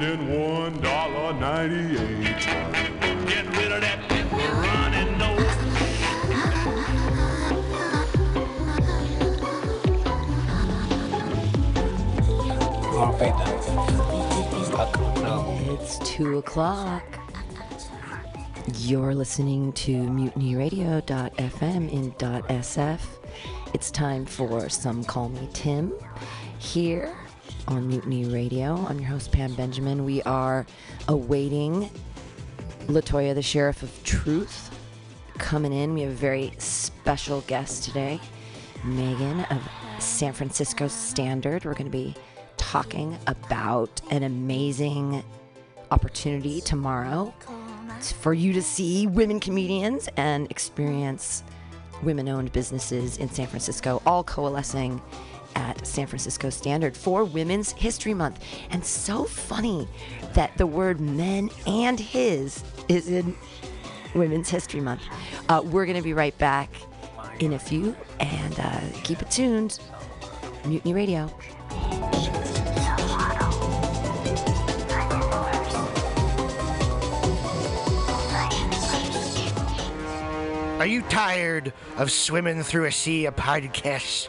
spending 0.00 0.50
one 0.50 0.80
dollar 0.80 1.34
ninety-eight. 1.34 2.38
Get 3.26 3.44
rid 3.56 3.72
of 3.72 3.82
that 3.82 3.98
running 4.64 5.18
nose. 5.18 5.56
It's 15.68 15.98
two 15.98 16.38
o'clock. 16.38 17.04
You're 18.78 19.14
listening 19.14 19.74
to 19.74 19.92
mutinyradio.fm 19.92 21.92
in 21.92 22.12
.sf. 22.12 23.00
It's 23.74 23.90
time 23.90 24.24
for 24.24 24.70
Some 24.70 25.04
Call 25.04 25.28
Me 25.28 25.46
Tim 25.52 25.92
here 26.58 27.14
on 27.68 27.88
Mutiny 27.88 28.24
Radio. 28.26 28.86
I'm 28.88 28.98
your 28.98 29.08
host, 29.08 29.32
Pam 29.32 29.54
Benjamin. 29.54 30.04
We 30.04 30.22
are 30.22 30.66
awaiting 31.08 31.90
Latoya, 32.86 33.34
the 33.34 33.42
Sheriff 33.42 33.82
of 33.82 34.04
Truth, 34.04 34.70
coming 35.38 35.72
in. 35.72 35.94
We 35.94 36.02
have 36.02 36.10
a 36.10 36.14
very 36.14 36.52
special 36.58 37.40
guest 37.42 37.84
today, 37.84 38.20
Megan 38.84 39.40
of 39.44 39.68
San 39.98 40.32
Francisco 40.32 40.88
Standard. 40.88 41.64
We're 41.64 41.74
going 41.74 41.84
to 41.84 41.90
be 41.90 42.14
talking 42.56 43.18
about 43.26 44.00
an 44.10 44.22
amazing 44.22 45.24
opportunity 45.90 46.60
tomorrow 46.60 47.34
for 48.00 48.32
you 48.32 48.52
to 48.52 48.62
see 48.62 49.06
women 49.06 49.40
comedians 49.40 50.08
and 50.16 50.50
experience 50.50 51.42
women 52.02 52.28
owned 52.28 52.52
businesses 52.52 53.18
in 53.18 53.28
San 53.28 53.46
Francisco, 53.46 54.02
all 54.06 54.24
coalescing 54.24 55.00
at 55.54 55.86
San 55.86 56.06
Francisco 56.06 56.50
Standard 56.50 56.96
for 56.96 57.24
Women's 57.24 57.72
History 57.72 58.14
Month. 58.14 58.44
And 58.70 58.84
so 58.84 59.24
funny 59.24 59.88
that 60.34 60.56
the 60.56 60.66
word 60.66 61.00
men 61.00 61.50
and 61.66 61.98
his 61.98 62.62
is 62.88 63.08
in 63.08 63.36
Women's 64.14 64.48
History 64.48 64.80
Month. 64.80 65.02
Uh, 65.48 65.62
we're 65.64 65.86
going 65.86 65.96
to 65.96 66.02
be 66.02 66.14
right 66.14 66.36
back 66.38 66.70
in 67.40 67.54
a 67.54 67.58
few 67.58 67.96
and 68.18 68.60
uh, 68.60 68.80
keep 69.02 69.22
it 69.22 69.30
tuned. 69.30 69.78
Mutiny 70.64 70.92
Radio. 70.92 71.30
Are 80.78 80.86
you 80.86 81.02
tired 81.02 81.74
of 81.98 82.10
swimming 82.10 82.62
through 82.62 82.86
a 82.86 82.92
sea 82.92 83.26
of 83.26 83.36
podcasts? 83.36 84.28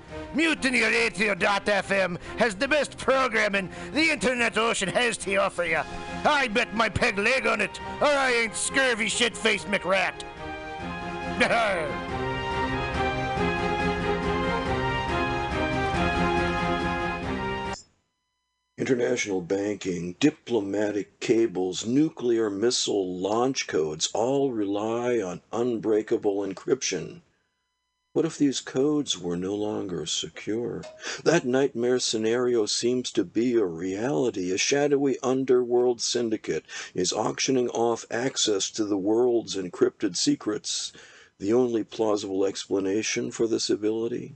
MutinyRadio.fm 0.33 2.17
has 2.37 2.55
the 2.55 2.67
best 2.67 2.97
programming 2.97 3.69
the 3.93 4.09
internet 4.09 4.57
ocean 4.57 4.89
has 4.89 5.17
to 5.17 5.35
offer 5.35 5.65
you. 5.65 5.81
I 6.23 6.47
bet 6.47 6.73
my 6.73 6.89
peg 6.89 7.17
leg 7.17 7.47
on 7.47 7.59
it, 7.61 7.79
or 7.99 8.07
I 8.07 8.31
ain't 8.31 8.55
scurvy 8.55 9.09
shit 9.09 9.35
faced 9.35 9.67
McRat. 9.67 10.23
International 18.81 19.41
banking, 19.41 20.15
diplomatic 20.19 21.19
cables, 21.19 21.85
nuclear 21.85 22.49
missile 22.49 23.15
launch 23.15 23.67
codes 23.67 24.09
all 24.11 24.51
rely 24.51 25.21
on 25.21 25.41
unbreakable 25.51 26.37
encryption. 26.37 27.21
What 28.13 28.25
if 28.25 28.37
these 28.37 28.59
codes 28.59 29.17
were 29.17 29.37
no 29.37 29.55
longer 29.55 30.05
secure? 30.05 30.83
That 31.23 31.45
nightmare 31.45 31.97
scenario 31.97 32.65
seems 32.65 33.09
to 33.13 33.23
be 33.23 33.55
a 33.55 33.63
reality. 33.63 34.51
A 34.51 34.57
shadowy 34.57 35.17
underworld 35.23 36.01
syndicate 36.01 36.65
is 36.93 37.13
auctioning 37.13 37.69
off 37.69 38.05
access 38.11 38.69
to 38.71 38.83
the 38.83 38.97
world's 38.97 39.55
encrypted 39.55 40.17
secrets. 40.17 40.91
The 41.39 41.53
only 41.53 41.85
plausible 41.85 42.43
explanation 42.43 43.31
for 43.31 43.47
this 43.47 43.69
ability? 43.69 44.35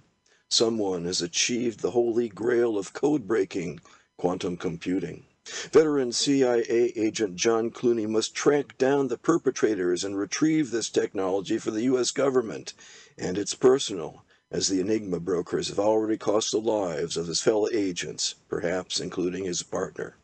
Someone 0.49 1.03
has 1.03 1.21
achieved 1.21 1.81
the 1.81 1.91
holy 1.91 2.29
grail 2.29 2.77
of 2.77 2.93
code 2.93 3.27
breaking 3.27 3.81
quantum 4.15 4.55
computing. 4.55 5.25
Veteran 5.71 6.11
CIA 6.11 6.93
agent 6.95 7.35
John 7.35 7.69
Clooney 7.69 8.07
must 8.07 8.33
track 8.33 8.77
down 8.79 9.09
the 9.09 9.17
perpetrators 9.17 10.03
and 10.03 10.17
retrieve 10.17 10.71
this 10.71 10.89
technology 10.89 11.59
for 11.59 11.69
the 11.69 11.83
U.S. 11.83 12.09
government. 12.09 12.73
And 13.17 13.37
it's 13.37 13.53
personal, 13.53 14.23
as 14.51 14.67
the 14.67 14.81
Enigma 14.81 15.19
brokers 15.19 15.69
have 15.69 15.79
already 15.79 16.17
cost 16.17 16.51
the 16.51 16.59
lives 16.59 17.17
of 17.17 17.27
his 17.27 17.41
fellow 17.41 17.67
agents, 17.71 18.35
perhaps 18.49 18.99
including 18.99 19.45
his 19.45 19.63
partner. 19.63 20.15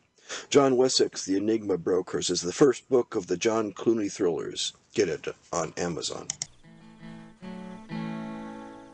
John 0.48 0.76
Wessex, 0.76 1.24
The 1.24 1.36
Enigma 1.36 1.76
Brokers, 1.76 2.30
is 2.30 2.40
the 2.40 2.52
first 2.52 2.88
book 2.88 3.14
of 3.14 3.26
the 3.26 3.36
John 3.36 3.72
Clooney 3.72 4.10
thrillers. 4.10 4.72
Get 4.94 5.08
it 5.08 5.26
on 5.52 5.72
Amazon. 5.76 6.26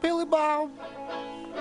Billy 0.01 0.25
Bob, 0.25 0.71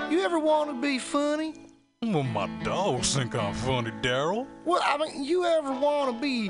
you 0.09 0.21
ever 0.21 0.39
want 0.39 0.69
to 0.69 0.81
be 0.81 0.99
funny? 0.99 1.53
Well, 2.01 2.23
my 2.23 2.47
dogs 2.63 3.15
think 3.15 3.35
I'm 3.35 3.53
funny, 3.53 3.91
Daryl. 4.01 4.45
Well, 4.65 4.81
I 4.83 4.97
mean, 4.97 5.23
you 5.23 5.45
ever 5.45 5.71
want 5.71 6.15
to 6.15 6.21
be 6.21 6.49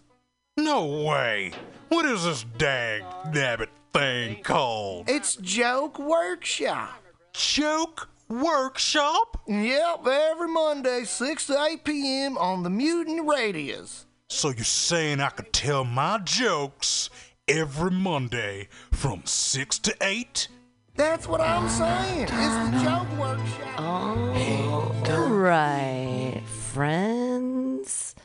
No 0.57 0.85
way. 1.05 1.53
What 1.87 2.05
is 2.05 2.25
this 2.25 2.43
dag 2.57 3.03
nabbit 3.27 3.69
thing 3.93 4.43
called? 4.43 5.09
It's 5.09 5.37
Joke 5.37 5.97
Workshop. 5.97 7.01
Joke 7.33 8.09
Workshop? 8.27 9.41
Yep, 9.47 10.05
every 10.05 10.49
Monday, 10.49 11.05
6 11.05 11.47
to 11.47 11.63
8 11.63 11.83
p.m. 11.85 12.37
on 12.37 12.63
the 12.63 12.69
Mutant 12.69 13.25
Radios. 13.25 14.05
So 14.27 14.49
you're 14.49 14.65
saying 14.65 15.21
I 15.21 15.29
could 15.29 15.53
tell 15.53 15.85
my 15.85 16.17
jokes 16.17 17.09
every 17.47 17.91
Monday 17.91 18.67
from 18.91 19.21
6 19.25 19.79
to 19.79 19.95
8? 20.01 20.49
That's 20.95 21.29
what 21.29 21.39
I'm 21.39 21.69
saying. 21.69 22.23
It's 22.23 22.31
the 22.31 22.81
Joke 22.83 23.09
Workshop. 23.17 23.79
All 23.79 25.29
right, 25.29 26.41
friends. 26.73 28.15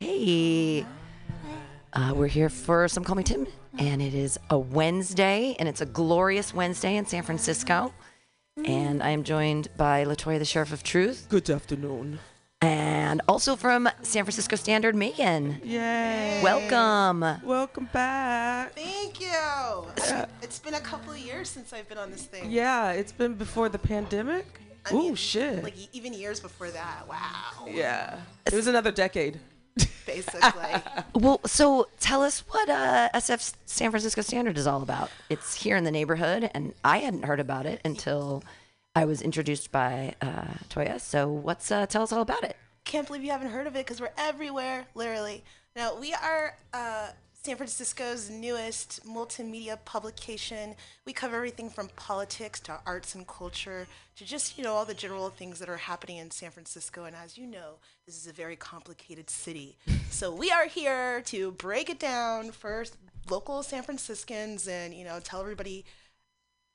Hey, 0.00 0.84
uh, 1.98 2.12
we're 2.14 2.28
here 2.28 2.48
for 2.48 2.86
Some 2.86 3.02
Call 3.02 3.16
Me 3.16 3.24
Tim, 3.24 3.46
and 3.78 4.00
it 4.00 4.14
is 4.14 4.38
a 4.50 4.58
Wednesday, 4.58 5.56
and 5.58 5.68
it's 5.68 5.80
a 5.80 5.86
glorious 5.86 6.54
Wednesday 6.54 6.94
in 6.96 7.04
San 7.06 7.22
Francisco. 7.24 7.92
And 8.64 9.02
I 9.02 9.10
am 9.10 9.22
joined 9.24 9.68
by 9.76 10.04
Latoya, 10.04 10.38
the 10.38 10.44
Sheriff 10.44 10.72
of 10.72 10.82
Truth, 10.82 11.26
Good 11.28 11.48
afternoon. 11.50 12.18
and 12.60 13.20
also 13.28 13.54
from 13.56 13.88
San 14.02 14.24
Francisco 14.24 14.54
Standard, 14.56 14.94
Megan. 14.96 15.60
Yay. 15.64 16.40
Welcome. 16.42 17.40
Welcome 17.44 17.88
back. 17.92 18.74
Thank 18.74 19.20
you. 19.20 19.28
I- 19.28 20.26
It's 20.42 20.58
been 20.58 20.74
a 20.74 20.80
couple 20.80 21.12
of 21.12 21.18
years 21.18 21.48
since 21.48 21.72
I've 21.72 21.88
been 21.88 21.98
on 21.98 22.10
this 22.10 22.24
thing. 22.26 22.50
Yeah, 22.50 22.92
it's 22.92 23.12
been 23.12 23.34
before 23.34 23.68
the 23.68 23.78
pandemic. 23.78 24.60
I 24.90 24.94
Ooh, 24.94 24.98
mean, 24.98 25.14
shit. 25.16 25.62
Like 25.62 25.74
even 25.92 26.12
years 26.12 26.38
before 26.40 26.70
that. 26.70 27.06
Wow. 27.08 27.66
yeah. 27.68 28.18
It 28.46 28.54
was 28.54 28.66
another 28.68 28.90
decade. 28.92 29.38
Basically. 30.08 30.82
Well, 31.14 31.40
so 31.46 31.88
tell 31.98 32.22
us 32.22 32.40
what 32.48 32.68
uh, 32.68 33.08
SF 33.12 33.54
San 33.66 33.90
Francisco 33.90 34.22
Standard 34.22 34.56
is 34.56 34.66
all 34.68 34.82
about. 34.82 35.10
It's 35.28 35.54
here 35.54 35.76
in 35.76 35.82
the 35.82 35.90
neighborhood, 35.90 36.48
and 36.54 36.74
I 36.84 36.98
hadn't 36.98 37.24
heard 37.24 37.40
about 37.40 37.66
it 37.66 37.80
until 37.84 38.44
I 38.94 39.04
was 39.04 39.20
introduced 39.20 39.72
by 39.72 40.14
uh, 40.22 40.44
Toya. 40.70 41.00
So, 41.00 41.28
what's 41.28 41.72
uh, 41.72 41.86
tell 41.86 42.02
us 42.02 42.12
all 42.12 42.22
about 42.22 42.44
it? 42.44 42.56
Can't 42.84 43.06
believe 43.06 43.24
you 43.24 43.32
haven't 43.32 43.50
heard 43.50 43.66
of 43.66 43.74
it 43.74 43.84
because 43.84 44.00
we're 44.00 44.12
everywhere, 44.16 44.86
literally. 44.94 45.42
Now, 45.74 45.98
we 45.98 46.14
are 46.14 46.56
uh, 46.72 47.08
San 47.48 47.56
Francisco's 47.56 48.28
newest 48.28 49.00
multimedia 49.06 49.78
publication. 49.86 50.74
We 51.06 51.14
cover 51.14 51.36
everything 51.36 51.70
from 51.70 51.88
politics 51.96 52.60
to 52.60 52.78
arts 52.84 53.14
and 53.14 53.26
culture 53.26 53.86
to 54.16 54.24
just, 54.26 54.58
you 54.58 54.64
know, 54.64 54.74
all 54.74 54.84
the 54.84 54.92
general 54.92 55.30
things 55.30 55.58
that 55.58 55.70
are 55.70 55.78
happening 55.78 56.18
in 56.18 56.30
San 56.30 56.50
Francisco. 56.50 57.04
And 57.04 57.16
as 57.16 57.38
you 57.38 57.46
know, 57.46 57.76
this 58.04 58.18
is 58.18 58.26
a 58.26 58.34
very 58.34 58.54
complicated 58.54 59.30
city. 59.30 59.78
so 60.10 60.30
we 60.30 60.50
are 60.50 60.66
here 60.66 61.22
to 61.22 61.52
break 61.52 61.88
it 61.88 61.98
down 61.98 62.50
for 62.50 62.84
local 63.30 63.62
San 63.62 63.82
Franciscans 63.82 64.68
and, 64.68 64.92
you 64.92 65.04
know, 65.04 65.18
tell 65.18 65.40
everybody 65.40 65.86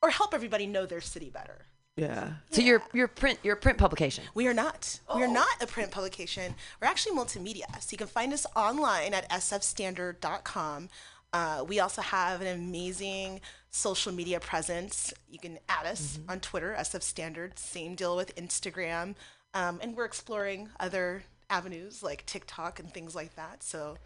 or 0.02 0.10
help 0.10 0.34
everybody 0.34 0.66
know 0.66 0.88
their 0.88 1.02
city 1.02 1.30
better. 1.30 1.68
Yeah. 1.96 2.32
So 2.50 2.62
your 2.62 2.82
your 2.92 3.08
print 3.08 3.40
your 3.44 3.56
print 3.56 3.78
publication. 3.78 4.24
We 4.34 4.48
are 4.48 4.54
not. 4.54 5.00
We 5.16 5.24
are 5.24 5.28
not 5.28 5.62
a 5.62 5.68
print 5.68 5.92
publication. 5.92 6.56
We're 6.82 6.88
actually 6.88 7.16
multimedia. 7.16 7.70
So 7.82 7.90
you 7.92 7.98
can 7.98 8.08
find 8.08 8.34
us 8.34 8.48
online 8.56 9.14
at 9.14 9.30
sfstandard.com. 9.30 10.90
Uh, 11.34 11.66
we 11.68 11.80
also 11.80 12.02
have 12.02 12.42
an 12.42 12.48
amazing 12.48 13.42
social 13.70 14.12
media 14.12 14.40
presence. 14.40 15.14
You 15.30 15.40
can 15.40 15.60
add 15.70 15.86
us 15.86 16.20
on 16.28 16.40
Twitter, 16.40 16.76
SF 16.78 17.02
Standard. 17.02 17.58
Same 17.58 17.96
deal 17.96 18.16
with 18.16 18.36
Instagram. 18.36 19.16
Um, 19.56 19.80
and 19.82 19.96
we're 19.96 20.06
exploring 20.06 20.70
other 20.80 21.24
avenues 21.50 22.02
like 22.02 22.26
TikTok 22.26 22.80
and 22.80 22.92
things 22.92 23.14
like 23.14 23.36
that. 23.36 23.62
So 23.62 23.98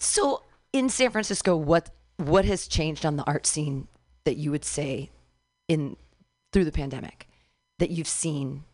So 0.00 0.42
in 0.72 0.88
San 0.88 1.10
Francisco, 1.10 1.56
what 1.56 1.90
what 2.16 2.44
has 2.44 2.66
changed 2.66 3.06
on 3.06 3.16
the 3.16 3.24
art 3.24 3.46
scene 3.46 3.86
that 4.24 4.36
you 4.36 4.50
would 4.50 4.64
say 4.64 5.10
in 5.68 5.96
through 6.52 6.64
the 6.64 6.72
pandemic 6.72 7.28
that 7.78 7.90
you've 7.90 8.08
seen 8.08 8.64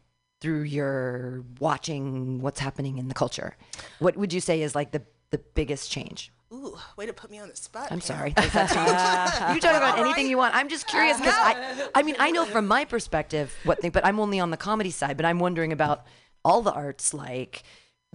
through 0.40 0.62
your 0.62 1.44
watching 1.60 2.40
what's 2.40 2.60
happening 2.60 2.98
in 2.98 3.08
the 3.08 3.14
culture? 3.14 3.56
What 3.98 4.16
would 4.16 4.32
you 4.32 4.40
say 4.40 4.62
is 4.62 4.74
like 4.74 4.90
the 4.92 5.02
the 5.30 5.38
biggest 5.38 5.90
change? 5.90 6.32
Ooh, 6.52 6.76
way 6.96 7.06
to 7.06 7.14
put 7.14 7.30
me 7.30 7.38
on 7.38 7.48
the 7.48 7.56
spot. 7.56 7.88
I'm 7.90 8.02
sorry. 8.02 8.30
you 8.36 8.50
can 8.50 9.60
talk 9.60 9.76
about 9.76 9.98
anything 9.98 10.26
you 10.26 10.36
want. 10.36 10.54
I'm 10.54 10.68
just 10.68 10.86
curious 10.86 11.16
uh, 11.16 11.20
because 11.20 11.34
I, 11.34 11.88
I 11.94 12.02
mean, 12.02 12.16
I 12.18 12.30
know 12.30 12.44
from 12.44 12.68
my 12.68 12.84
perspective 12.84 13.54
what 13.64 13.80
thing, 13.80 13.90
but 13.90 14.04
I'm 14.04 14.20
only 14.20 14.38
on 14.38 14.50
the 14.50 14.58
comedy 14.58 14.90
side. 14.90 15.16
But 15.16 15.24
I'm 15.24 15.38
wondering 15.38 15.72
about 15.72 16.04
all 16.44 16.60
the 16.60 16.72
arts, 16.72 17.14
like 17.14 17.62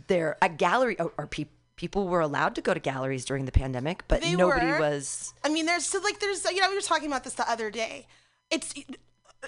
there 0.05 0.37
a 0.41 0.49
gallery 0.49 0.95
oh, 0.99 1.05
or, 1.05 1.13
or 1.17 1.27
pe- 1.27 1.45
people 1.77 2.07
were 2.07 2.21
allowed 2.21 2.53
to 2.55 2.61
go 2.61 2.75
to 2.75 2.79
galleries 2.79 3.25
during 3.25 3.45
the 3.45 3.51
pandemic, 3.51 4.03
but 4.07 4.21
They 4.21 4.35
nobody 4.35 4.67
were. 4.67 4.79
was. 4.79 5.33
I 5.43 5.49
mean, 5.49 5.65
there's 5.65 5.85
so 5.85 5.99
like 5.99 6.19
there's 6.19 6.45
you 6.45 6.61
know 6.61 6.69
we 6.69 6.75
were 6.75 6.81
talking 6.81 7.07
about 7.07 7.23
this 7.23 7.33
the 7.33 7.49
other 7.49 7.71
day. 7.71 8.05
It's 8.51 8.73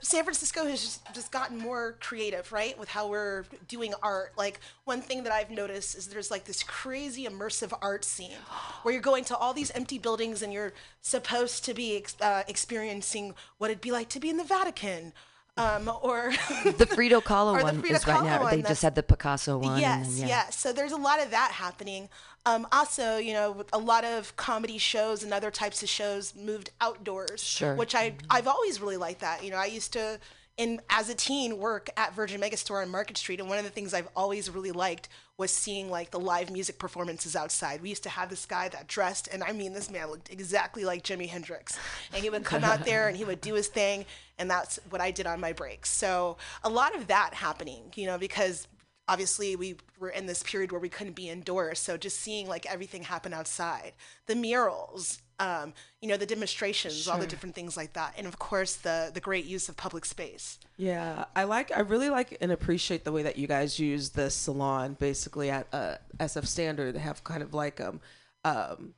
San 0.02 0.24
Francisco 0.24 0.66
has 0.66 0.82
just, 0.82 1.14
just 1.14 1.32
gotten 1.32 1.58
more 1.58 1.96
creative, 2.00 2.52
right, 2.52 2.78
with 2.78 2.90
how 2.90 3.08
we're 3.08 3.46
doing 3.68 3.94
art. 4.02 4.34
Like 4.38 4.60
one 4.86 5.02
thing 5.02 5.24
that 5.24 5.34
I've 5.34 5.52
noticed 5.52 5.96
is 5.98 6.08
there's 6.08 6.32
like 6.32 6.46
this 6.46 6.64
crazy 6.64 7.26
immersive 7.26 7.78
art 7.82 8.06
scene 8.06 8.38
where 8.84 8.94
you're 8.94 9.02
going 9.02 9.24
to 9.26 9.38
all 9.38 9.54
these 9.54 9.72
empty 9.72 9.98
buildings 9.98 10.42
and 10.42 10.54
you're 10.54 10.74
supposed 11.02 11.66
to 11.66 11.74
be 11.74 11.98
ex- 11.98 12.16
uh, 12.22 12.44
experiencing 12.48 13.36
what 13.58 13.70
it'd 13.70 13.82
be 13.82 13.92
like 13.92 14.10
to 14.10 14.20
be 14.20 14.30
in 14.30 14.38
the 14.38 14.44
Vatican. 14.44 15.14
Um, 15.58 15.92
or 16.02 16.32
The 16.64 16.86
Frida 16.86 17.18
Kahlo 17.18 17.62
one 17.62 17.82
Frida 17.82 17.96
is 17.96 18.08
right 18.08 18.24
now. 18.24 18.50
They 18.50 18.62
just 18.62 18.82
had 18.82 18.96
the 18.96 19.04
Picasso 19.04 19.58
one. 19.58 19.80
Yes, 19.80 20.08
then, 20.08 20.22
yeah. 20.22 20.28
yes. 20.28 20.58
So 20.58 20.72
there's 20.72 20.94
a 20.94 20.98
lot 20.98 21.22
of 21.22 21.32
that 21.32 21.52
happening. 21.52 22.08
Um, 22.46 22.68
also, 22.72 23.18
you 23.18 23.34
know, 23.34 23.64
a 23.74 23.78
lot 23.78 24.06
of 24.06 24.36
comedy 24.36 24.78
shows 24.78 25.24
and 25.24 25.34
other 25.34 25.52
types 25.52 25.84
of 25.84 25.90
shows 25.90 26.34
moved 26.36 26.72
outdoors. 26.82 27.44
Sure. 27.44 27.76
Which 27.76 27.94
I 27.96 28.14
I've 28.30 28.48
always 28.48 28.82
really 28.82 28.98
liked 28.98 29.22
that. 29.22 29.44
You 29.44 29.52
know, 29.52 29.58
I 29.58 29.66
used 29.66 29.94
to 29.94 30.20
in 30.60 30.82
as 30.90 31.10
a 31.10 31.16
teen 31.16 31.58
work 31.58 31.90
at 31.96 32.14
Virgin 32.14 32.42
Megastore 32.42 32.82
on 32.82 32.90
Market 32.90 33.18
Street, 33.18 33.40
and 33.40 33.48
one 33.48 33.58
of 33.58 33.64
the 33.64 33.70
things 33.70 33.94
I've 33.94 34.10
always 34.14 34.50
really 34.50 34.72
liked 34.72 35.08
was 35.38 35.52
seeing 35.52 35.90
like 35.90 36.12
the 36.12 36.20
live 36.20 36.52
music 36.52 36.78
performances 36.78 37.34
outside. 37.34 37.82
We 37.82 37.88
used 37.88 38.04
to 38.04 38.10
have 38.10 38.30
this 38.30 38.46
guy 38.46 38.68
that 38.68 38.88
dressed, 38.88 39.30
and 39.32 39.42
I 39.42 39.54
mean, 39.54 39.72
this 39.72 39.90
man 39.90 40.10
looked 40.12 40.30
exactly 40.30 40.84
like 40.84 41.02
Jimi 41.04 41.30
Hendrix, 41.30 41.80
and 42.14 42.22
he 42.22 42.30
would 42.30 42.44
come 42.44 42.66
out 42.66 42.84
there 42.84 43.08
and 43.08 43.16
he 43.16 43.24
would 43.24 43.40
do 43.40 43.54
his 43.54 43.68
thing, 43.68 44.06
and 44.38 44.52
that's 44.52 44.80
what 44.90 45.00
I 45.00 45.12
did 45.12 45.26
on 45.28 45.40
my 45.40 45.54
breaks. 45.54 45.90
So 45.90 46.36
a 46.62 46.70
lot 46.70 46.94
of 46.94 47.08
that 47.08 47.34
happening, 47.34 47.84
you 47.96 48.06
know, 48.06 48.18
because 48.18 48.68
obviously 49.10 49.56
we 49.56 49.76
were 50.00 50.10
in 50.10 50.26
this 50.26 50.44
period 50.44 50.72
where 50.72 50.80
we 50.80 50.90
couldn't 50.90 51.16
be 51.16 51.30
indoors 51.30 51.80
so 51.80 51.98
just 51.98 52.20
seeing 52.20 52.48
like 52.48 52.66
everything 52.66 53.04
happen 53.04 53.34
outside 53.34 53.92
the 54.28 54.36
murals 54.36 55.22
um, 55.40 55.74
you 56.02 56.08
know 56.08 56.18
the 56.18 56.26
demonstrations 56.26 57.08
all 57.08 57.18
the 57.18 57.28
different 57.28 57.56
things 57.56 57.76
like 57.76 57.94
that 57.94 58.14
and 58.18 58.28
of 58.28 58.40
course 58.40 58.76
the 58.76 59.10
the 59.14 59.20
great 59.20 59.46
use 59.46 59.70
of 59.70 59.76
public 59.76 60.06
space 60.06 60.60
Yeah, 60.80 61.26
I 61.36 61.44
like. 61.44 61.76
I 61.76 61.82
really 61.82 62.10
like 62.10 62.38
and 62.40 62.54
appreciate 62.54 63.04
the 63.04 63.12
way 63.12 63.22
that 63.24 63.38
you 63.38 63.48
guys 63.48 63.80
use 63.80 64.12
the 64.12 64.30
salon, 64.30 64.96
basically 64.98 65.50
at 65.50 65.68
uh, 65.74 65.96
SF 66.22 66.48
Standard. 66.48 66.96
They 66.96 67.00
have 67.00 67.26
kind 67.26 67.44
of 67.44 67.54
like 67.54 67.82
um, 67.82 68.00
um, 68.46 68.94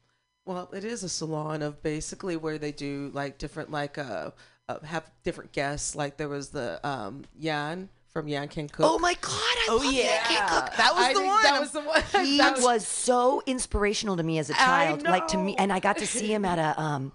well, 0.45 0.69
it 0.73 0.85
is 0.85 1.01
a 1.03 1.09
salon 1.09 1.63
of 1.63 1.81
basically 1.81 2.37
where 2.37 2.59
they 2.59 2.71
do 2.71 3.09
like 3.15 3.39
different 3.39 3.71
like 3.71 3.97
uh, 3.97 4.29
uh 4.69 4.79
have 4.81 5.09
different 5.23 5.53
guests. 5.53 5.95
Like 5.95 6.17
there 6.17 6.29
was 6.29 6.49
the 6.49 6.79
um 6.87 7.23
Yan 7.39 7.89
from 8.13 8.27
Yan 8.27 8.47
Can 8.47 8.67
Cook. 8.67 8.85
Oh 8.87 8.99
my 8.99 9.13
God! 9.21 9.31
I 9.33 9.67
Oh, 9.69 9.75
love 9.77 9.93
yeah. 9.93 10.03
Yan 10.03 10.23
Can 10.25 10.47
Cook. 10.49 10.75
that 10.77 10.93
was 10.95 11.05
I 11.05 11.13
the 11.13 11.21
one 11.21 11.43
That 11.43 11.59
was 11.61 11.71
the 11.71 11.81
one. 11.81 12.03
he 12.25 12.37
That 12.37 12.59
was, 12.61 12.85
so 12.87 13.41
inspirational 13.45 14.17
to 14.17 14.23
me 14.23 14.37
as 14.39 14.49
a 14.49 14.53
child 14.53 15.03
like 15.03 15.27
to 15.29 15.37
me 15.37 15.55
and 15.57 15.71
i 15.71 15.79
got 15.79 15.97
to 15.97 16.07
see 16.17 16.31
him 16.33 16.45
at 16.45 16.59
a 16.59 16.79
um 16.81 17.11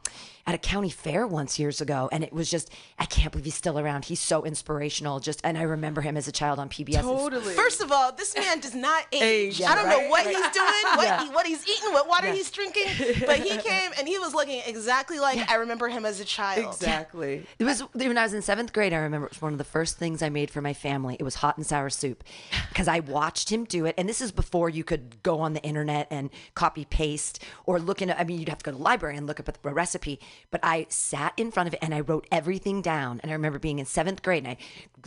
at 0.47 0.55
a 0.55 0.59
county 0.59 0.91
fair 0.91 1.27
once 1.27 1.59
years 1.59 1.81
ago 1.81 2.09
and 2.13 2.23
it 2.23 2.33
was 2.33 2.51
just 2.51 2.71
i 2.99 3.05
can't 3.05 3.33
believe 3.33 3.45
he's 3.45 3.55
still 3.55 3.79
around 3.79 4.05
he's 4.05 4.21
so 4.21 4.45
inspirational 4.45 5.21
just 5.21 5.41
and 5.45 5.59
i 5.59 5.63
remember 5.63 6.01
him 6.01 6.17
as 6.17 6.29
a 6.29 6.33
child 6.33 6.59
on 6.59 6.69
pbs 6.69 7.01
totally. 7.01 7.55
first 7.55 7.81
of 7.81 7.91
all 7.91 8.13
this 8.13 8.35
man 8.37 8.61
does 8.61 8.75
not 8.75 9.05
age, 9.13 9.61
Age, 9.61 9.63
i 9.63 9.75
don't 9.75 9.87
right, 9.87 10.03
know 10.03 10.09
what 10.11 10.25
right. 10.25 10.37
he's 10.37 10.51
doing 10.51 10.97
what, 10.97 11.05
Yeah. 11.05 11.25
he, 11.25 11.31
what 11.31 11.47
he's 11.47 11.67
eating 11.69 11.93
what 11.93 12.09
water 12.09 12.31
he's 12.31 12.51
drinking 12.51 12.85
but 13.27 13.39
he 13.39 13.57
came 13.59 13.91
and 13.99 14.07
he 14.07 14.19
was 14.19 14.35
looking 14.35 14.63
exactly 14.67 15.19
like 15.19 15.51
i 15.51 15.57
remember 15.57 15.89
him 15.89 16.05
as 16.05 16.21
a 16.21 16.25
child 16.25 16.65
exactly. 16.65 17.47
It 17.59 17.65
was 17.65 17.81
when 17.81 18.19
I 18.19 18.23
was 18.23 18.35
in 18.35 18.43
seventh 18.43 18.73
grade. 18.73 18.93
I 18.93 18.99
remember 18.99 19.27
it 19.27 19.33
was 19.33 19.43
one 19.43 19.53
of 19.53 19.59
the 19.59 19.65
first 19.65 19.99
things 19.99 20.23
I 20.23 20.29
made 20.29 20.51
for 20.51 20.61
my 20.61 20.75
family. 20.75 21.17
It 21.19 21.23
was 21.23 21.37
hot 21.37 21.57
and 21.57 21.67
sour 21.67 21.91
soup 21.91 22.23
because 22.69 22.89
I 22.89 23.01
watched 23.01 23.51
him 23.51 23.65
do 23.65 23.87
it. 23.87 23.95
And 23.99 24.09
this 24.09 24.21
is 24.21 24.33
before 24.33 24.69
you 24.69 24.85
could 24.85 25.23
go 25.23 25.41
on 25.41 25.53
the 25.53 25.63
internet 25.63 26.07
and 26.11 26.31
copy 26.55 26.85
paste 26.85 27.43
or 27.65 27.79
look 27.79 28.03
in. 28.03 28.11
I 28.11 28.25
mean, 28.25 28.39
you'd 28.39 28.49
have 28.49 28.59
to 28.59 28.65
go 28.65 28.71
to 28.73 28.77
the 28.77 28.83
library 28.83 29.17
and 29.17 29.27
look 29.27 29.41
up 29.41 29.49
a 29.49 29.73
recipe. 29.73 30.21
But 30.51 30.61
I 30.63 30.87
sat 30.89 31.33
in 31.37 31.51
front 31.51 31.67
of 31.67 31.75
it 31.75 31.81
and 31.83 31.95
I 31.95 32.01
wrote 32.01 32.27
everything 32.31 32.83
down. 32.83 33.21
And 33.23 33.31
I 33.31 33.35
remember 33.35 33.59
being 33.59 33.79
in 33.79 33.87
seventh 33.87 34.23
grade 34.23 34.45
and 34.45 34.53
I 34.53 34.57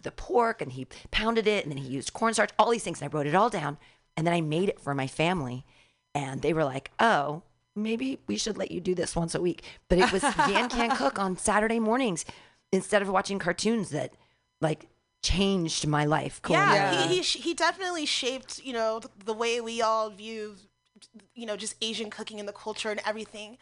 the 0.03 0.11
pork 0.11 0.61
and 0.61 0.71
he 0.71 0.87
pounded 1.11 1.47
it 1.47 1.63
and 1.63 1.71
then 1.71 1.81
he 1.81 1.89
used 1.89 2.13
cornstarch, 2.13 2.51
all 2.57 2.71
these 2.71 2.83
things. 2.83 3.01
And 3.01 3.11
I 3.11 3.15
wrote 3.15 3.27
it 3.27 3.35
all 3.35 3.49
down. 3.49 3.77
And 4.17 4.25
then 4.25 4.33
I 4.33 4.41
made 4.41 4.69
it 4.69 4.79
for 4.79 4.93
my 4.93 5.07
family. 5.07 5.65
And 6.13 6.41
they 6.41 6.53
were 6.53 6.65
like, 6.65 6.91
oh, 6.99 7.43
maybe 7.75 8.19
we 8.27 8.37
should 8.37 8.57
let 8.57 8.71
you 8.71 8.81
do 8.81 8.95
this 8.95 9.15
once 9.15 9.35
a 9.35 9.41
week. 9.41 9.63
But 9.87 9.99
it 9.99 10.11
was 10.11 10.23
Yan 10.23 10.69
Can 10.69 10.95
Cook 10.95 11.19
on 11.19 11.37
Saturday 11.37 11.80
mornings 11.80 12.25
instead 12.71 13.01
of 13.01 13.09
watching 13.09 13.39
cartoons 13.39 13.89
that 13.89 14.13
like 14.61 14.87
changed 15.21 15.87
my 15.87 16.06
life. 16.06 16.42
yeah. 16.49 17.07
He, 17.07 17.18
he 17.18 17.21
he 17.21 17.54
definitely 17.54 18.06
shaped 18.06 18.63
you 18.63 18.73
know 18.73 19.01
the 19.23 19.33
way 19.33 19.59
we 19.61 19.81
all 19.81 20.09
view 20.09 20.56
you 21.35 21.45
know 21.45 21.56
just 21.57 21.75
asian 21.81 22.09
cooking 22.09 22.39
and 22.39 22.47
the 22.47 22.53
culture 22.53 22.89
and 22.91 23.01
everything. 23.06 23.57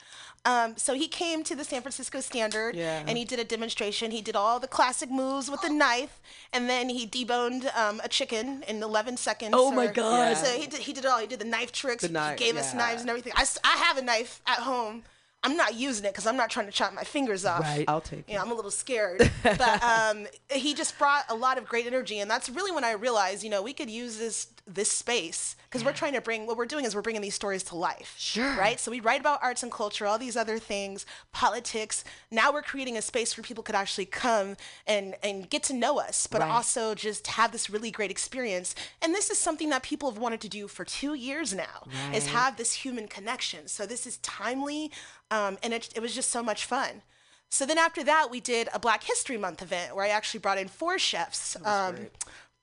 Um, 0.46 0.78
so 0.78 0.94
he 0.94 1.08
came 1.08 1.44
to 1.44 1.56
the 1.56 1.64
san 1.64 1.82
francisco 1.82 2.20
standard 2.22 2.76
Yeah. 2.76 3.04
and 3.08 3.18
he 3.18 3.26
did 3.26 3.40
a 3.40 3.44
demonstration. 3.44 4.12
He 4.12 4.22
did 4.22 4.36
all 4.36 4.60
the 4.60 4.68
classic 4.68 5.10
moves 5.12 5.50
with 5.52 5.62
the 5.62 5.70
knife 5.84 6.20
and 6.54 6.70
then 6.70 6.90
he 6.90 7.06
deboned 7.08 7.76
um, 7.78 8.02
a 8.04 8.08
chicken 8.10 8.64
in 8.68 8.82
11 8.82 9.18
seconds 9.18 9.54
Oh 9.56 9.72
my 9.72 9.88
or- 9.88 9.92
God. 9.94 10.38
so 10.38 10.48
he 10.58 10.68
did, 10.68 10.80
he 10.82 10.94
did 10.94 11.06
it 11.06 11.08
all. 11.12 11.20
He 11.20 11.28
did 11.28 11.40
the 11.40 11.46
knife 11.46 11.72
tricks. 11.72 12.04
The 12.04 12.10
knife, 12.10 12.38
he 12.40 12.46
gave 12.46 12.58
us 12.58 12.74
knives 12.74 13.02
and 13.02 13.10
everything. 13.10 13.34
I, 13.36 13.46
I 13.64 13.78
have 13.78 13.98
a 13.98 14.02
knife 14.02 14.42
at 14.48 14.60
home. 14.60 15.04
I'm 15.44 15.56
not 15.56 15.76
using 15.76 16.04
it 16.04 16.12
because 16.14 16.26
i'm 16.26 16.36
not 16.36 16.50
trying 16.50 16.66
to 16.66 16.72
chop 16.72 16.94
my 16.94 17.04
fingers 17.04 17.46
off. 17.46 17.62
Right. 17.62 17.86
I'll 17.88 18.02
take 18.02 18.28
you 18.28 18.36
know, 18.36 18.42
I'm 18.42 18.52
a 18.52 18.56
little 18.56 18.72
scared. 18.72 19.30
But 19.44 19.84
um, 19.84 20.28
he 20.52 20.74
just 20.74 20.98
brought 20.98 21.24
a 21.30 21.36
lot 21.36 21.58
of 21.58 21.66
great 21.68 21.86
energy, 21.86 22.20
and 22.20 22.30
that's 22.30 22.50
really 22.50 22.72
when 22.72 22.84
I 22.84 22.94
realized, 22.94 23.44
you 23.44 23.50
know, 23.50 23.62
we 23.62 23.72
could 23.74 23.90
use 23.90 24.18
this 24.18 24.48
this 24.66 24.92
space 24.92 25.56
because 25.70 25.84
we're 25.84 25.94
trying 25.94 26.14
to 26.14 26.22
bring 26.22 26.48
what 26.48 26.58
we're 26.58 26.66
doing 26.66 26.86
is 26.86 26.96
we're 26.96 27.02
bringing 27.02 27.22
these 27.22 27.36
stories 27.36 27.62
to 27.64 27.76
life. 27.76 28.16
Sure. 28.18 28.56
Right. 28.56 28.80
So 28.80 28.90
we 28.90 29.00
write 29.02 29.20
about 29.20 29.40
arts 29.44 29.64
and 29.64 29.72
culture, 29.72 30.06
all 30.06 30.18
these 30.18 30.38
other 30.38 30.60
things, 30.60 31.06
politics. 31.34 32.04
Now 32.32 32.52
we're 32.54 32.62
creating 32.62 32.98
a 32.98 33.02
space 33.02 33.36
where 33.38 33.44
people 33.44 33.64
could 33.64 33.76
actually 33.76 34.06
come 34.06 34.56
and 34.86 35.16
and 35.22 35.50
get 35.50 35.64
to 35.64 35.74
know 35.74 36.00
us, 36.00 36.26
but 36.28 36.42
Right. 36.42 36.50
also 36.50 36.96
just 36.96 37.28
have 37.28 37.52
this 37.52 37.70
really 37.70 37.92
great 37.92 38.12
experience. 38.12 38.76
And 39.02 39.14
this 39.14 39.30
is 39.30 39.38
something 39.38 39.70
that 39.70 39.84
people 39.84 40.10
have 40.10 40.20
wanted 40.20 40.42
to 40.42 40.50
do 40.50 40.68
for 40.68 40.86
two 40.86 41.14
years 41.14 41.54
now, 41.54 41.88
is 42.14 42.28
have 42.28 42.56
this 42.58 42.74
human 42.74 43.08
connection. 43.08 43.68
So 43.68 43.86
this 43.86 44.08
is 44.08 44.18
timely, 44.18 44.92
um, 45.32 45.58
and 45.62 45.74
it, 45.74 45.90
it 45.96 46.02
was 46.02 46.16
just 46.16 46.32
so 46.32 46.42
much 46.42 46.66
fun. 46.66 47.02
So 47.50 47.66
then 47.66 47.78
after 47.78 48.04
that, 48.04 48.28
we 48.30 48.42
did 48.42 48.68
a 48.74 48.80
Black 48.80 49.04
History 49.04 49.38
Month 49.38 49.62
event 49.62 49.96
where 49.96 50.04
I 50.04 50.10
actually 50.10 50.42
brought 50.42 50.58
in 50.58 50.68
four 50.68 51.00
chefs, 51.00 51.56
um, 51.64 51.96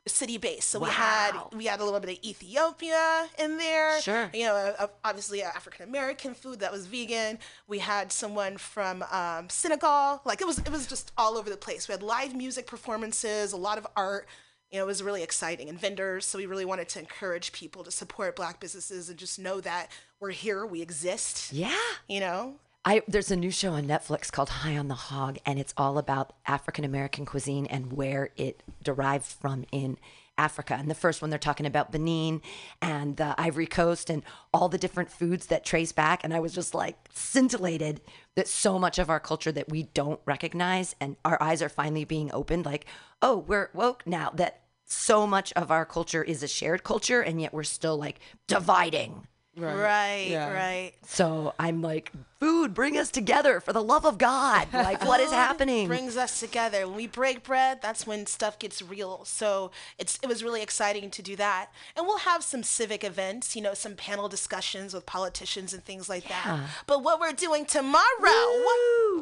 city 0.07 0.37
based. 0.39 0.69
So 0.69 0.79
we 0.81 0.89
had 0.91 1.33
we 1.53 1.65
had 1.67 1.81
a 1.81 1.85
little 1.85 1.99
bit 2.01 2.19
of 2.19 2.25
Ethiopia 2.25 3.27
in 3.39 3.57
there. 3.59 4.01
Sure. 4.03 4.31
You 4.35 4.45
know, 4.45 4.75
uh, 4.79 4.87
obviously 5.05 5.43
African 5.43 5.89
American 5.89 6.35
food 6.35 6.61
that 6.61 6.71
was 6.73 6.87
vegan. 6.87 7.39
We 7.67 7.79
had 7.79 8.13
someone 8.13 8.59
from 8.59 9.03
um, 9.11 9.49
Senegal. 9.49 10.21
Like 10.25 10.41
it 10.41 10.47
was 10.47 10.59
it 10.59 10.71
was 10.71 10.87
just 10.87 11.13
all 11.17 11.37
over 11.39 11.49
the 11.51 11.57
place. 11.57 11.89
We 11.89 11.93
had 11.93 12.03
live 12.03 12.35
music 12.35 12.67
performances, 12.67 13.53
a 13.53 13.57
lot 13.57 13.79
of 13.79 13.87
art. 13.97 14.27
you 14.71 14.79
know, 14.79 14.85
it 14.85 14.89
was 14.89 15.03
really 15.03 15.23
exciting 15.23 15.69
and 15.69 15.79
vendors. 15.79 16.27
So 16.27 16.37
we 16.39 16.47
really 16.47 16.65
wanted 16.65 16.89
to 16.91 16.99
encourage 16.99 17.53
people 17.53 17.85
to 17.85 17.91
support 17.91 18.35
black 18.37 18.61
businesses 18.61 19.09
and 19.09 19.19
just 19.19 19.39
know 19.39 19.61
that 19.61 19.89
we're 20.21 20.31
here, 20.33 20.67
we 20.67 20.83
exist, 20.83 21.53
Yeah. 21.53 21.77
you 22.09 22.19
know? 22.21 22.57
I 22.85 23.03
there's 23.09 23.31
a 23.31 23.37
new 23.37 23.51
show 23.51 23.73
on 23.73 23.87
Netflix 23.87 24.31
called 24.31 24.51
High 24.51 24.77
on 24.77 24.89
the 24.89 24.95
Hog, 24.95 25.39
and 25.47 25.59
it's 25.59 25.73
all 25.77 25.97
about 25.97 26.35
African 26.47 26.85
American 26.85 27.25
cuisine 27.25 27.67
and 27.67 27.93
where 27.95 28.31
it 28.37 28.63
derived 28.83 29.25
from 29.25 29.65
in 29.73 29.97
Africa. 30.37 30.75
And 30.75 30.91
the 30.91 30.95
first 30.95 31.23
one 31.23 31.31
they're 31.31 31.39
talking 31.39 31.65
about 31.65 31.93
Benin 31.93 32.43
and 32.83 33.17
the 33.17 33.35
Ivory 33.39 33.67
Coast 33.67 34.11
and 34.11 34.23
all 34.53 34.69
the 34.69 34.79
different 34.79 35.11
foods 35.11 35.47
that 35.47 35.65
trace 35.65 35.93
back. 35.93 36.23
And 36.25 36.35
I 36.35 36.41
was 36.41 36.53
just 36.53 36.75
like 36.75 36.99
scintillated 37.15 38.03
that 38.35 38.49
so 38.49 38.79
much 38.79 38.99
of 38.99 39.09
our 39.09 39.21
culture 39.21 39.53
that 39.53 39.71
we 39.71 39.85
don't 39.85 40.21
recognize 40.27 40.95
and 41.01 41.17
our 41.25 41.41
eyes 41.43 41.63
are 41.63 41.69
finally 41.69 42.05
being 42.05 42.31
opened. 42.35 42.67
Like, 42.67 42.87
oh, 43.23 43.39
we're 43.39 43.71
woke 43.73 44.03
now 44.07 44.31
that 44.35 44.61
so 44.85 45.27
much 45.27 45.53
of 45.55 45.71
our 45.71 45.87
culture 45.87 46.23
is 46.23 46.43
a 46.43 46.49
shared 46.49 46.85
culture, 46.85 47.23
and 47.23 47.41
yet 47.41 47.55
we're 47.55 47.63
still 47.63 47.97
like 47.97 48.21
dividing. 48.47 49.27
Right, 49.57 50.27
Yeah. 50.29 50.53
right. 50.53 50.93
So 51.07 51.55
I'm 51.59 51.81
like, 51.83 52.11
food, 52.41 52.75
bring 52.75 52.99
us 52.99 53.11
together 53.11 53.61
for 53.61 53.73
the 53.73 53.83
love 53.83 54.05
of 54.05 54.19
God. 54.19 54.67
Like, 54.73 55.05
what 55.07 55.21
is 55.21 55.31
happening? 55.45 55.87
Brings 55.87 56.17
us 56.17 56.41
together. 56.41 56.87
When 56.87 56.97
we 56.97 57.07
break 57.07 57.43
bread, 57.45 57.79
that's 57.81 58.07
when 58.07 58.27
stuff 58.27 58.59
gets 58.59 58.83
real. 58.83 59.25
So 59.25 59.71
it's 59.99 60.19
it 60.23 60.29
was 60.29 60.43
really 60.43 60.61
exciting 60.63 61.11
to 61.13 61.23
do 61.23 61.37
that. 61.37 61.71
And 61.97 62.07
we'll 62.07 62.19
have 62.19 62.43
some 62.43 62.63
civic 62.65 63.05
events, 63.05 63.55
you 63.55 63.63
know, 63.63 63.75
some 63.75 63.95
panel 63.95 64.29
discussions 64.29 64.93
with 64.93 65.07
politicians 65.07 65.73
and 65.73 65.85
things 65.85 66.09
like 66.09 66.27
that. 66.29 66.61
But 66.87 67.03
what 67.05 67.21
we're 67.21 67.33
doing 67.33 67.65
tomorrow. 67.65 68.01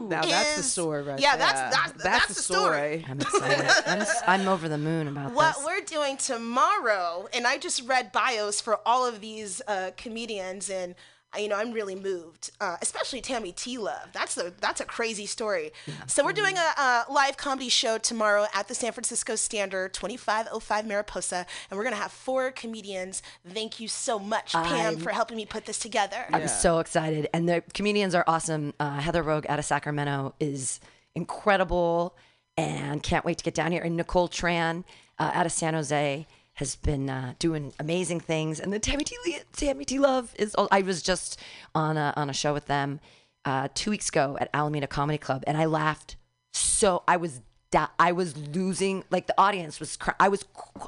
Now 0.09 0.23
that's 0.23 0.55
the 0.55 0.61
is- 0.61 0.73
story 0.73 1.03
right 1.03 1.21
yeah, 1.21 1.37
there. 1.37 1.47
that's- 1.47 1.75
that's- 1.75 2.03
that's 2.03 2.27
the 2.29 2.35
the 2.35 2.41
story. 2.43 3.05
I'm 3.09 3.21
excited. 3.21 3.71
I'm, 3.87 4.01
s- 4.01 4.23
I'm 4.27 4.49
over 4.49 4.69
the 4.69 4.79
moon 4.79 5.09
about 5.09 5.33
What 5.33 5.57
this. 5.57 5.65
we're 5.65 5.81
doing 5.83 6.17
tomorrow, 6.17 7.29
and 7.35 7.47
I 7.47 7.59
just 7.59 7.87
read 7.87 8.11
bios 8.13 8.61
for 8.61 8.81
all 8.87 9.07
of 9.07 9.21
these 9.21 9.61
uh, 9.69 9.91
comedians, 9.97 10.22
and 10.31 10.95
uh, 11.35 11.39
you 11.39 11.49
know 11.49 11.57
I'm 11.57 11.73
really 11.73 11.95
moved, 11.95 12.51
uh, 12.61 12.77
especially 12.83 13.21
Tammy 13.23 13.53
T 13.53 13.79
Love. 13.79 14.11
That's 14.13 14.37
a 14.37 14.53
that's 14.61 14.81
a 14.81 14.85
crazy 14.85 15.25
story. 15.27 15.73
So 16.07 16.25
we're 16.25 16.33
doing 16.35 16.57
a, 16.59 16.81
a 16.81 17.05
live 17.11 17.37
comedy 17.39 17.71
show 17.71 17.97
tomorrow 17.99 18.47
at 18.55 18.69
the 18.69 18.75
San 18.75 18.93
Francisco 18.93 19.35
Standard, 19.37 19.95
2505 19.95 20.87
Mariposa, 20.87 21.47
and 21.71 21.79
we're 21.79 21.85
gonna 21.85 21.97
have 21.97 22.13
four 22.13 22.51
comedians. 22.51 23.23
Thank 23.49 23.81
you 23.81 23.89
so 23.89 24.19
much, 24.19 24.53
Pam, 24.53 24.65
I'm- 24.65 24.97
for 24.99 25.11
helping 25.11 25.37
me 25.39 25.47
put 25.47 25.65
this 25.65 25.79
together. 25.79 26.27
I'm 26.33 26.49
so 26.49 26.81
excited. 26.81 27.29
And 27.33 27.49
the 27.49 27.63
comedians 27.73 28.15
are 28.15 28.25
awesome. 28.27 28.75
Uh, 28.79 29.01
Heather 29.01 29.23
Rogue 29.23 29.47
out 29.49 29.59
of 29.59 29.65
Sacramento 29.65 30.35
is 30.39 30.81
incredible 31.15 32.15
and 32.59 33.03
can't 33.03 33.25
wait 33.25 33.39
to 33.39 33.45
get 33.45 33.55
down 33.55 33.73
here. 33.73 33.83
And 33.83 33.97
Nicole 33.97 34.29
Tran 34.29 34.85
uh, 35.19 35.31
out 35.33 35.47
of 35.47 35.53
San 35.53 35.73
Jose 35.75 36.27
has 36.63 36.77
been 36.77 37.11
uh, 37.11 37.35
doing 37.41 37.73
amazing 37.81 38.21
things. 38.21 38.61
And 38.61 38.73
the 38.73 38.79
Tammy 38.79 39.03
T. 39.03 39.17
Tammy 39.53 39.85
T. 39.85 39.99
Love 39.99 40.33
is. 40.39 40.55
I 40.71 40.83
was 40.83 41.03
just 41.03 41.39
on 41.75 41.97
a, 41.97 42.15
on 42.17 42.31
a 42.31 42.33
show 42.33 42.53
with 42.55 42.67
them 42.67 43.01
uh, 43.45 43.67
two 43.75 43.91
weeks 43.91 44.09
ago 44.09 44.39
at 44.41 44.49
Alameda 44.55 44.87
Comedy 44.87 45.19
Club, 45.19 45.43
and 45.47 45.57
I 45.57 45.65
laughed 45.65 46.17
so. 46.53 47.03
I 47.09 47.17
was 47.17 47.41
da- 47.73 47.89
I 47.99 48.13
was 48.13 48.37
losing. 48.37 49.03
Like 49.11 49.27
the 49.27 49.35
audience 49.37 49.81
was. 49.81 49.97
Cr- 49.97 50.13
I 50.21 50.29
was. 50.29 50.45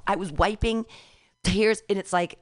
I 0.06 0.14
was 0.14 0.30
wiping 0.30 0.86
tears, 1.42 1.82
and 1.88 1.98
it's 1.98 2.12
like 2.12 2.38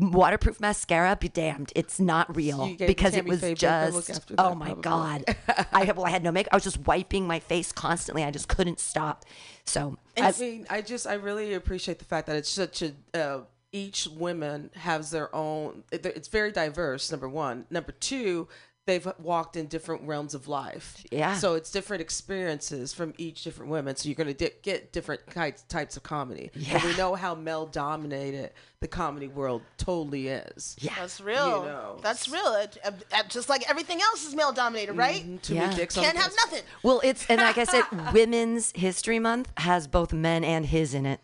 waterproof 0.00 0.60
mascara 0.60 1.16
be 1.16 1.28
damned 1.28 1.72
it's 1.74 1.98
not 1.98 2.34
real 2.36 2.74
gave 2.74 2.86
because 2.86 3.14
it 3.14 3.24
was 3.24 3.40
Faye 3.40 3.54
Bakker 3.54 3.92
look 3.92 4.06
just 4.06 4.32
oh 4.38 4.54
my 4.54 4.66
probably. 4.66 4.82
god 4.82 5.36
i 5.72 5.90
well 5.92 6.06
i 6.06 6.10
had 6.10 6.22
no 6.22 6.30
makeup 6.30 6.52
i 6.52 6.56
was 6.56 6.64
just 6.64 6.86
wiping 6.86 7.26
my 7.26 7.40
face 7.40 7.72
constantly 7.72 8.22
i 8.24 8.30
just 8.30 8.48
couldn't 8.48 8.78
stop 8.78 9.24
so 9.64 9.96
I 10.16 10.28
I, 10.28 10.32
mean, 10.40 10.66
I 10.70 10.82
just 10.82 11.06
I 11.06 11.14
really 11.14 11.54
appreciate 11.54 11.98
the 11.98 12.04
fact 12.04 12.26
that 12.26 12.36
it's 12.36 12.48
such 12.48 12.82
a 12.82 12.92
uh, 13.14 13.40
each 13.72 14.06
woman 14.06 14.70
has 14.74 15.10
their 15.10 15.34
own. 15.34 15.84
It's 15.92 16.28
very 16.28 16.52
diverse. 16.52 17.10
Number 17.10 17.28
one. 17.28 17.66
Number 17.70 17.92
two. 17.92 18.48
They've 18.88 19.06
walked 19.18 19.54
in 19.56 19.66
different 19.66 20.02
realms 20.02 20.32
of 20.34 20.48
life. 20.48 21.04
Yeah. 21.12 21.34
So 21.34 21.54
it's 21.54 21.70
different 21.70 22.00
experiences 22.00 22.94
from 22.94 23.12
each 23.18 23.44
different 23.44 23.70
women. 23.70 23.94
So 23.96 24.08
you're 24.08 24.16
going 24.16 24.28
to 24.28 24.32
di- 24.34 24.54
get 24.62 24.92
different 24.92 25.20
types 25.30 25.62
types 25.62 25.96
of 25.98 26.02
comedy. 26.02 26.50
And 26.72 26.82
we 26.82 26.96
know 26.96 27.14
how 27.14 27.34
male 27.34 27.66
dominated 27.66 28.50
the 28.80 28.88
comedy 28.88 29.28
world 29.28 29.60
totally 29.76 30.28
is. 30.28 30.76
yeah 30.80 30.94
That's 30.98 31.20
real. 31.20 31.60
You 31.60 31.66
know. 31.66 31.98
That's 32.02 32.28
real. 32.28 32.54
It- 32.54 32.78
uh, 32.84 32.92
uh, 33.12 33.22
just 33.28 33.48
like 33.48 33.68
everything 33.68 34.00
else 34.00 34.26
is 34.26 34.34
male 34.34 34.52
dominated, 34.52 34.94
right? 34.94 35.22
Mm-hmm. 35.22 35.36
Too 35.38 35.54
Yeah. 35.56 35.74
dicks 35.74 35.94
Can't 35.94 36.16
the 36.16 36.22
have 36.22 36.32
nothing. 36.44 36.62
well 36.82 37.00
it's 37.04 37.26
and 37.28 37.40
like 37.40 37.58
i 37.58 37.64
said 37.64 37.84
women's 38.14 38.72
history 38.72 39.18
month 39.18 39.52
has 39.58 39.86
both 39.86 40.12
men 40.12 40.44
and 40.44 40.64
his 40.66 40.94
in 40.94 41.04
it 41.06 41.20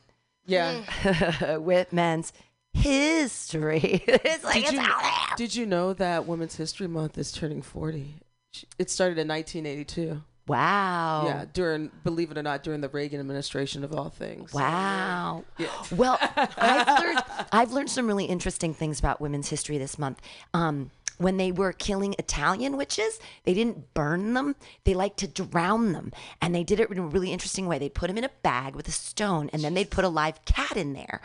Yeah. 0.47 1.57
with 1.71 1.93
men's 1.93 2.33
history 2.75 4.03
it's 4.07 4.45
like 4.45 4.55
Did 4.57 4.65
it's 4.65 4.73
you, 4.75 4.81
out 4.81 5.03
there. 5.03 5.37
did 5.37 5.55
you 5.57 5.65
know 5.67 5.93
that 5.95 6.27
Women's 6.27 6.57
History 6.57 6.87
Month 6.89 7.17
is 7.19 7.33
turning 7.33 7.63
40? 7.63 8.17
It 8.79 8.91
started 8.91 9.19
in 9.19 9.27
1982. 9.29 10.23
wow 10.47 11.25
Yeah, 11.27 11.45
during 11.53 11.91
believe 12.05 12.31
it 12.31 12.39
or 12.39 12.43
not, 12.43 12.63
during 12.63 12.81
the 12.83 12.89
Reagan 12.89 13.21
administration 13.21 13.83
of 13.85 13.93
all 13.95 14.11
things. 14.11 14.53
Wow. 14.53 15.45
Yeah. 15.59 15.69
Well, 15.91 16.19
I've 16.21 17.01
learned 17.03 17.19
I've 17.53 17.73
learned 17.73 17.91
some 17.91 18.07
really 18.07 18.27
interesting 18.27 18.75
things 18.75 18.99
about 18.99 19.21
women's 19.21 19.49
history 19.49 19.79
this 19.79 19.99
month. 19.99 20.21
Um, 20.53 20.91
when 21.19 21.37
they 21.37 21.53
were 21.53 21.73
killing 21.73 22.15
Italian 22.19 22.77
witches, 22.77 23.19
they 23.45 23.55
didn't 23.55 23.95
burn 23.95 24.35
them. 24.35 24.57
They 24.85 24.95
liked 24.95 25.19
to 25.19 25.29
drown 25.29 25.93
them. 25.93 26.13
And 26.41 26.55
they 26.55 26.65
did 26.65 26.81
it 26.81 26.91
in 26.91 26.99
a 26.99 27.07
really 27.07 27.33
interesting 27.33 27.67
way. 27.67 27.79
They'd 27.79 27.95
put 27.95 28.09
them 28.09 28.19
in 28.19 28.25
a 28.25 28.31
bag 28.43 28.75
with 28.75 28.89
a 28.89 28.93
stone 28.93 29.51
and 29.53 29.63
then 29.63 29.75
they'd 29.75 29.91
put 29.91 30.05
a 30.05 30.09
live 30.09 30.45
cat 30.45 30.77
in 30.77 30.93
there. 30.93 31.21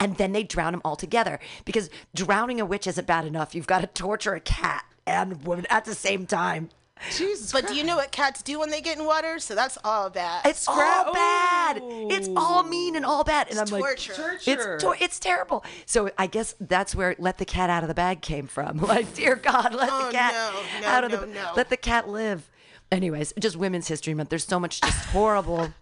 And 0.00 0.16
then 0.16 0.32
they'd 0.32 0.48
drown 0.48 0.72
them 0.72 0.82
all 0.84 0.96
together. 0.96 1.38
Because 1.64 1.90
drowning 2.14 2.60
a 2.60 2.64
witch 2.64 2.86
isn't 2.86 3.06
bad 3.06 3.24
enough. 3.24 3.54
You've 3.54 3.66
got 3.66 3.80
to 3.80 3.86
torture 3.86 4.34
a 4.34 4.40
cat 4.40 4.84
and 5.06 5.32
a 5.32 5.36
woman 5.36 5.66
at 5.70 5.84
the 5.84 5.94
same 5.94 6.26
time. 6.26 6.70
Jesus 7.16 7.52
But 7.52 7.66
do 7.68 7.74
you 7.74 7.84
know 7.84 7.96
what 7.96 8.12
cats 8.12 8.42
do 8.42 8.58
when 8.60 8.70
they 8.70 8.80
get 8.80 8.98
in 8.98 9.04
water? 9.04 9.38
So 9.38 9.54
that's 9.54 9.76
all 9.84 10.10
bad. 10.10 10.46
It's 10.46 10.66
oh. 10.68 10.72
all 10.72 11.12
bad. 11.12 11.80
It's 11.82 12.28
all 12.36 12.62
mean 12.62 12.96
and 12.96 13.04
all 13.04 13.24
bad. 13.24 13.48
And 13.50 13.58
It's 13.58 13.70
I'm 13.72 13.80
like, 13.80 13.82
torture. 13.82 14.14
Torture. 14.14 14.50
It's 14.74 14.82
tor- 14.82 14.96
it's 15.00 15.18
terrible. 15.18 15.64
So 15.86 16.10
I 16.16 16.26
guess 16.26 16.54
that's 16.60 16.94
where 16.94 17.14
let 17.18 17.38
the 17.38 17.44
cat 17.44 17.68
out 17.68 17.82
of 17.82 17.88
the 17.88 17.94
bag 17.94 18.20
came 18.20 18.46
from. 18.46 18.78
Like, 18.94 19.12
dear 19.14 19.34
God, 19.34 19.74
let 19.74 19.88
Oh, 19.90 20.06
the 20.06 20.12
cat 20.12 20.32
no, 20.34 20.80
no, 20.82 20.86
out 20.86 21.04
of 21.04 21.10
no, 21.10 21.20
the 21.20 21.26
no. 21.26 21.52
let 21.56 21.68
the 21.68 21.76
cat 21.76 22.08
live. 22.08 22.48
Anyways, 22.92 23.32
just 23.38 23.56
Women's 23.56 23.88
History 23.88 24.14
Month. 24.14 24.28
There's 24.28 24.46
so 24.46 24.60
much 24.60 24.80
just 24.80 25.06
horrible, 25.06 25.72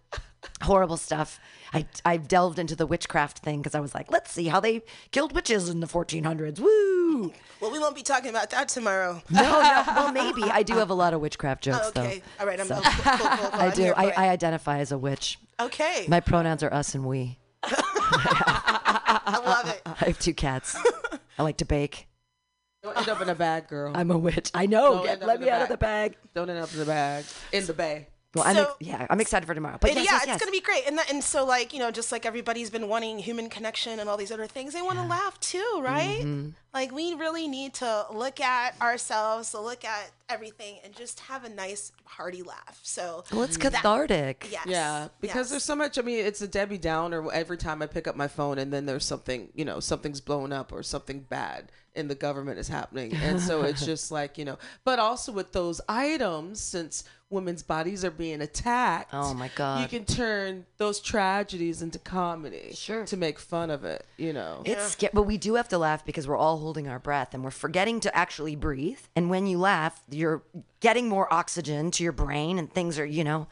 horrible 0.62 0.96
stuff. 0.96 1.38
I 1.74 1.86
I 2.04 2.16
delved 2.18 2.58
into 2.58 2.76
the 2.76 2.86
witchcraft 2.86 3.38
thing 3.38 3.60
because 3.60 3.74
I 3.74 3.80
was 3.80 3.94
like, 3.94 4.10
let's 4.10 4.30
see 4.30 4.48
how 4.48 4.60
they 4.60 4.82
killed 5.10 5.32
witches 5.34 5.68
in 5.68 5.80
the 5.80 5.86
1400s. 5.86 6.58
Woo! 6.60 7.32
well, 7.60 7.70
we 7.70 7.78
won't 7.78 7.94
be 7.94 8.02
talking 8.02 8.30
about 8.30 8.50
that 8.50 8.68
tomorrow. 8.68 9.22
No, 9.30 9.42
no. 9.42 9.84
Well, 9.88 10.12
maybe 10.12 10.42
I 10.44 10.62
do 10.62 10.74
have 10.74 10.90
a 10.90 10.94
lot 10.94 11.14
of 11.14 11.20
witchcraft 11.20 11.64
jokes 11.64 11.78
Oh, 11.84 11.88
okay. 12.00 12.22
though. 12.38 12.42
All 12.42 12.46
right. 12.46 12.60
I'm 12.60 12.66
So- 12.66 12.80
cool, 12.80 12.82
cool, 12.82 13.16
cool, 13.28 13.36
cool. 13.36 13.50
I 13.60 13.66
I'm 13.66 13.70
do. 13.72 13.92
I. 13.96 14.10
I 14.10 14.28
identify 14.28 14.78
as 14.78 14.92
a 14.92 14.98
witch. 14.98 15.38
okay. 15.60 16.06
My 16.08 16.20
pronouns 16.20 16.62
are 16.62 16.72
us 16.72 16.94
and 16.94 17.04
we. 17.06 17.38
I 17.64 19.40
love 19.44 19.68
it. 19.68 19.82
I 19.86 20.06
have 20.06 20.18
two 20.18 20.34
cats. 20.34 20.76
I 21.38 21.42
like 21.42 21.58
to 21.58 21.64
bake. 21.64 22.08
Don't 22.82 22.96
end 22.96 23.08
up 23.08 23.20
in 23.22 23.28
a 23.28 23.34
bag, 23.34 23.68
girl. 23.68 23.92
I'm 23.94 24.10
a 24.10 24.18
witch. 24.18 24.50
I 24.54 24.66
know. 24.66 25.04
Get, 25.04 25.22
let 25.24 25.38
me 25.38 25.46
the 25.46 25.52
out 25.54 25.62
of 25.62 25.68
the 25.68 25.76
bag. 25.76 26.16
Don't 26.34 26.50
end 26.50 26.58
up 26.58 26.72
in 26.72 26.80
the 26.80 26.84
bag. 26.84 27.24
In 27.52 27.64
the 27.66 27.72
bay. 27.72 28.08
Well, 28.34 28.44
I'm 28.46 28.56
So- 28.56 28.62
ex- 28.62 28.72
yeah, 28.80 29.06
I'm 29.10 29.20
excited 29.20 29.46
for 29.46 29.54
tomorrow. 29.54 29.76
But 29.80 29.94
yes, 29.94 30.04
yeah, 30.04 30.12
yes, 30.12 30.22
it's 30.22 30.26
yes. 30.28 30.40
gonna 30.40 30.52
be 30.52 30.60
great. 30.60 30.86
And 30.86 30.96
that, 30.98 31.10
and 31.10 31.22
so 31.22 31.44
like 31.44 31.72
you 31.72 31.78
know, 31.78 31.90
just 31.90 32.10
like 32.12 32.24
everybody's 32.24 32.70
been 32.70 32.88
wanting 32.88 33.18
human 33.18 33.50
connection 33.50 34.00
and 34.00 34.08
all 34.08 34.16
these 34.16 34.32
other 34.32 34.46
things, 34.46 34.72
they 34.72 34.80
want 34.82 34.98
to 34.98 35.04
laugh 35.04 35.38
too, 35.40 35.80
right? 35.82 36.20
Mm-hmm. 36.20 36.50
Like 36.74 36.90
we 36.92 37.14
really 37.14 37.48
need 37.48 37.74
to 37.74 38.06
look 38.12 38.40
at 38.40 38.80
ourselves, 38.80 39.50
to 39.50 39.60
look 39.60 39.84
at 39.84 40.10
everything, 40.30 40.78
and 40.84 40.94
just 40.94 41.20
have 41.20 41.44
a 41.44 41.48
nice 41.50 41.92
hearty 42.04 42.42
laugh. 42.42 42.80
So 42.82 43.24
Well, 43.30 43.42
it's 43.42 43.56
cathartic. 43.58 44.48
yes, 44.50 44.64
Yeah, 44.66 45.08
because 45.20 45.36
yes. 45.36 45.50
there's 45.50 45.64
so 45.64 45.76
much. 45.76 45.98
I 45.98 46.02
mean, 46.02 46.24
it's 46.24 46.40
a 46.40 46.48
Debbie 46.48 46.78
Downer 46.78 47.30
every 47.32 47.58
time 47.58 47.82
I 47.82 47.86
pick 47.86 48.06
up 48.08 48.16
my 48.16 48.28
phone, 48.28 48.58
and 48.58 48.72
then 48.72 48.86
there's 48.86 49.04
something, 49.04 49.48
you 49.54 49.64
know, 49.66 49.80
something's 49.80 50.20
blown 50.22 50.52
up 50.52 50.72
or 50.72 50.82
something 50.82 51.20
bad 51.20 51.70
in 51.94 52.08
the 52.08 52.14
government 52.14 52.58
is 52.58 52.68
happening, 52.68 53.12
and 53.16 53.38
so 53.38 53.62
it's 53.64 53.84
just 53.84 54.10
like 54.10 54.38
you 54.38 54.46
know. 54.46 54.58
But 54.82 54.98
also 54.98 55.30
with 55.30 55.52
those 55.52 55.78
items, 55.90 56.58
since 56.58 57.04
women's 57.28 57.62
bodies 57.62 58.04
are 58.04 58.10
being 58.10 58.42
attacked, 58.42 59.08
Oh, 59.14 59.32
my 59.32 59.50
God. 59.56 59.80
you 59.80 59.88
can 59.88 60.04
turn 60.04 60.66
those 60.76 61.00
tragedies 61.00 61.80
into 61.80 61.98
comedy, 61.98 62.72
Sure. 62.74 63.06
to 63.06 63.16
make 63.16 63.38
fun 63.38 63.70
of 63.70 63.84
it. 63.84 64.04
You 64.18 64.34
know, 64.34 64.62
It's 64.66 64.92
scary, 64.92 65.10
but 65.14 65.22
we 65.22 65.38
do 65.38 65.54
have 65.54 65.68
to 65.68 65.78
laugh 65.78 66.04
because 66.04 66.28
we're 66.28 66.36
all 66.36 66.58
holding 66.62 66.88
our 66.88 66.98
breath 66.98 67.34
and 67.34 67.44
we're 67.44 67.50
forgetting 67.50 68.00
to 68.00 68.16
actually 68.16 68.56
breathe. 68.56 69.00
And 69.14 69.28
when 69.28 69.46
you 69.46 69.58
laugh, 69.58 70.02
you're 70.10 70.42
getting 70.80 71.08
more 71.08 71.32
oxygen 71.32 71.90
to 71.92 72.02
your 72.02 72.12
brain, 72.12 72.58
and 72.58 72.72
things 72.72 72.98
are, 72.98 73.04
you 73.04 73.24
know, 73.24 73.48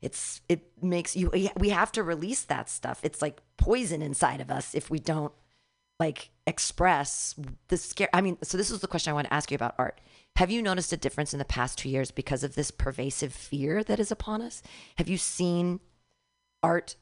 it's 0.00 0.40
it 0.48 0.62
makes 0.82 1.16
you. 1.16 1.30
We 1.58 1.70
have 1.70 1.92
to 1.92 2.02
release 2.02 2.42
that 2.42 2.70
stuff. 2.70 3.00
It's 3.02 3.20
like 3.20 3.40
poison 3.56 4.00
inside 4.02 4.40
of 4.40 4.50
us 4.50 4.74
if 4.74 4.88
we 4.90 4.98
don't 4.98 5.32
like 5.98 6.30
express 6.46 7.34
the 7.68 7.76
scare. 7.76 8.08
I 8.14 8.22
mean, 8.22 8.38
so 8.42 8.56
this 8.56 8.70
is 8.70 8.80
the 8.80 8.88
question 8.88 9.10
I 9.10 9.14
want 9.14 9.26
to 9.26 9.34
ask 9.34 9.50
you 9.50 9.54
about 9.56 9.74
art. 9.78 10.00
Have 10.36 10.50
you 10.50 10.62
noticed 10.62 10.92
a 10.92 10.96
difference 10.96 11.34
in 11.34 11.38
the 11.38 11.44
past 11.44 11.78
two 11.78 11.90
years 11.90 12.10
because 12.10 12.42
of 12.42 12.54
this 12.54 12.70
pervasive 12.70 13.34
fear 13.34 13.84
that 13.84 14.00
is 14.00 14.10
upon 14.10 14.40
us? 14.40 14.62
Have 14.96 15.08
you 15.08 15.18
seen 15.18 15.80
art 16.62 16.96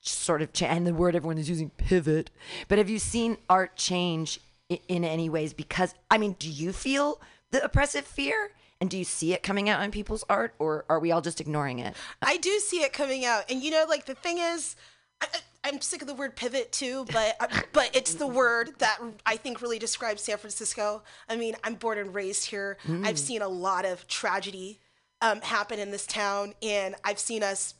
sort 0.00 0.42
of 0.42 0.52
change? 0.52 0.70
And 0.76 0.86
the 0.86 0.92
word 0.92 1.16
everyone 1.16 1.38
is 1.38 1.48
using, 1.48 1.70
pivot. 1.70 2.30
But 2.68 2.76
have 2.76 2.90
you 2.90 2.98
seen 2.98 3.38
art 3.48 3.76
change 3.76 4.40
in 4.68 5.04
any 5.04 5.28
ways? 5.28 5.52
Because 5.52 5.94
I 6.10 6.18
mean, 6.18 6.36
do 6.38 6.50
you 6.50 6.72
feel 6.72 7.20
the 7.50 7.64
oppressive 7.64 8.04
fear? 8.04 8.52
And 8.80 8.90
do 8.90 8.98
you 8.98 9.04
see 9.04 9.32
it 9.32 9.42
coming 9.42 9.70
out 9.70 9.82
in 9.82 9.90
people's 9.90 10.22
art, 10.28 10.54
or 10.58 10.84
are 10.90 11.00
we 11.00 11.10
all 11.10 11.22
just 11.22 11.40
ignoring 11.40 11.78
it? 11.78 11.96
I 12.20 12.36
do 12.36 12.58
see 12.58 12.82
it 12.82 12.92
coming 12.92 13.24
out, 13.24 13.50
and 13.50 13.62
you 13.62 13.70
know, 13.70 13.86
like 13.88 14.04
the 14.04 14.14
thing 14.14 14.36
is, 14.36 14.76
I, 15.22 15.28
I'm 15.64 15.80
sick 15.80 16.02
of 16.02 16.08
the 16.08 16.14
word 16.14 16.36
pivot 16.36 16.72
too, 16.72 17.06
but 17.10 17.36
uh, 17.40 17.46
but 17.72 17.96
it's 17.96 18.14
the 18.14 18.26
word 18.26 18.72
that 18.78 18.98
I 19.24 19.36
think 19.36 19.62
really 19.62 19.78
describes 19.78 20.22
San 20.22 20.36
Francisco. 20.36 21.02
I 21.28 21.36
mean, 21.36 21.54
I'm 21.64 21.74
born 21.74 21.96
and 21.98 22.14
raised 22.14 22.50
here. 22.50 22.76
I've 23.02 23.18
seen 23.18 23.40
a 23.40 23.48
lot 23.48 23.86
of 23.86 24.06
tragedy 24.08 24.78
um, 25.22 25.40
happen 25.40 25.78
in 25.78 25.90
this 25.90 26.06
town, 26.06 26.52
and 26.62 26.94
I've 27.02 27.18
seen 27.18 27.42
us 27.42 27.74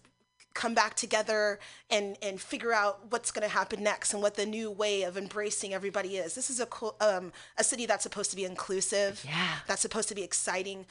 come 0.57 0.75
back 0.75 0.95
together 0.95 1.61
and 1.89 2.17
and 2.23 2.41
figure 2.41 2.73
out 2.73 3.11
what's 3.11 3.31
going 3.31 3.47
to 3.47 3.55
happen 3.55 3.83
next 3.83 4.13
and 4.13 4.23
what 4.23 4.35
the 4.35 4.47
new 4.47 4.71
way 4.71 5.03
of 5.03 5.17
embracing 5.17 5.73
everybody 5.73 6.17
is. 6.17 6.35
This 6.35 6.51
is 6.51 6.59
a 6.59 6.67
co- 6.67 6.97
um, 7.01 7.33
a 7.57 7.63
city 7.63 7.87
that's 7.87 8.03
supposed 8.03 8.31
to 8.31 8.37
be 8.37 8.45
inclusive. 8.45 9.25
Yeah. 9.25 9.59
That's 9.69 9.83
supposed 9.83 10.09
to 10.09 10.15
be 10.15 10.23
exciting. 10.25 10.87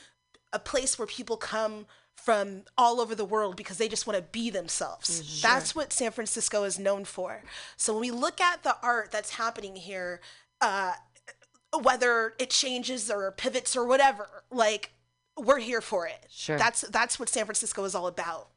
A 0.53 0.60
place 0.60 0.98
where 0.98 1.07
people 1.07 1.36
come 1.36 1.88
from 2.15 2.63
all 2.77 3.01
over 3.01 3.13
the 3.13 3.25
world 3.25 3.57
because 3.57 3.77
they 3.77 3.89
just 3.89 4.07
want 4.07 4.17
to 4.17 4.24
be 4.24 4.50
themselves. 4.50 5.41
That's 5.41 5.75
what 5.75 5.91
San 5.91 6.12
Francisco 6.12 6.63
is 6.63 6.79
known 6.79 7.03
for. 7.03 7.43
So 7.75 7.93
when 7.93 8.01
we 8.01 8.12
look 8.12 8.39
at 8.39 8.63
the 8.63 8.77
art 8.81 9.12
that's 9.12 9.31
happening 9.31 9.75
here, 9.75 10.22
uh, 10.62 10.93
whether 11.81 12.34
it 12.39 12.51
changes 12.51 13.12
or 13.12 13.31
pivots 13.31 13.75
or 13.75 13.86
whatever, 13.86 14.43
like 14.50 14.91
we're 15.38 15.60
here 15.60 15.81
for 15.81 16.07
it. 16.07 16.25
Sure. 16.29 16.57
That's 16.57 16.81
that's 16.81 17.19
what 17.19 17.29
San 17.29 17.45
Francisco 17.45 17.84
is 17.84 17.95
all 17.95 18.07
about. 18.07 18.50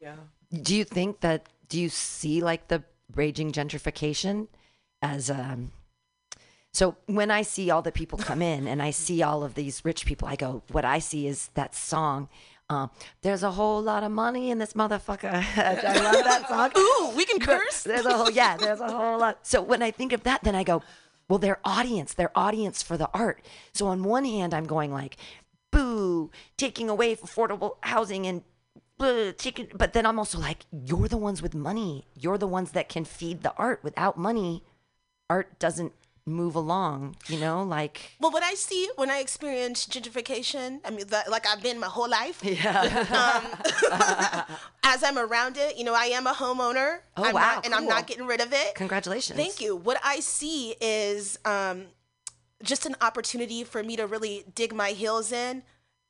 Yeah. 0.00 0.16
Do 0.52 0.74
you 0.74 0.84
think 0.84 1.20
that? 1.20 1.46
Do 1.68 1.80
you 1.80 1.88
see 1.88 2.40
like 2.40 2.68
the 2.68 2.84
raging 3.14 3.52
gentrification 3.52 4.48
as 5.02 5.30
um? 5.30 5.72
So 6.72 6.96
when 7.06 7.30
I 7.30 7.40
see 7.40 7.70
all 7.70 7.80
the 7.80 7.90
people 7.90 8.18
come 8.18 8.42
in 8.42 8.68
and 8.68 8.82
I 8.82 8.90
see 8.90 9.22
all 9.22 9.42
of 9.42 9.54
these 9.54 9.82
rich 9.82 10.04
people, 10.04 10.28
I 10.28 10.36
go, 10.36 10.62
what 10.72 10.84
I 10.84 10.98
see 10.98 11.26
is 11.26 11.48
that 11.54 11.74
song. 11.74 12.28
Um, 12.68 12.90
There's 13.22 13.42
a 13.42 13.52
whole 13.52 13.80
lot 13.80 14.02
of 14.04 14.12
money 14.12 14.50
in 14.50 14.58
this 14.58 14.74
motherfucker. 14.74 15.32
I 15.56 16.00
love 16.02 16.24
that 16.24 16.46
song. 16.48 16.72
Ooh, 16.76 17.16
we 17.16 17.24
can 17.24 17.38
curse. 17.40 17.82
There's 17.82 18.04
a 18.04 18.12
whole 18.12 18.30
yeah. 18.30 18.58
There's 18.58 18.80
a 18.80 18.90
whole 18.90 19.18
lot. 19.18 19.46
So 19.46 19.62
when 19.62 19.82
I 19.82 19.90
think 19.90 20.12
of 20.12 20.24
that, 20.24 20.42
then 20.44 20.54
I 20.54 20.64
go, 20.64 20.82
well, 21.28 21.38
their 21.38 21.60
audience, 21.64 22.12
their 22.12 22.30
audience 22.36 22.82
for 22.82 22.96
the 22.98 23.08
art. 23.14 23.42
So 23.72 23.86
on 23.86 24.02
one 24.04 24.26
hand, 24.26 24.52
I'm 24.52 24.66
going 24.66 24.92
like, 24.92 25.16
boo, 25.72 26.30
taking 26.56 26.88
away 26.90 27.16
affordable 27.16 27.76
housing 27.82 28.26
and. 28.26 28.42
Taking, 28.98 29.68
but 29.74 29.92
then 29.92 30.06
I'm 30.06 30.18
also 30.18 30.38
like, 30.38 30.64
you're 30.70 31.08
the 31.08 31.16
ones 31.16 31.42
with 31.42 31.54
money. 31.54 32.06
You're 32.18 32.38
the 32.38 32.46
ones 32.48 32.72
that 32.72 32.88
can 32.88 33.04
feed 33.04 33.42
the 33.42 33.54
art. 33.56 33.82
Without 33.84 34.16
money, 34.18 34.64
art 35.28 35.58
doesn't 35.58 35.92
move 36.24 36.56
along. 36.56 37.16
You 37.28 37.38
know, 37.38 37.62
like 37.62 38.12
Well, 38.20 38.30
what 38.32 38.42
I 38.42 38.54
see 38.54 38.88
when 38.96 39.10
I 39.10 39.18
experience 39.18 39.86
gentrification, 39.86 40.80
I 40.84 40.90
mean, 40.90 41.06
that, 41.08 41.30
like 41.30 41.46
I've 41.46 41.62
been 41.62 41.78
my 41.78 41.86
whole 41.86 42.08
life. 42.08 42.40
yeah, 42.42 44.44
As 44.84 45.02
I'm 45.04 45.18
around 45.18 45.56
it, 45.56 45.76
you 45.76 45.84
know, 45.84 45.94
I 45.94 46.06
am 46.06 46.26
a 46.26 46.32
homeowner. 46.32 46.98
Oh, 47.16 47.24
I'm 47.24 47.34
wow, 47.34 47.54
not, 47.56 47.64
and 47.66 47.74
I'm 47.74 47.86
not 47.86 48.06
getting 48.06 48.26
rid 48.26 48.40
of 48.40 48.52
it. 48.52 48.74
congratulations. 48.74 49.38
Thank 49.38 49.60
you. 49.60 49.76
What 49.76 49.98
I 50.04 50.20
see 50.20 50.74
is 50.80 51.38
um, 51.44 51.86
just 52.62 52.86
an 52.86 52.96
opportunity 53.00 53.64
for 53.64 53.82
me 53.82 53.96
to 53.96 54.06
really 54.06 54.44
dig 54.54 54.74
my 54.74 54.90
heels 54.90 55.32
in 55.32 55.62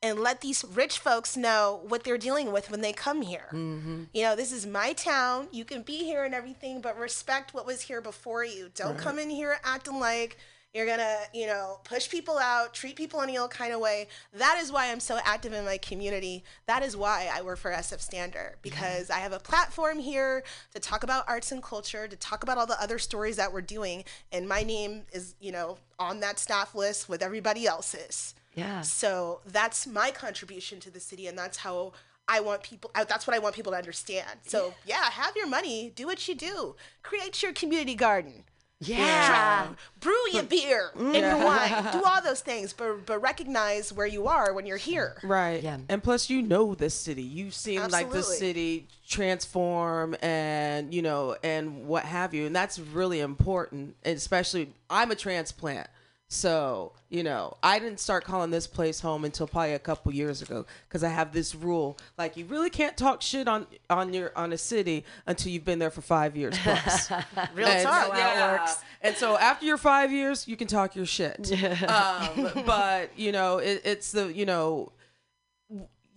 and 0.03 0.21
let 0.21 0.41
these 0.41 0.65
rich 0.65 0.99
folks 0.99 1.37
know 1.37 1.81
what 1.89 2.05
they're 2.05 2.19
dealing 2.19 2.53
with 2.53 2.71
when 2.71 2.81
they 2.81 2.93
come 2.93 3.23
here. 3.23 3.49
Mm-hmm. 3.53 4.05
You 4.13 4.23
know, 4.23 4.37
this 4.37 4.53
is 4.53 4.67
my 4.67 4.93
town. 4.93 5.49
You 5.53 5.65
can 5.65 5.83
be 5.83 6.05
here 6.05 6.25
and 6.25 6.35
everything, 6.35 6.81
but 6.81 6.99
respect 6.99 7.55
what 7.55 7.67
was 7.67 7.83
here 7.83 8.01
before 8.01 8.45
you. 8.45 8.71
Don't 8.75 8.99
come 8.99 9.19
in 9.19 9.31
here 9.31 9.59
acting 9.65 9.99
like 9.99 10.37
you're 10.77 10.87
gonna, 10.87 11.17
you 11.33 11.47
know, 11.47 11.79
push 11.85 12.11
people 12.11 12.37
out, 12.37 12.75
treat 12.75 12.97
people 12.97 13.23
any 13.23 13.39
old 13.39 13.51
kind 13.51 13.73
of 13.73 13.81
way. 13.81 14.09
That 14.35 14.59
is 14.61 14.71
why 14.71 14.93
I'm 14.93 15.01
so 15.01 15.19
active 15.25 15.55
in 15.55 15.65
my 15.65 15.79
community. 15.79 16.45
That 16.67 16.83
is 16.83 16.95
why 16.95 17.31
I 17.33 17.41
work 17.41 17.59
for 17.59 17.71
SF 17.71 18.01
Standard 18.01 18.57
because 18.61 19.09
I 19.09 19.21
have 19.21 19.33
a 19.33 19.39
platform 19.39 19.99
here 19.99 20.45
to 20.75 20.81
talk 20.81 21.03
about 21.03 21.25
arts 21.27 21.51
and 21.51 21.63
culture, 21.63 22.07
to 22.07 22.17
talk 22.17 22.43
about 22.43 22.59
all 22.59 22.67
the 22.67 22.81
other 22.81 22.99
stories 22.99 23.37
that 23.37 23.55
we're 23.55 23.63
doing, 23.63 24.05
and 24.31 24.47
my 24.47 24.63
name 24.63 25.05
is, 25.13 25.35
you 25.41 25.51
know, 25.51 25.79
on 25.99 26.21
that 26.21 26.39
staff 26.39 26.75
list 26.75 27.09
with 27.09 27.23
everybody 27.23 27.67
else's. 27.67 28.35
Yeah. 28.57 28.81
So 28.81 29.41
that's 29.47 29.87
my 29.87 30.11
contribution 30.11 30.81
to 30.81 30.91
the 30.91 30.99
city, 31.01 31.29
and 31.29 31.39
that's 31.39 31.59
how 31.59 31.93
I 32.27 32.41
want 32.41 32.63
people. 32.65 32.91
That's 32.95 33.27
what 33.27 33.37
I 33.37 33.39
want 33.39 33.55
people 33.55 33.71
to 33.73 33.79
understand. 33.79 34.27
So 34.47 34.75
yeah, 34.85 35.05
have 35.11 35.37
your 35.37 35.47
money, 35.47 35.93
do 35.95 36.07
what 36.07 36.27
you 36.27 36.35
do, 36.35 36.75
create 37.05 37.41
your 37.43 37.53
community 37.53 37.95
garden, 37.95 38.43
Yeah. 38.81 39.69
brew 40.01 40.31
your 40.33 40.43
beer 40.43 40.91
and 40.97 41.15
your 41.15 41.37
wine, 41.37 41.89
do 41.93 42.03
all 42.05 42.21
those 42.23 42.41
things, 42.41 42.73
but 42.73 43.07
but 43.07 43.21
recognize 43.21 43.93
where 43.93 44.07
you 44.09 44.27
are 44.27 44.53
when 44.53 44.67
you're 44.67 44.77
here. 44.77 45.19
Right. 45.23 45.63
Yeah. 45.63 45.79
And 45.89 46.03
plus, 46.03 46.29
you 46.29 46.43
know 46.43 46.75
this 46.75 46.95
city. 46.95 47.23
You've 47.23 47.55
seen 47.55 47.89
like 47.91 48.11
the 48.11 48.23
city 48.23 48.89
transform 49.09 50.17
and, 50.21 50.93
you 50.93 51.03
know, 51.03 51.37
and 51.45 51.87
what 51.87 52.05
have 52.05 52.35
you. 52.35 52.47
And 52.47 52.57
that's 52.57 52.79
really 52.79 53.21
important. 53.21 53.97
Especially, 54.05 54.73
I'm 54.91 55.11
a 55.11 55.15
transplant. 55.17 55.89
So, 56.29 56.93
you 57.09 57.23
know, 57.23 57.57
I 57.63 57.79
didn't 57.79 58.01
start 58.01 58.25
calling 58.25 58.51
this 58.51 58.67
place 58.67 58.99
home 58.99 59.25
until 59.25 59.47
probably 59.47 59.75
a 59.75 59.79
couple 59.79 60.13
years 60.13 60.43
ago 60.43 60.67
because 60.89 61.05
I 61.05 61.09
have 61.09 61.33
this 61.33 61.55
rule 61.55 61.97
like 62.19 62.37
you 62.37 62.45
really 62.47 62.69
can't 62.69 62.97
talk 62.97 63.23
shit 63.23 63.47
on 63.47 63.65
on 63.89 64.13
your 64.13 64.33
on 64.37 64.53
a 64.53 64.59
city 64.59 65.05
until 65.27 65.53
you've 65.53 65.65
been 65.65 65.79
there 65.79 65.91
for 65.91 66.01
5 66.01 66.37
years 66.37 66.59
plus. 66.59 67.11
Real 67.55 67.69
And 67.69 67.83
talk. 67.85 68.07
so- 68.09 68.17
yeah. 68.17 68.75
And 69.03 69.17
so 69.17 69.39
after 69.39 69.67
your 69.67 69.77
five 69.77 70.11
years, 70.11 70.49
you 70.49 70.57
can 70.57 70.67
talk 70.67 70.97
your 70.97 71.07
shit. 71.07 71.53
um, 71.89 72.51
but 72.67 73.17
you 73.17 73.31
know, 73.31 73.59
it, 73.59 73.83
it's 73.85 74.11
the 74.11 74.33
you 74.33 74.47
know, 74.47 74.91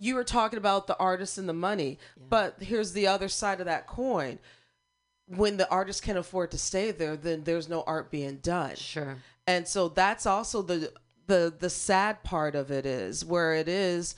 you 0.00 0.16
were 0.16 0.24
talking 0.24 0.56
about 0.56 0.88
the 0.88 0.96
artist 0.98 1.38
and 1.38 1.48
the 1.48 1.52
money, 1.52 1.98
but 2.28 2.56
here's 2.60 2.92
the 2.94 3.06
other 3.06 3.28
side 3.28 3.60
of 3.60 3.66
that 3.66 3.86
coin. 3.86 4.40
When 5.28 5.56
the 5.58 5.70
artist 5.70 6.02
can't 6.02 6.18
afford 6.18 6.50
to 6.50 6.58
stay 6.58 6.90
there, 6.90 7.16
then 7.16 7.44
there's 7.44 7.68
no 7.68 7.82
art 7.86 8.10
being 8.10 8.38
done. 8.38 8.74
Sure. 8.74 9.18
And 9.50 9.66
so 9.66 9.88
that's 9.88 10.26
also 10.26 10.62
the 10.62 10.92
the 11.26 11.52
the 11.58 11.70
sad 11.70 12.22
part 12.22 12.54
of 12.54 12.70
it 12.70 12.86
is 12.86 13.24
where 13.24 13.54
it 13.54 13.68
is. 13.68 14.14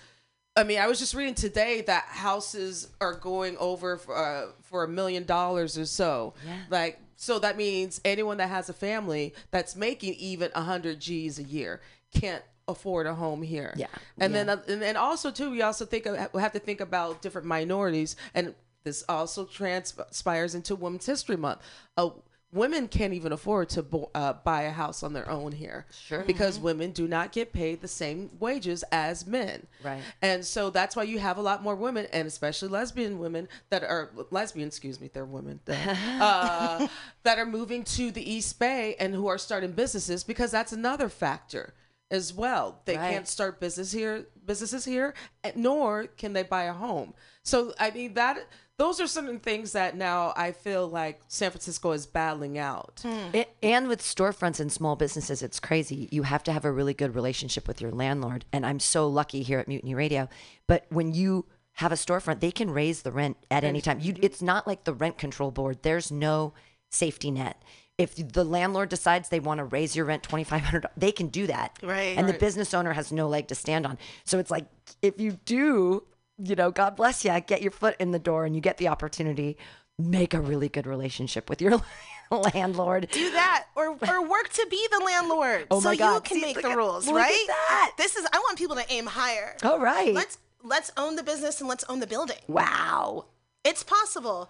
I 0.54 0.64
mean, 0.64 0.78
I 0.78 0.86
was 0.86 0.98
just 0.98 1.14
reading 1.14 1.34
today 1.34 1.80
that 1.82 2.04
houses 2.04 2.88
are 3.00 3.14
going 3.14 3.56
over 3.56 3.96
for, 3.96 4.14
uh, 4.14 4.52
for 4.62 4.84
a 4.84 4.88
million 4.88 5.24
dollars 5.24 5.78
or 5.78 5.86
so. 5.86 6.34
Yeah. 6.46 6.58
Like, 6.68 6.98
so 7.16 7.38
that 7.38 7.56
means 7.56 8.02
anyone 8.04 8.36
that 8.36 8.50
has 8.50 8.68
a 8.68 8.74
family 8.74 9.32
that's 9.50 9.74
making 9.74 10.12
even 10.14 10.50
a 10.54 10.60
hundred 10.60 11.00
G's 11.00 11.38
a 11.38 11.42
year 11.42 11.80
can't 12.14 12.44
afford 12.68 13.06
a 13.06 13.14
home 13.14 13.40
here. 13.40 13.72
Yeah. 13.76 13.86
And 14.18 14.34
Yeah. 14.34 14.44
then, 14.44 14.60
and 14.68 14.82
then 14.82 14.96
also 14.96 15.30
too, 15.30 15.50
we 15.50 15.62
also 15.62 15.86
think 15.86 16.04
of, 16.04 16.14
we 16.34 16.42
have 16.42 16.52
to 16.52 16.58
think 16.58 16.82
about 16.82 17.22
different 17.22 17.46
minorities, 17.46 18.14
and 18.34 18.54
this 18.84 19.04
also 19.08 19.46
transpires 19.46 20.54
into 20.54 20.76
Women's 20.76 21.06
History 21.06 21.36
Month. 21.36 21.60
Uh, 21.96 22.10
women 22.52 22.86
can't 22.86 23.14
even 23.14 23.32
afford 23.32 23.68
to 23.70 23.82
bo- 23.82 24.10
uh, 24.14 24.34
buy 24.44 24.62
a 24.62 24.70
house 24.70 25.02
on 25.02 25.14
their 25.14 25.28
own 25.30 25.52
here, 25.52 25.86
Sure. 25.90 26.22
because 26.24 26.58
women 26.58 26.90
do 26.92 27.08
not 27.08 27.32
get 27.32 27.52
paid 27.52 27.80
the 27.80 27.88
same 27.88 28.30
wages 28.38 28.84
as 28.92 29.26
men. 29.26 29.66
Right. 29.82 30.02
And 30.20 30.44
so 30.44 30.68
that's 30.68 30.94
why 30.94 31.04
you 31.04 31.18
have 31.18 31.38
a 31.38 31.42
lot 31.42 31.62
more 31.62 31.74
women, 31.74 32.06
and 32.12 32.28
especially 32.28 32.68
lesbian 32.68 33.18
women 33.18 33.48
that 33.70 33.82
are 33.82 34.10
lesbian. 34.30 34.68
Excuse 34.68 35.00
me, 35.00 35.08
they're 35.12 35.24
women 35.24 35.60
uh, 35.68 36.86
that 37.22 37.38
are 37.38 37.46
moving 37.46 37.84
to 37.84 38.10
the 38.10 38.30
East 38.30 38.58
Bay 38.58 38.96
and 39.00 39.14
who 39.14 39.26
are 39.28 39.38
starting 39.38 39.72
businesses 39.72 40.22
because 40.22 40.50
that's 40.50 40.72
another 40.72 41.08
factor 41.08 41.72
as 42.10 42.34
well. 42.34 42.82
They 42.84 42.96
Right. 42.98 43.12
can't 43.12 43.26
start 43.28 43.58
business 43.60 43.92
here, 43.92 44.26
businesses 44.44 44.84
here, 44.84 45.14
nor 45.54 46.06
can 46.06 46.34
they 46.34 46.42
buy 46.42 46.64
a 46.64 46.72
home. 46.74 47.14
So 47.42 47.72
I 47.80 47.90
mean 47.90 48.12
that 48.14 48.38
those 48.78 49.00
are 49.00 49.06
certain 49.06 49.38
things 49.38 49.72
that 49.72 49.96
now 49.96 50.32
I 50.36 50.52
feel 50.52 50.88
like 50.88 51.20
San 51.28 51.50
Francisco 51.50 51.92
is 51.92 52.06
battling 52.06 52.58
out. 52.58 53.00
Hmm. 53.02 53.34
It, 53.34 53.54
and 53.62 53.86
with 53.86 54.00
storefronts 54.00 54.60
and 54.60 54.72
small 54.72 54.96
businesses, 54.96 55.42
it's 55.42 55.60
crazy. 55.60 56.08
You 56.10 56.24
have 56.24 56.42
to 56.44 56.52
have 56.52 56.64
a 56.64 56.72
really 56.72 56.94
good 56.94 57.14
relationship 57.14 57.68
with 57.68 57.80
your 57.80 57.92
landlord. 57.92 58.44
And 58.52 58.66
I'm 58.66 58.80
so 58.80 59.06
lucky 59.06 59.42
here 59.42 59.58
at 59.58 59.68
Mutiny 59.68 59.94
Radio. 59.94 60.28
But 60.66 60.86
when 60.88 61.12
you 61.12 61.46
have 61.74 61.92
a 61.92 61.96
storefront, 61.96 62.40
they 62.40 62.50
can 62.50 62.70
raise 62.70 63.02
the 63.02 63.12
rent 63.12 63.36
at 63.50 63.64
any 63.64 63.80
time. 63.80 63.98
You, 64.00 64.14
it's 64.20 64.42
not 64.42 64.66
like 64.66 64.84
the 64.84 64.94
rent 64.94 65.16
control 65.16 65.50
board. 65.50 65.82
There's 65.82 66.10
no 66.10 66.54
safety 66.90 67.30
net. 67.30 67.62
If 67.98 68.16
the 68.16 68.44
landlord 68.44 68.88
decides 68.88 69.28
they 69.28 69.38
want 69.38 69.58
to 69.58 69.64
raise 69.64 69.94
your 69.94 70.06
rent 70.06 70.22
twenty 70.22 70.44
five 70.44 70.62
hundred, 70.62 70.86
they 70.96 71.12
can 71.12 71.28
do 71.28 71.46
that. 71.46 71.78
Right. 71.82 72.16
And 72.16 72.28
the 72.28 72.32
business 72.32 72.74
owner 72.74 72.94
has 72.94 73.12
no 73.12 73.28
leg 73.28 73.48
to 73.48 73.54
stand 73.54 73.86
on. 73.86 73.98
So 74.24 74.38
it's 74.38 74.50
like 74.50 74.66
if 75.02 75.20
you 75.20 75.38
do, 75.44 76.02
you 76.44 76.54
know, 76.56 76.70
God 76.70 76.96
bless 76.96 77.24
you, 77.24 77.38
get 77.46 77.62
your 77.62 77.70
foot 77.70 77.96
in 77.98 78.10
the 78.10 78.18
door 78.18 78.44
and 78.44 78.54
you 78.54 78.60
get 78.60 78.78
the 78.78 78.88
opportunity, 78.88 79.56
make 79.98 80.34
a 80.34 80.40
really 80.40 80.68
good 80.68 80.86
relationship 80.86 81.48
with 81.48 81.60
your 81.62 81.80
landlord. 82.30 83.08
do 83.12 83.30
that 83.32 83.66
or 83.76 83.90
or 84.08 84.28
work 84.28 84.48
to 84.50 84.66
be 84.70 84.88
the 84.90 85.04
landlord 85.04 85.66
Oh 85.70 85.80
so 85.80 85.90
my 85.90 85.96
God. 85.96 86.14
you 86.14 86.20
can 86.22 86.36
See, 86.38 86.42
make 86.42 86.62
the 86.62 86.70
at- 86.70 86.76
rules 86.76 87.10
right 87.10 87.44
that. 87.46 87.92
this 87.98 88.16
is 88.16 88.26
i 88.32 88.38
want 88.38 88.56
people 88.58 88.74
to 88.76 88.84
aim 88.90 89.04
higher 89.06 89.54
All 89.62 89.78
right. 89.78 90.14
let's 90.14 90.38
let's 90.62 90.90
own 90.96 91.16
the 91.16 91.22
business 91.22 91.60
and 91.60 91.68
let's 91.68 91.84
own 91.90 92.00
the 92.00 92.06
building 92.06 92.38
wow. 92.48 93.26
it's 93.64 93.82
possible 93.82 94.48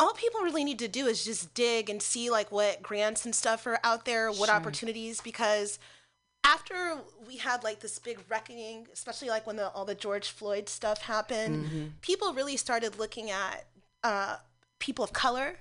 all 0.00 0.12
people 0.12 0.42
really 0.42 0.62
need 0.62 0.78
to 0.78 0.86
do 0.86 1.06
is 1.06 1.24
just 1.24 1.52
dig 1.54 1.90
and 1.90 2.00
see 2.00 2.30
like 2.30 2.52
what 2.52 2.82
grants 2.84 3.24
and 3.24 3.34
stuff 3.34 3.66
are 3.66 3.80
out 3.82 4.04
there, 4.04 4.30
what 4.30 4.48
opportunities 4.48 5.20
because 5.20 5.80
after 6.44 6.98
we 7.26 7.36
had 7.36 7.62
like 7.64 7.80
this 7.80 7.98
big 7.98 8.18
reckoning, 8.28 8.86
especially 8.92 9.28
like 9.28 9.46
when 9.46 9.56
the, 9.56 9.68
all 9.70 9.84
the 9.84 9.94
George 9.94 10.30
Floyd 10.30 10.68
stuff 10.68 11.02
happened, 11.02 11.92
people 12.00 12.32
really 12.32 12.56
started 12.56 12.98
looking 12.98 13.30
at 13.30 13.66
uh, 14.04 14.36
people 14.78 15.04
of 15.04 15.12
color 15.12 15.56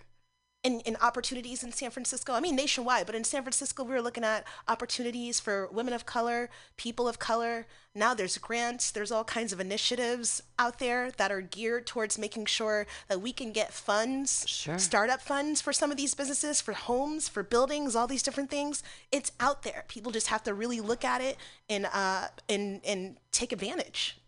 and, 0.67 0.82
and 0.86 0.97
opportunities 1.01 1.63
in 1.63 1.71
San 1.71 1.89
Francisco. 1.91 2.34
I 2.34 2.39
mean, 2.41 2.56
nationwide, 2.56 3.06
but 3.06 3.15
in 3.15 3.23
San 3.23 3.41
Francisco, 3.41 3.84
we 3.84 3.93
were 3.93 4.01
looking 4.01 4.23
at 4.23 4.45
opportunities 4.67 5.39
for 5.39 5.67
women 5.71 5.93
of 5.93 6.06
color, 6.06 6.49
people 6.75 7.08
of 7.08 7.17
color. 7.19 7.65
Now 7.95 8.13
there's 8.13 8.38
grants, 8.38 8.91
there's 8.91 9.12
all 9.12 9.23
kinds 9.23 9.51
of 9.53 9.60
initiatives 9.60 10.43
out 10.60 10.77
there 10.80 11.10
that 11.12 11.32
are 11.32 11.41
geared 11.41 11.88
towards 11.88 12.17
making 12.19 12.45
sure 12.45 12.86
that 13.08 13.21
we 13.21 13.32
can 13.34 13.51
get 13.51 13.73
funds, 13.73 14.43
Sure. 14.47 14.77
startup 14.77 15.21
funds 15.21 15.62
for 15.62 15.73
some 15.73 15.89
of 15.89 15.97
these 15.97 16.13
businesses, 16.13 16.62
for 16.62 16.73
homes, 16.73 17.27
for 17.30 17.41
buildings, 17.41 17.95
all 17.95 18.06
these 18.06 18.21
different 18.21 18.49
things. 18.51 18.84
It's 19.12 19.32
out 19.39 19.63
there. 19.63 19.86
People 19.88 20.12
just 20.12 20.27
have 20.27 20.43
to 20.43 20.53
really 20.53 20.82
look 20.82 21.03
at 21.03 21.21
it 21.21 21.38
and 21.69 21.88
uh 21.91 22.27
and 22.49 22.82
and 22.86 23.17
take 23.32 23.51
advantage. 23.51 24.19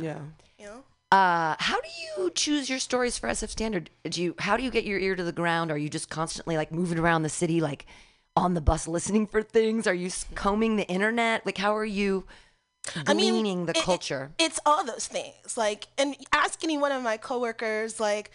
Yeah. 0.00 0.20
You 0.58 0.66
know. 0.66 0.84
Uh, 1.12 1.56
how 1.58 1.80
do 1.80 1.88
you 2.22 2.30
choose 2.30 2.70
your 2.70 2.78
stories 2.78 3.18
for 3.18 3.28
SF 3.28 3.48
Standard? 3.50 3.90
Do 4.04 4.22
you 4.22 4.34
how 4.38 4.56
do 4.56 4.62
you 4.62 4.70
get 4.70 4.84
your 4.84 4.98
ear 4.98 5.16
to 5.16 5.24
the 5.24 5.32
ground? 5.32 5.70
Are 5.72 5.78
you 5.78 5.88
just 5.88 6.08
constantly 6.08 6.56
like 6.56 6.70
moving 6.70 6.98
around 6.98 7.22
the 7.22 7.28
city, 7.28 7.60
like 7.60 7.86
on 8.36 8.54
the 8.54 8.60
bus, 8.60 8.86
listening 8.86 9.26
for 9.26 9.42
things? 9.42 9.86
Are 9.88 9.94
you 9.94 10.10
combing 10.36 10.76
the 10.76 10.86
internet? 10.88 11.44
Like 11.44 11.58
how 11.58 11.74
are 11.76 11.84
you 11.84 12.26
I 13.06 13.12
mean, 13.14 13.66
the 13.66 13.72
it- 13.72 13.78
it- 13.78 13.84
culture? 13.84 14.32
it's 14.38 14.60
all 14.64 14.84
those 14.84 15.06
things. 15.08 15.56
Like, 15.56 15.88
and 15.98 16.16
ask 16.32 16.62
any 16.64 16.78
one 16.78 16.92
of 16.92 17.02
my 17.02 17.16
coworkers, 17.16 18.00
like, 18.00 18.30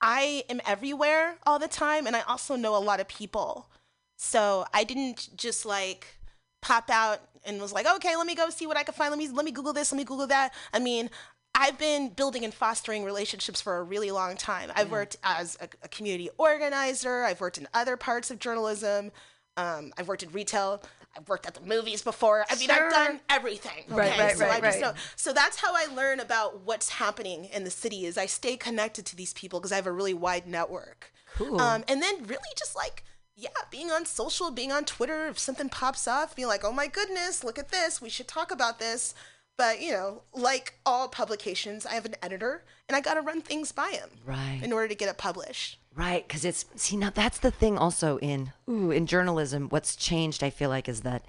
I 0.00 0.44
am 0.48 0.60
everywhere 0.66 1.36
all 1.46 1.58
the 1.58 1.66
time, 1.68 2.06
and 2.06 2.14
I 2.14 2.20
also 2.22 2.56
know 2.56 2.76
a 2.76 2.78
lot 2.78 3.00
of 3.00 3.08
people. 3.08 3.70
So 4.16 4.66
I 4.74 4.84
didn't 4.84 5.30
just 5.36 5.64
like 5.66 6.18
pop 6.60 6.90
out 6.90 7.20
and 7.44 7.60
was 7.60 7.72
like, 7.72 7.86
okay, 7.96 8.14
let 8.16 8.26
me 8.26 8.34
go 8.36 8.50
see 8.50 8.66
what 8.68 8.76
I 8.76 8.84
can 8.84 8.94
find. 8.94 9.10
Let 9.10 9.18
me 9.18 9.28
let 9.28 9.44
me 9.44 9.50
Google 9.50 9.72
this. 9.72 9.90
Let 9.90 9.96
me 9.96 10.04
Google 10.04 10.26
that. 10.26 10.52
I 10.74 10.78
mean. 10.78 11.08
I've 11.54 11.78
been 11.78 12.08
building 12.08 12.44
and 12.44 12.54
fostering 12.54 13.04
relationships 13.04 13.60
for 13.60 13.76
a 13.78 13.82
really 13.82 14.10
long 14.10 14.36
time. 14.36 14.72
I've 14.74 14.90
worked 14.90 15.16
as 15.22 15.58
a, 15.60 15.68
a 15.82 15.88
community 15.88 16.30
organizer. 16.38 17.24
I've 17.24 17.40
worked 17.40 17.58
in 17.58 17.68
other 17.74 17.96
parts 17.96 18.30
of 18.30 18.38
journalism. 18.38 19.12
Um, 19.56 19.92
I've 19.98 20.08
worked 20.08 20.22
in 20.22 20.30
retail. 20.32 20.82
I've 21.16 21.28
worked 21.28 21.46
at 21.46 21.54
the 21.54 21.60
movies 21.60 22.02
before. 22.02 22.46
I 22.48 22.56
mean, 22.56 22.70
I've 22.70 22.90
done 22.90 23.20
everything. 23.28 23.84
Right, 23.88 24.12
okay? 24.12 24.22
right, 24.22 24.36
so 24.36 24.46
right, 24.46 24.54
I 24.54 24.60
just 24.60 24.80
right. 24.80 24.94
know. 24.94 25.00
So 25.16 25.34
that's 25.34 25.60
how 25.60 25.74
I 25.74 25.86
learn 25.94 26.20
about 26.20 26.62
what's 26.62 26.88
happening 26.88 27.44
in 27.52 27.64
the 27.64 27.70
city. 27.70 28.06
Is 28.06 28.16
I 28.16 28.26
stay 28.26 28.56
connected 28.56 29.04
to 29.06 29.16
these 29.16 29.34
people 29.34 29.60
because 29.60 29.72
I 29.72 29.76
have 29.76 29.86
a 29.86 29.92
really 29.92 30.14
wide 30.14 30.46
network. 30.46 31.12
Cool. 31.34 31.60
Um, 31.60 31.84
and 31.86 32.00
then 32.02 32.24
really 32.24 32.40
just 32.56 32.74
like 32.74 33.04
yeah, 33.36 33.48
being 33.70 33.90
on 33.90 34.06
social, 34.06 34.50
being 34.50 34.72
on 34.72 34.84
Twitter. 34.84 35.26
If 35.26 35.38
something 35.38 35.68
pops 35.68 36.06
off, 36.06 36.36
being 36.36 36.48
like, 36.48 36.64
oh 36.64 36.72
my 36.72 36.86
goodness, 36.86 37.42
look 37.42 37.58
at 37.58 37.70
this. 37.70 38.00
We 38.00 38.08
should 38.08 38.28
talk 38.28 38.50
about 38.50 38.78
this. 38.78 39.14
But 39.62 39.80
you 39.80 39.92
know, 39.92 40.22
like 40.34 40.74
all 40.84 41.06
publications, 41.06 41.86
I 41.86 41.92
have 41.92 42.04
an 42.04 42.16
editor, 42.20 42.64
and 42.88 42.96
I 42.96 43.00
got 43.00 43.14
to 43.14 43.20
run 43.20 43.40
things 43.40 43.70
by 43.70 43.90
him 43.90 44.10
Right. 44.26 44.58
in 44.60 44.72
order 44.72 44.88
to 44.88 44.94
get 44.96 45.08
it 45.08 45.18
published. 45.18 45.78
Right, 45.94 46.26
because 46.26 46.44
it's 46.44 46.64
see 46.74 46.96
now 46.96 47.10
that's 47.10 47.38
the 47.38 47.52
thing 47.52 47.78
also 47.78 48.18
in 48.18 48.52
ooh 48.68 48.90
in 48.90 49.06
journalism. 49.06 49.68
What's 49.68 49.94
changed, 49.94 50.42
I 50.42 50.50
feel 50.50 50.68
like, 50.68 50.88
is 50.88 51.02
that 51.02 51.24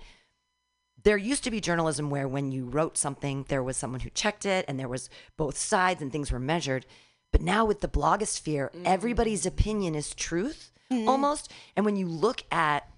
there 1.04 1.16
used 1.16 1.44
to 1.44 1.52
be 1.52 1.62
journalism 1.62 2.10
where 2.10 2.28
when 2.28 2.52
you 2.52 2.66
wrote 2.66 2.98
something, 2.98 3.46
there 3.50 3.62
was 3.62 3.78
someone 3.78 4.00
who 4.00 4.10
checked 4.10 4.48
it, 4.48 4.66
and 4.68 4.80
there 4.80 4.90
was 4.90 5.12
both 5.38 5.56
sides, 5.56 6.02
and 6.02 6.12
things 6.12 6.32
were 6.32 6.40
measured. 6.40 6.88
But 7.32 7.42
now 7.42 7.66
with 7.66 7.82
the 7.82 7.88
blogosphere, 7.88 8.72
mm. 8.72 8.82
everybody's 8.84 9.46
opinion 9.46 9.94
is 9.94 10.16
truth 10.16 10.72
mm-hmm. 10.92 11.08
almost. 11.08 11.52
And 11.76 11.86
when 11.86 11.98
you 11.98 12.08
look 12.08 12.46
at 12.52 12.90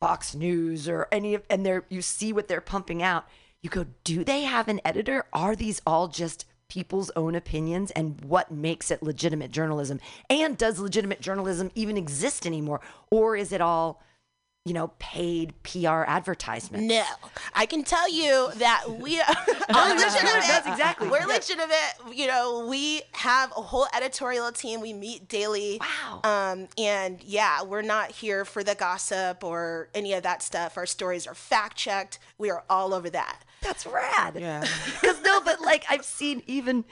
Fox 0.00 0.34
News 0.34 0.88
or 0.88 1.06
any 1.12 1.34
of, 1.34 1.44
and 1.48 1.64
they're 1.64 1.84
you 1.88 2.02
see 2.02 2.32
what 2.32 2.48
they're 2.48 2.60
pumping 2.60 3.00
out, 3.00 3.26
you 3.62 3.70
go, 3.70 3.86
do 4.04 4.24
they 4.24 4.42
have 4.42 4.68
an 4.68 4.80
editor? 4.84 5.24
Are 5.32 5.54
these 5.54 5.80
all 5.86 6.08
just 6.08 6.46
people's 6.68 7.10
own 7.14 7.34
opinions? 7.34 7.92
And 7.92 8.20
what 8.24 8.50
makes 8.50 8.90
it 8.90 9.02
legitimate 9.02 9.52
journalism? 9.52 10.00
And 10.28 10.58
does 10.58 10.80
legitimate 10.80 11.20
journalism 11.20 11.70
even 11.74 11.96
exist 11.96 12.44
anymore? 12.44 12.80
Or 13.10 13.36
is 13.36 13.52
it 13.52 13.60
all, 13.60 14.02
you 14.64 14.72
know, 14.72 14.92
paid 15.00 15.54
PR 15.64 16.04
advertisement? 16.06 16.84
No, 16.84 17.02
I 17.54 17.66
can 17.66 17.82
tell 17.82 18.08
you 18.08 18.50
that 18.56 18.84
we 18.88 19.20
are 19.20 19.26
legitimate. 19.48 20.44
That's 20.46 20.68
exactly. 20.68 21.08
We're 21.08 21.20
Yeah. 21.20 21.26
legitimate. 21.26 21.94
You 22.16 22.28
know, 22.28 22.66
we 22.68 23.02
have 23.12 23.50
a 23.56 23.60
whole 23.62 23.86
editorial 23.94 24.52
team. 24.52 24.80
We 24.80 24.92
meet 24.92 25.26
daily. 25.28 25.80
Wow. 25.80 26.20
Um, 26.22 26.68
and 26.78 27.20
yeah, 27.24 27.62
we're 27.64 27.82
not 27.82 28.12
here 28.12 28.44
for 28.44 28.62
the 28.62 28.76
gossip 28.76 29.42
or 29.42 29.88
any 29.94 30.12
of 30.12 30.22
that 30.22 30.42
stuff. 30.42 30.76
Our 30.76 30.86
stories 30.86 31.26
are 31.26 31.34
fact 31.34 31.76
checked. 31.76 32.20
We 32.38 32.48
are 32.50 32.62
all 32.70 32.94
over 32.94 33.10
that. 33.10 33.40
That's 33.62 33.84
rad. 33.86 34.36
Yeah. 34.38 34.64
Because 35.00 35.20
no, 35.22 35.40
but 35.40 35.60
like 35.60 35.84
I've 35.90 36.04
seen 36.04 36.42
even 36.46 36.84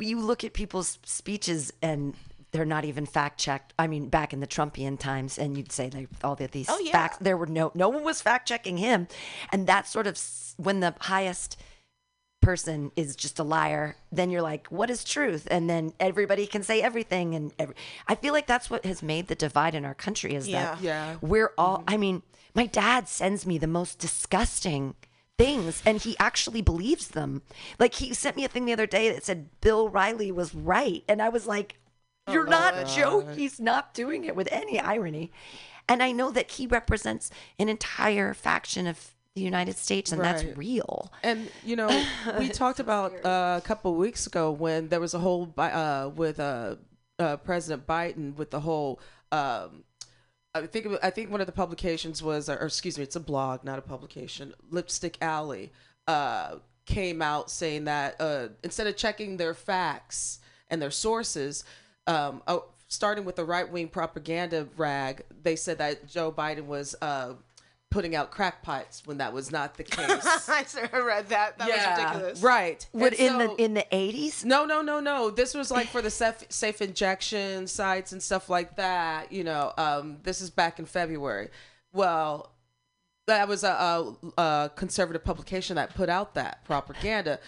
you 0.00 0.18
look 0.20 0.42
at 0.42 0.52
people's 0.52 0.98
speeches 1.04 1.72
and 1.80 2.14
they're 2.50 2.64
not 2.64 2.84
even 2.84 3.06
fact 3.06 3.38
checked. 3.38 3.74
I 3.78 3.86
mean, 3.86 4.08
back 4.08 4.32
in 4.32 4.40
the 4.40 4.46
Trumpian 4.46 4.98
times, 4.98 5.38
and 5.38 5.56
you'd 5.56 5.72
say 5.72 5.88
they 5.88 6.06
all 6.24 6.34
the, 6.34 6.46
these 6.46 6.68
Oh, 6.68 6.78
yeah. 6.78 6.92
facts. 6.92 7.18
There 7.20 7.36
were 7.36 7.46
no 7.46 7.70
no 7.74 7.88
one 7.88 8.04
was 8.04 8.20
fact 8.22 8.48
checking 8.48 8.78
him, 8.78 9.08
and 9.52 9.66
that's 9.66 9.90
sort 9.90 10.06
of 10.06 10.18
when 10.56 10.80
the 10.80 10.94
highest 11.00 11.60
person 12.40 12.92
is 12.94 13.16
just 13.16 13.40
a 13.40 13.42
liar 13.42 13.96
then 14.12 14.30
you're 14.30 14.40
like 14.40 14.68
what 14.68 14.88
is 14.90 15.02
truth 15.02 15.48
and 15.50 15.68
then 15.68 15.92
everybody 15.98 16.46
can 16.46 16.62
say 16.62 16.80
everything 16.80 17.34
and 17.34 17.52
every, 17.58 17.74
i 18.06 18.14
feel 18.14 18.32
like 18.32 18.46
that's 18.46 18.70
what 18.70 18.84
has 18.86 19.02
made 19.02 19.26
the 19.26 19.34
divide 19.34 19.74
in 19.74 19.84
our 19.84 19.92
country 19.92 20.34
is 20.36 20.46
that 20.48 20.80
Yeah. 20.80 21.16
we're 21.20 21.52
all 21.58 21.78
mm-hmm. 21.78 21.90
i 21.94 21.96
mean 21.96 22.22
my 22.54 22.66
dad 22.66 23.08
sends 23.08 23.44
me 23.44 23.58
the 23.58 23.66
most 23.66 23.98
disgusting 23.98 24.94
things 25.36 25.82
and 25.84 26.00
he 26.02 26.16
actually 26.20 26.62
believes 26.62 27.08
them 27.08 27.42
like 27.80 27.94
he 27.94 28.14
sent 28.14 28.36
me 28.36 28.44
a 28.44 28.48
thing 28.48 28.66
the 28.66 28.72
other 28.72 28.86
day 28.86 29.12
that 29.12 29.24
said 29.24 29.48
bill 29.60 29.88
riley 29.88 30.30
was 30.30 30.54
right 30.54 31.02
and 31.08 31.20
i 31.20 31.28
was 31.28 31.44
like 31.46 31.74
you're 32.30 32.46
not 32.46 32.86
joking 32.88 33.34
he's 33.36 33.60
not 33.60 33.94
doing 33.94 34.24
it 34.24 34.34
with 34.36 34.48
any 34.50 34.78
irony 34.80 35.30
and 35.88 36.02
i 36.02 36.12
know 36.12 36.30
that 36.30 36.52
he 36.52 36.66
represents 36.66 37.30
an 37.58 37.68
entire 37.68 38.34
faction 38.34 38.86
of 38.86 39.14
the 39.34 39.40
united 39.40 39.76
states 39.76 40.10
and 40.12 40.20
that's 40.20 40.44
real 40.56 41.12
And 41.22 41.48
you 41.64 41.76
know, 41.76 41.88
we 42.38 42.48
talked 42.62 42.80
about 42.80 43.12
uh, 43.24 43.60
a 43.62 43.64
couple 43.64 43.92
of 43.92 43.98
weeks 43.98 44.26
ago 44.26 44.50
when 44.50 44.88
there 44.88 45.00
was 45.00 45.14
a 45.14 45.18
whole 45.18 45.52
uh, 45.56 46.10
with 46.14 46.40
uh, 46.40 46.76
uh, 47.18 47.36
President 47.38 47.86
Biden 47.86 48.36
with 48.36 48.50
the 48.50 48.60
whole. 48.60 49.00
Um, 49.32 49.84
I 50.54 50.66
think 50.66 50.86
I 51.02 51.10
think 51.10 51.30
one 51.30 51.40
of 51.40 51.46
the 51.46 51.52
publications 51.52 52.22
was, 52.22 52.48
or 52.48 52.54
excuse 52.54 52.96
me, 52.96 53.04
it's 53.04 53.16
a 53.16 53.20
blog, 53.20 53.64
not 53.64 53.78
a 53.78 53.82
publication. 53.82 54.54
Lipstick 54.70 55.18
Alley 55.20 55.72
uh, 56.06 56.56
came 56.86 57.20
out 57.20 57.50
saying 57.50 57.84
that 57.84 58.20
uh, 58.20 58.48
instead 58.64 58.86
of 58.86 58.96
checking 58.96 59.36
their 59.36 59.54
facts 59.54 60.40
and 60.68 60.80
their 60.80 60.90
sources, 60.90 61.64
um, 62.08 62.42
oh, 62.48 62.64
starting 62.88 63.24
with 63.24 63.36
the 63.36 63.44
right 63.44 63.70
wing 63.70 63.88
propaganda 63.88 64.66
rag, 64.76 65.22
they 65.42 65.54
said 65.56 65.78
that 65.78 66.08
Joe 66.08 66.32
Biden 66.32 66.66
was. 66.66 66.94
Uh, 67.00 67.34
Putting 67.90 68.14
out 68.14 68.30
crackpots 68.30 69.06
when 69.06 69.16
that 69.16 69.32
was 69.32 69.50
not 69.50 69.78
the 69.78 69.82
case. 69.96 70.46
I 70.46 70.98
read 70.98 71.30
that. 71.30 71.56
That 71.56 71.68
was 71.70 71.98
ridiculous. 71.98 72.42
Right. 72.42 72.86
What 72.92 73.14
And 73.14 73.18
in 73.18 73.28
so- 73.32 73.38
the 73.56 73.62
in 73.64 73.72
the 73.72 73.86
eighties? 73.96 74.44
no, 74.44 74.66
no, 74.66 74.82
no, 74.82 75.00
no. 75.00 75.30
This 75.30 75.54
was 75.54 75.70
like 75.70 75.86
for 75.86 76.02
the 76.02 76.10
safe, 76.10 76.44
safe 76.50 76.82
injection 76.82 77.66
sites 77.66 78.12
and 78.12 78.22
stuff 78.22 78.50
like 78.50 78.76
that. 78.76 79.32
You 79.32 79.42
know, 79.42 79.72
um, 79.78 80.18
this 80.22 80.42
is 80.42 80.50
back 80.50 80.78
in 80.78 80.84
February. 80.84 81.48
Well, 81.94 82.52
that 83.26 83.48
was 83.48 83.64
a, 83.64 83.70
a, 83.70 84.14
a 84.36 84.70
conservative 84.76 85.24
publication 85.24 85.76
that 85.76 85.94
put 85.94 86.10
out 86.10 86.34
that 86.34 86.66
propaganda. 86.66 87.40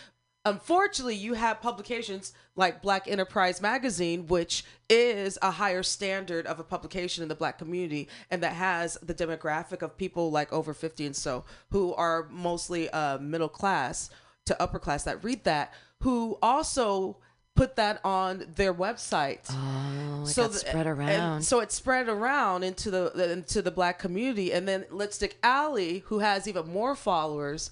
Unfortunately, 0.46 1.14
you 1.16 1.35
have 1.35 1.61
publications 1.61 2.33
like 2.57 2.81
Black 2.81 3.07
Enterprise 3.07 3.61
Magazine, 3.61 4.26
which 4.26 4.64
is 4.88 5.38
a 5.42 5.50
higher 5.50 5.83
standard 5.83 6.46
of 6.46 6.59
a 6.59 6.64
publication 6.64 7.22
in 7.22 7.29
the 7.29 7.35
black 7.35 7.59
community 7.59 8.09
and 8.31 8.42
that 8.42 8.55
has 8.55 8.96
the 9.03 9.14
demographic 9.14 9.83
of 9.83 9.96
people 9.98 10.31
like 10.31 10.50
over 10.53 10.72
50 10.72 11.07
and 11.07 11.14
so 11.16 11.44
who 11.70 11.94
are 11.94 12.26
mostly 12.31 12.88
uh, 12.90 13.18
middle 13.18 13.48
class 13.50 14.09
to 14.46 14.61
upper 14.62 14.79
class 14.79 15.05
that 15.05 15.22
read 15.22 15.44
that, 15.44 15.74
who 16.00 16.38
also 16.42 17.18
put 17.55 17.76
that 17.76 18.00
on 18.05 18.46
their 18.57 18.72
website 18.72 19.40
Oh, 19.50 20.22
it 20.22 20.29
so 20.29 20.48
the- 20.48 20.59
spread 20.59 20.87
around. 20.87 21.42
so 21.42 21.61
it 21.61 21.70
spread 21.70 22.09
around 22.09 22.62
into 22.62 22.90
the 22.90 23.33
into 23.33 23.61
the 23.61 23.70
black 23.70 23.98
community, 23.98 24.53
and 24.53 24.66
then 24.66 24.87
Lipstick 24.90 25.37
Alley, 25.42 25.98
who 26.07 26.20
has 26.20 26.48
even 26.48 26.66
more 26.72 26.94
followers, 26.96 27.70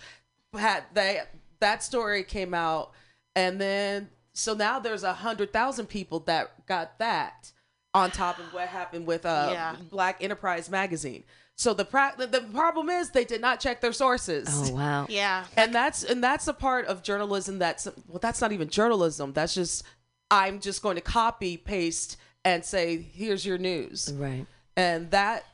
had 0.56 0.84
they 0.92 1.22
that 1.60 1.82
story 1.82 2.22
came 2.24 2.54
out, 2.54 2.92
and 3.36 3.60
then 3.60 4.08
so 4.32 4.54
now 4.54 4.78
there's 4.78 5.02
a 5.02 5.12
hundred 5.12 5.52
thousand 5.52 5.86
people 5.86 6.20
that 6.20 6.66
got 6.66 6.98
that 6.98 7.52
on 7.94 8.10
top 8.10 8.38
of 8.38 8.52
what 8.52 8.68
happened 8.68 9.06
with 9.06 9.24
uh 9.26 9.48
Yeah. 9.52 9.76
Black 9.90 10.22
Enterprise 10.22 10.70
magazine. 10.70 11.24
So 11.56 11.74
the, 11.74 11.84
pra- 11.84 12.14
the 12.16 12.28
the 12.28 12.42
problem 12.42 12.88
is 12.88 13.10
they 13.10 13.24
did 13.24 13.40
not 13.40 13.58
check 13.58 13.80
their 13.80 13.92
sources 13.92 14.46
oh 14.48 14.74
wow. 14.74 15.06
Yeah. 15.10 15.44
and 15.56 15.74
that's 15.74 16.04
and 16.04 16.22
that's 16.22 16.46
a 16.46 16.52
part 16.54 16.86
of 16.86 17.02
journalism 17.02 17.58
that's 17.58 17.88
well 18.06 18.20
that's 18.20 18.40
not 18.40 18.52
even 18.52 18.68
journalism 18.68 19.32
that's 19.32 19.54
just 19.54 19.82
i'm 20.30 20.60
just 20.60 20.82
going 20.82 20.94
to 20.94 21.00
copy 21.00 21.56
paste 21.56 22.16
and 22.44 22.64
say, 22.64 22.96
"Here's 22.96 23.44
your 23.44 23.58
news," 23.58 24.12
Right. 24.16 24.46
and 24.76 25.10
that 25.10 25.44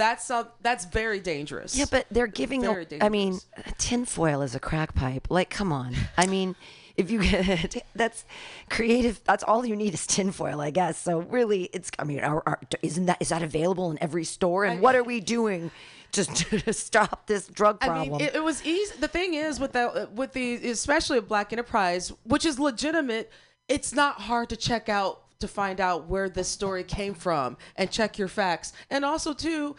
that's 0.00 0.24
some, 0.24 0.48
that's 0.62 0.86
very 0.86 1.20
dangerous. 1.20 1.76
Yeah, 1.76 1.84
but 1.90 2.06
they're 2.10 2.26
giving. 2.26 2.62
Very 2.62 2.86
a- 2.90 3.04
I 3.04 3.10
mean, 3.10 3.38
tinfoil 3.76 4.40
is 4.40 4.54
a 4.54 4.60
crack 4.60 4.94
pipe. 4.94 5.26
Like, 5.28 5.50
come 5.50 5.72
on. 5.72 5.94
I 6.16 6.26
mean, 6.26 6.56
if 6.96 7.10
you 7.10 7.22
get 7.22 7.84
that's 7.94 8.24
creative, 8.70 9.20
that's 9.24 9.44
all 9.44 9.66
you 9.66 9.76
need 9.76 9.92
is 9.92 10.06
tinfoil, 10.06 10.60
I 10.60 10.70
guess. 10.70 10.98
So 10.98 11.18
really, 11.20 11.64
it's. 11.74 11.90
I 11.98 12.04
mean, 12.04 12.20
are, 12.20 12.42
are, 12.46 12.60
isn't 12.82 13.06
that 13.06 13.18
is 13.20 13.28
that 13.28 13.42
available 13.42 13.90
in 13.90 14.02
every 14.02 14.24
store? 14.24 14.64
And 14.64 14.80
what 14.80 14.96
are 14.96 15.04
we 15.04 15.20
doing 15.20 15.70
to, 16.12 16.24
to 16.60 16.72
stop 16.72 17.26
this 17.26 17.46
drug 17.46 17.76
I 17.82 17.86
problem? 17.86 18.18
mean, 18.18 18.20
it, 18.22 18.36
it 18.36 18.42
was 18.42 18.64
easy. 18.64 18.94
The 18.98 19.08
thing 19.08 19.34
is 19.34 19.60
with 19.60 19.72
the 19.72 20.08
with 20.14 20.32
the 20.32 20.54
especially 20.70 21.20
Black 21.20 21.52
Enterprise, 21.52 22.10
which 22.24 22.46
is 22.46 22.58
legitimate, 22.58 23.30
it's 23.68 23.92
not 23.92 24.22
hard 24.22 24.48
to 24.48 24.56
check 24.56 24.88
out 24.88 25.24
to 25.40 25.48
find 25.48 25.80
out 25.80 26.06
where 26.06 26.28
this 26.28 26.48
story 26.48 26.84
came 26.84 27.14
from 27.14 27.56
and 27.76 27.90
check 27.90 28.18
your 28.18 28.28
facts. 28.28 28.72
And 28.90 29.04
also 29.04 29.32
too, 29.32 29.76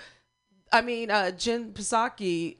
I 0.71 0.81
mean, 0.81 1.09
uh, 1.09 1.31
Jen 1.31 1.71
Psaki 1.73 2.57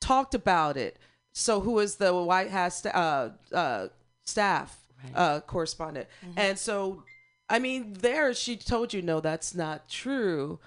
talked 0.00 0.34
about 0.34 0.76
it. 0.76 0.98
So 1.32 1.60
who 1.60 1.78
is 1.78 1.96
the 1.96 2.12
White 2.12 2.50
House 2.50 2.84
uh, 2.84 3.30
uh, 3.52 3.88
staff 4.24 4.76
uh, 5.14 5.40
correspondent? 5.40 6.08
And 6.36 6.58
so, 6.58 7.04
I 7.48 7.58
mean, 7.58 7.94
there 7.94 8.34
she 8.34 8.56
told 8.56 8.92
you, 8.92 9.00
no, 9.02 9.20
that's 9.20 9.54
not 9.54 9.88
true. 9.88 10.58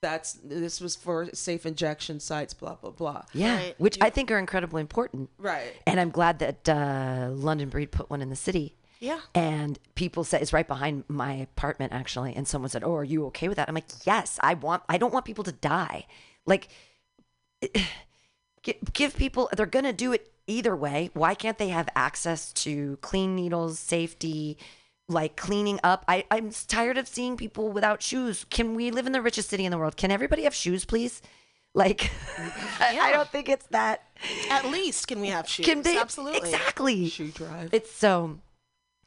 That's 0.00 0.34
this 0.44 0.80
was 0.80 0.94
for 0.94 1.28
safe 1.34 1.66
injection 1.66 2.20
sites, 2.20 2.54
blah 2.54 2.76
blah 2.76 2.92
blah. 2.92 3.22
yeah, 3.34 3.56
Right. 3.56 3.74
which 3.78 3.98
I 4.00 4.10
think 4.10 4.30
are 4.30 4.38
incredibly 4.38 4.80
important. 4.80 5.28
Right. 5.38 5.74
And 5.88 5.98
I'm 5.98 6.10
glad 6.10 6.38
that 6.38 6.68
uh, 6.68 7.30
London 7.32 7.68
Breed 7.68 7.90
put 7.90 8.08
one 8.08 8.22
in 8.22 8.30
the 8.30 8.36
city. 8.36 8.76
Yeah. 9.00 9.20
And 9.34 9.78
people 9.94 10.24
said 10.24 10.42
it's 10.42 10.52
right 10.52 10.66
behind 10.66 11.04
my 11.08 11.32
apartment 11.34 11.92
actually. 11.92 12.34
And 12.34 12.46
someone 12.48 12.68
said, 12.70 12.82
"Oh, 12.84 12.94
are 12.94 13.04
you 13.04 13.26
okay 13.26 13.48
with 13.48 13.56
that?" 13.56 13.68
I'm 13.68 13.74
like, 13.74 13.86
"Yes, 14.04 14.38
I 14.42 14.54
want. 14.54 14.82
I 14.88 14.98
don't 14.98 15.12
want 15.12 15.24
people 15.24 15.44
to 15.44 15.52
die. 15.52 16.06
Like, 16.46 16.68
gi- 18.62 18.78
give 18.92 19.16
people. 19.16 19.48
They're 19.56 19.66
gonna 19.66 19.92
do 19.92 20.12
it 20.12 20.32
either 20.46 20.74
way. 20.74 21.10
Why 21.14 21.34
can't 21.34 21.58
they 21.58 21.68
have 21.68 21.88
access 21.94 22.52
to 22.64 22.96
clean 23.00 23.34
needles, 23.36 23.78
safety?" 23.78 24.58
Like 25.10 25.36
cleaning 25.36 25.80
up. 25.82 26.04
I, 26.06 26.26
I'm 26.30 26.50
tired 26.50 26.98
of 26.98 27.08
seeing 27.08 27.38
people 27.38 27.72
without 27.72 28.02
shoes. 28.02 28.44
Can 28.50 28.74
we 28.74 28.90
live 28.90 29.06
in 29.06 29.12
the 29.12 29.22
richest 29.22 29.48
city 29.48 29.64
in 29.64 29.70
the 29.70 29.78
world? 29.78 29.96
Can 29.96 30.10
everybody 30.10 30.42
have 30.42 30.54
shoes, 30.54 30.84
please? 30.84 31.22
Like, 31.74 32.10
I, 32.80 32.98
I 32.98 33.12
don't 33.12 33.28
think 33.28 33.48
it's 33.48 33.66
that. 33.68 34.02
At 34.50 34.64
least 34.64 35.06
can 35.06 35.20
we 35.20 35.28
have 35.28 35.46
shoes? 35.48 35.64
Can 35.66 35.82
they 35.82 35.98
Absolutely. 35.98 36.38
exactly? 36.40 37.08
Shoe 37.08 37.28
drive. 37.30 37.72
It's 37.72 37.92
so. 37.92 38.40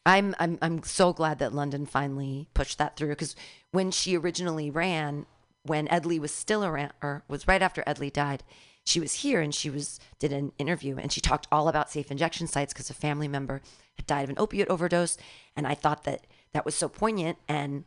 I'm 0.06 0.36
I'm 0.40 0.58
I'm 0.62 0.84
so 0.84 1.14
glad 1.14 1.40
that 1.40 1.54
London 1.54 1.86
finally 1.86 2.48
pushed 2.54 2.78
that 2.78 2.96
through 2.98 3.10
because 3.10 3.36
when 3.72 3.92
she 3.92 4.18
originally 4.18 4.70
ran, 4.70 5.26
when 5.64 5.88
Ed 5.90 6.06
Lee 6.06 6.20
was 6.20 6.34
still 6.34 6.66
around, 6.66 6.94
or 7.04 7.24
was 7.28 7.48
right 7.48 7.62
after 7.62 7.84
Ed 7.86 8.00
Lee 8.00 8.10
died, 8.10 8.44
she 8.84 9.00
was 9.00 9.16
here 9.16 9.42
and 9.42 9.54
she 9.54 9.70
was 9.70 10.00
did 10.18 10.34
an 10.34 10.54
interview 10.58 10.98
and 10.98 11.12
she 11.12 11.22
talked 11.22 11.48
all 11.52 11.68
about 11.68 11.92
safe 11.92 12.10
injection 12.10 12.48
sites 12.48 12.74
because 12.74 12.90
a 12.90 12.96
family 12.96 13.28
member 13.28 13.62
had 13.96 14.08
died 14.08 14.24
of 14.24 14.32
an 14.32 14.40
opiate 14.40 14.70
overdose, 14.70 15.18
and 15.56 15.68
I 15.68 15.76
thought 15.76 16.04
that 16.06 16.26
that 16.54 16.66
was 16.66 16.76
so 16.76 16.90
poignant 16.90 17.38
and 17.48 17.84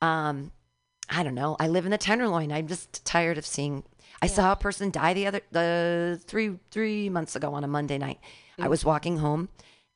um 0.00 0.52
I 1.08 1.22
don't 1.22 1.34
know. 1.34 1.56
I 1.60 1.68
live 1.68 1.84
in 1.84 1.90
the 1.90 1.98
Tenderloin. 1.98 2.52
I'm 2.52 2.68
just 2.68 3.04
tired 3.04 3.36
of 3.36 3.44
seeing. 3.44 3.84
I 4.22 4.26
saw 4.28 4.52
a 4.52 4.56
person 4.56 4.90
die 4.90 5.14
the 5.14 5.26
other 5.26 5.40
the 5.50 6.20
three 6.26 6.58
three 6.70 7.08
months 7.08 7.36
ago 7.36 7.54
on 7.54 7.64
a 7.64 7.68
Monday 7.68 7.98
night. 7.98 8.18
I 8.58 8.68
was 8.68 8.84
walking 8.84 9.18
home, 9.18 9.48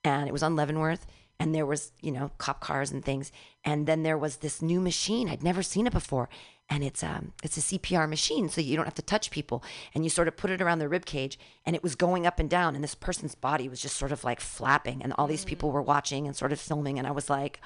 and 0.04 0.28
it 0.28 0.32
was 0.32 0.42
on 0.42 0.56
Leavenworth, 0.56 1.06
and 1.38 1.54
there 1.54 1.66
was 1.66 1.92
you 2.00 2.12
know 2.12 2.30
cop 2.38 2.60
cars 2.60 2.90
and 2.90 3.04
things, 3.04 3.32
and 3.64 3.86
then 3.86 4.02
there 4.02 4.18
was 4.18 4.38
this 4.38 4.62
new 4.62 4.80
machine. 4.80 5.28
I'd 5.28 5.42
never 5.42 5.62
seen 5.62 5.86
it 5.86 5.92
before, 5.92 6.28
and 6.68 6.82
it's 6.82 7.02
um 7.02 7.32
it's 7.42 7.56
a 7.56 7.78
CPR 7.78 8.08
machine, 8.08 8.48
so 8.48 8.60
you 8.60 8.76
don't 8.76 8.84
have 8.86 8.94
to 8.94 9.02
touch 9.02 9.30
people, 9.30 9.62
and 9.94 10.04
you 10.04 10.10
sort 10.10 10.28
of 10.28 10.36
put 10.36 10.50
it 10.50 10.60
around 10.60 10.78
their 10.78 10.88
rib 10.88 11.06
cage, 11.06 11.38
and 11.64 11.76
it 11.76 11.82
was 11.82 11.94
going 11.94 12.26
up 12.26 12.38
and 12.38 12.50
down, 12.50 12.74
and 12.74 12.82
this 12.82 12.94
person's 12.94 13.34
body 13.34 13.68
was 13.68 13.80
just 13.80 13.96
sort 13.96 14.12
of 14.12 14.24
like 14.24 14.40
flapping, 14.40 15.02
and 15.02 15.12
all 15.16 15.26
these 15.26 15.44
people 15.44 15.70
were 15.70 15.82
watching 15.82 16.26
and 16.26 16.36
sort 16.36 16.52
of 16.52 16.60
filming, 16.60 16.98
and 16.98 17.06
I 17.06 17.12
was 17.12 17.28
like 17.30 17.60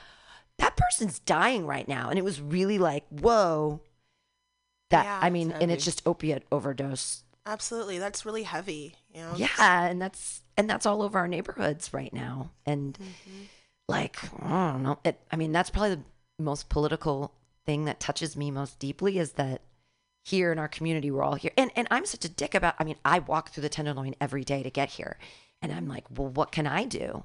that 0.60 0.76
person's 0.76 1.18
dying 1.20 1.66
right 1.66 1.88
now. 1.88 2.08
And 2.08 2.18
it 2.18 2.24
was 2.24 2.40
really 2.40 2.78
like, 2.78 3.04
whoa. 3.08 3.80
That 4.90 5.04
Yeah, 5.04 5.18
I 5.22 5.30
mean, 5.30 5.52
and 5.52 5.70
it's 5.70 5.84
just 5.84 6.02
opiate 6.06 6.42
overdose. 6.50 7.22
Absolutely. 7.46 7.98
That's 7.98 8.26
really 8.26 8.42
heavy. 8.42 8.96
You 9.14 9.22
know? 9.22 9.32
Yeah, 9.36 9.48
and 9.58 10.00
that's 10.00 10.42
and 10.56 10.68
that's 10.68 10.84
all 10.86 11.02
over 11.02 11.18
our 11.18 11.28
neighborhoods 11.28 11.92
right 11.94 12.12
now. 12.12 12.50
And 12.66 12.98
like, 13.90 14.16
I 14.42 14.72
don't 14.72 14.82
know. 14.82 14.98
It, 15.04 15.20
I 15.30 15.36
mean, 15.36 15.52
that's 15.52 15.70
probably 15.70 15.96
the 15.96 16.02
most 16.38 16.68
political 16.68 17.32
thing 17.66 17.84
that 17.84 18.00
touches 18.00 18.36
me 18.36 18.50
most 18.50 18.78
deeply 18.78 19.18
is 19.18 19.32
that 19.32 19.60
here 20.24 20.52
in 20.52 20.58
our 20.58 20.68
community 20.68 21.10
we're 21.10 21.22
all 21.22 21.34
here. 21.34 21.52
And 21.56 21.70
and 21.76 21.88
I'm 21.90 22.06
such 22.06 22.24
a 22.24 22.28
dick 22.28 22.54
about 22.54 22.74
I 22.78 22.84
mean, 22.84 22.96
I 23.04 23.18
walk 23.20 23.50
through 23.50 23.62
the 23.62 23.68
Tenderloin 23.68 24.14
every 24.20 24.44
day 24.44 24.62
to 24.62 24.70
get 24.70 24.90
here. 24.90 25.18
And 25.62 25.72
I'm 25.72 25.88
like, 25.88 26.04
well, 26.16 26.28
what 26.28 26.52
can 26.52 26.66
I 26.66 26.84
do? 26.84 27.24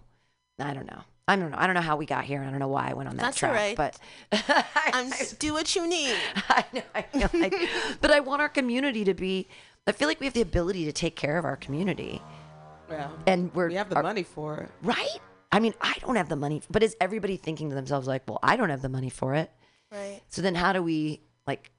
I 0.60 0.74
don't 0.74 0.86
know. 0.86 1.02
I 1.28 1.36
don't 1.36 1.50
know. 1.52 1.58
I 1.58 1.66
don't 1.66 1.74
know 1.74 1.82
how 1.82 1.96
we 1.96 2.06
got 2.06 2.24
here, 2.26 2.40
and 2.40 2.48
I 2.48 2.52
don't 2.52 2.60
know 2.60 2.68
why 2.68 2.90
I 2.90 2.94
went 2.94 3.10
on 3.10 3.16
that 3.18 3.24
That's 3.24 3.38
track. 3.38 3.54
right. 3.54 3.76
But 3.76 3.98
um, 4.50 4.64
I'm, 4.94 5.12
do 5.40 5.54
what 5.54 5.76
you 5.76 5.88
need. 5.88 6.16
I 6.50 6.64
know, 6.72 6.82
I 6.94 7.06
know. 7.16 7.28
Like, 7.34 7.56
but 8.02 8.12
I 8.12 8.20
want 8.20 8.42
our 8.42 8.50
community 8.50 9.04
to 9.06 9.14
be. 9.14 9.48
I 9.88 9.92
feel 9.92 10.08
like 10.08 10.20
we 10.20 10.28
have 10.28 10.34
the 10.34 10.42
ability 10.42 10.86
to 10.86 10.92
take 10.92 11.16
care 11.16 11.38
of 11.38 11.46
our 11.46 11.56
community, 11.56 12.22
yeah. 12.90 13.10
and 13.26 13.54
we're 13.56 13.70
we 13.70 13.74
have 13.76 13.90
the 13.90 13.96
our- 13.96 14.04
money 14.04 14.24
for 14.24 14.58
it. 14.58 14.70
right. 14.84 15.20
I 15.56 15.62
mean, 15.62 15.74
I 15.80 15.94
don't 16.02 16.18
have 16.18 16.28
the 16.28 16.36
money, 16.36 16.62
but 16.70 16.84
is 16.84 16.98
everybody 17.00 17.38
thinking 17.38 17.70
to 17.70 17.76
themselves 17.76 18.10
like, 18.10 18.24
"Well, 18.28 18.40
I 18.44 18.58
don't 18.58 18.70
have 18.70 18.82
the 18.82 18.90
money 18.90 19.10
for 19.10 19.36
it"? 19.36 19.50
Right. 19.90 20.20
So 20.28 20.42
then, 20.42 20.54
how 20.54 20.74
do 20.74 20.84
we 20.84 21.22
like 21.48 21.72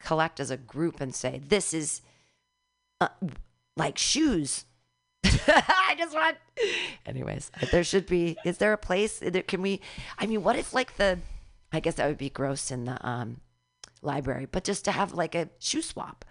collect 0.00 0.40
as 0.40 0.50
a 0.50 0.56
group 0.56 0.98
and 0.98 1.14
say 1.14 1.42
this 1.46 1.74
is 1.74 2.00
uh, 3.02 3.08
like 3.76 3.98
shoes? 3.98 4.64
I 5.24 5.94
just 5.98 6.14
want. 6.14 6.38
Anyways, 7.04 7.50
there 7.70 7.84
should 7.84 8.06
be. 8.06 8.38
Is 8.46 8.56
there 8.56 8.72
a 8.72 8.78
place? 8.78 9.18
There, 9.18 9.42
can 9.42 9.60
we? 9.60 9.82
I 10.18 10.24
mean, 10.24 10.42
what 10.42 10.56
if 10.56 10.72
like 10.72 10.96
the? 10.96 11.18
I 11.70 11.80
guess 11.80 11.96
that 11.96 12.06
would 12.06 12.16
be 12.16 12.30
gross 12.30 12.70
in 12.70 12.86
the 12.86 13.06
um, 13.06 13.42
library, 14.00 14.48
but 14.50 14.64
just 14.64 14.86
to 14.86 14.90
have 14.90 15.12
like 15.12 15.34
a 15.34 15.50
shoe 15.58 15.82
swap, 15.82 16.24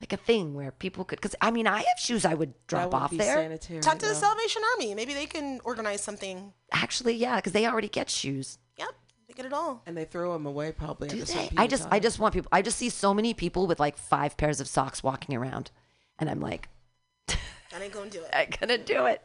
like 0.00 0.12
a 0.12 0.16
thing 0.16 0.54
where 0.54 0.70
people 0.70 1.04
could. 1.04 1.20
Because 1.20 1.34
I 1.40 1.50
mean, 1.50 1.66
I 1.66 1.78
have 1.78 1.98
shoes 1.98 2.24
I 2.24 2.34
would 2.34 2.54
drop 2.66 2.90
that 2.90 2.96
would 2.96 3.02
off 3.04 3.10
be 3.10 3.16
there. 3.18 3.34
sanitary. 3.36 3.80
Talk 3.80 3.98
to 3.98 4.06
the. 4.06 4.14
Salvation 4.14 4.62
Army. 4.74 4.94
Maybe 4.94 5.14
they 5.14 5.26
can 5.26 5.60
organize 5.64 6.02
something. 6.02 6.52
Actually, 6.72 7.14
yeah, 7.14 7.36
because 7.36 7.52
they 7.52 7.66
already 7.66 7.88
get 7.88 8.08
shoes. 8.10 8.58
Yep. 8.78 8.88
They 9.26 9.34
get 9.34 9.46
it 9.46 9.52
all. 9.52 9.82
and 9.86 9.96
they 9.96 10.04
throw 10.04 10.32
them 10.32 10.46
away 10.46 10.72
probably. 10.72 11.08
Do 11.08 11.22
they? 11.22 11.32
I 11.32 11.36
period 11.48 11.60
of 11.60 11.70
just, 11.70 11.88
I 11.90 12.00
just 12.00 12.18
want 12.18 12.34
people. 12.34 12.48
I 12.52 12.62
just 12.62 12.78
see 12.78 12.88
so 12.88 13.12
many 13.12 13.34
people 13.34 13.66
with 13.66 13.80
like 13.80 13.96
five 13.98 14.36
pairs 14.36 14.60
of 14.60 14.68
socks 14.68 15.02
walking 15.02 15.34
around, 15.36 15.70
and 16.18 16.30
I'm 16.30 16.40
like, 16.40 16.68
I 17.28 17.34
ain't 17.82 17.92
gonna 17.92 18.08
do 18.10 18.22
it. 18.22 18.30
I'm 18.32 18.48
gonna 18.58 18.78
do 18.78 19.06
it. 19.06 19.22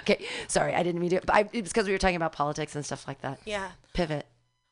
Okay, 0.00 0.26
sorry, 0.48 0.74
I 0.74 0.82
didn't 0.82 1.00
mean 1.00 1.10
to. 1.10 1.20
But 1.24 1.34
I, 1.34 1.48
it's 1.52 1.70
because 1.70 1.86
we 1.86 1.92
were 1.92 1.98
talking 1.98 2.16
about 2.16 2.32
politics 2.32 2.74
and 2.74 2.84
stuff 2.84 3.06
like 3.08 3.22
that. 3.22 3.38
Yeah. 3.44 3.70
Pivot. 3.94 4.26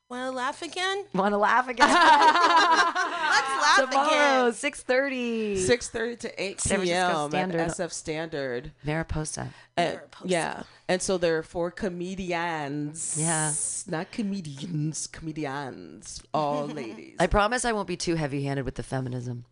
Wanna 0.09 0.31
laugh 0.31 0.61
again? 0.61 1.05
Want 1.15 1.33
to 1.33 1.37
laugh 1.37 1.67
again? 1.67 1.87
Let's 1.89 1.99
laugh 1.99 3.89
Tomorrow, 3.89 4.41
again. 4.45 4.53
six 4.53 4.83
thirty. 4.83 5.57
six 5.57 5.89
thirty 5.89 6.15
to 6.17 6.41
eight 6.43 6.61
San 6.61 6.77
Francisco 6.77 7.29
p.m. 7.29 7.49
Standard. 7.51 7.61
at 7.61 7.69
SF 7.71 7.91
Standard. 7.91 8.71
Mariposa. 8.83 9.49
And, 9.77 9.95
Mariposa. 9.95 10.27
yeah, 10.29 10.63
and 10.87 11.01
so 11.01 11.17
they're 11.17 11.43
for 11.43 11.69
comedians. 11.69 13.17
Yeah. 13.19 13.51
not 13.87 14.09
comedians, 14.11 15.07
comedians, 15.07 16.23
all 16.33 16.65
ladies. 16.67 17.15
I 17.19 17.27
promise 17.27 17.65
I 17.65 17.73
won't 17.73 17.87
be 17.87 17.97
too 17.97 18.15
heavy-handed 18.15 18.63
with 18.63 18.75
the 18.75 18.83
feminism, 18.83 19.43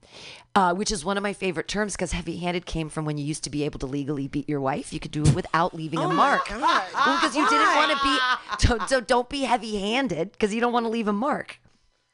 uh, 0.55 0.73
which 0.75 0.93
is 0.93 1.03
one 1.03 1.17
of 1.17 1.23
my 1.23 1.33
favorite 1.33 1.67
terms 1.67 1.93
because 1.93 2.13
heavy-handed 2.13 2.65
came 2.65 2.87
from 2.87 3.03
when 3.03 3.17
you 3.17 3.25
used 3.25 3.43
to 3.43 3.49
be 3.49 3.63
able 3.65 3.79
to 3.79 3.85
legally 3.85 4.29
beat 4.29 4.47
your 4.47 4.61
wife. 4.61 4.93
You 4.93 5.01
could 5.01 5.11
do 5.11 5.23
it 5.23 5.35
without 5.35 5.73
leaving 5.73 5.99
a 5.99 6.07
mark. 6.07 6.47
God. 6.47 6.61
Well, 6.93 7.17
because 7.19 7.35
you 7.35 7.47
didn't 7.49 7.75
want 7.75 7.91
to 7.91 8.03
be. 8.03 8.67
So, 8.67 8.85
so 8.87 9.01
don't 9.01 9.27
be 9.27 9.41
heavy-handed 9.41 10.31
because 10.31 10.53
you 10.53 10.61
don't 10.61 10.71
want 10.71 10.85
to 10.85 10.89
leave 10.89 11.09
a 11.09 11.13
mark 11.13 11.59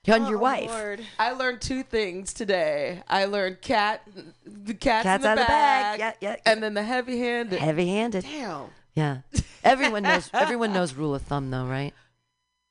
on 0.09 0.27
your 0.27 0.37
Oh, 0.37 0.41
wife. 0.41 0.69
Lord. 0.69 1.01
I 1.17 1.31
learned 1.31 1.61
two 1.61 1.83
things 1.83 2.33
today. 2.33 3.01
I 3.07 3.25
learned 3.25 3.61
cat, 3.61 4.01
the 4.45 4.73
cat's, 4.73 5.03
Cat's 5.03 5.23
in 5.23 5.29
out 5.29 5.35
the 5.35 5.41
of 5.41 5.47
the 5.47 5.51
bag, 5.51 5.99
bag. 5.99 6.15
Yeah, 6.21 6.29
yeah. 6.31 6.35
and 6.45 6.61
then 6.63 6.73
the 6.73 6.83
heavy-handed. 6.83 7.59
Heavy-handed. 7.59 8.23
Damn. 8.23 8.67
Yeah. 8.95 9.17
Everyone 9.63 10.03
knows. 10.03 10.29
Everyone 10.33 10.73
knows 10.73 10.93
rule 10.93 11.15
of 11.15 11.21
thumb, 11.21 11.51
though, 11.51 11.65
right? 11.65 11.93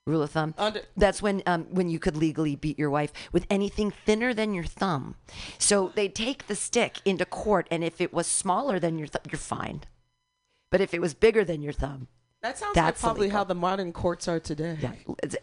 Rule 0.06 0.22
of 0.22 0.30
thumb. 0.30 0.54
Under- 0.58 0.82
That's 0.96 1.20
when 1.22 1.42
um, 1.46 1.66
when 1.70 1.88
you 1.90 1.98
could 1.98 2.16
legally 2.16 2.56
beat 2.56 2.78
your 2.78 2.88
wife 2.90 3.12
with 3.32 3.46
anything 3.50 3.90
thinner 3.90 4.32
than 4.34 4.54
your 4.54 4.64
thumb. 4.64 5.16
So 5.58 5.92
they 5.94 6.08
take 6.08 6.46
the 6.46 6.56
stick 6.56 7.00
into 7.04 7.24
court, 7.26 7.66
and 7.70 7.84
if 7.84 8.00
it 8.00 8.12
was 8.12 8.26
smaller 8.26 8.78
than 8.78 8.98
your 8.98 9.06
thumb, 9.06 9.22
you're 9.30 9.38
fine. 9.38 9.82
But 10.70 10.80
if 10.80 10.92
it 10.94 11.00
was 11.00 11.12
bigger 11.14 11.44
than 11.44 11.62
your 11.62 11.72
thumb, 11.74 12.08
That 12.42 12.56
sounds 12.58 12.74
That's 12.74 13.02
like 13.02 13.06
probably 13.06 13.26
illegal. 13.26 13.38
how 13.38 13.44
the 13.44 13.54
modern 13.54 13.92
courts 13.92 14.28
are 14.28 14.40
today. 14.40 14.78
yeah. 14.80 14.92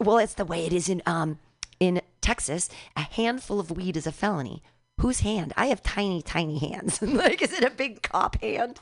Well, 0.00 0.18
it's 0.18 0.34
the 0.34 0.44
way 0.44 0.66
it 0.66 0.72
is 0.72 0.88
in 0.88 1.00
um 1.06 1.38
in 1.80 2.00
Texas. 2.20 2.68
A 2.96 3.02
handful 3.02 3.60
of 3.60 3.70
weed 3.70 3.96
is 3.96 4.06
a 4.06 4.12
felony. 4.12 4.62
whose 5.00 5.20
hand? 5.20 5.52
I 5.56 5.66
have 5.66 5.82
tiny, 5.82 6.22
tiny 6.22 6.58
hands. 6.58 7.02
like, 7.02 7.42
is 7.42 7.52
it 7.52 7.62
a 7.62 7.70
big 7.70 8.02
cop 8.02 8.40
hand? 8.40 8.80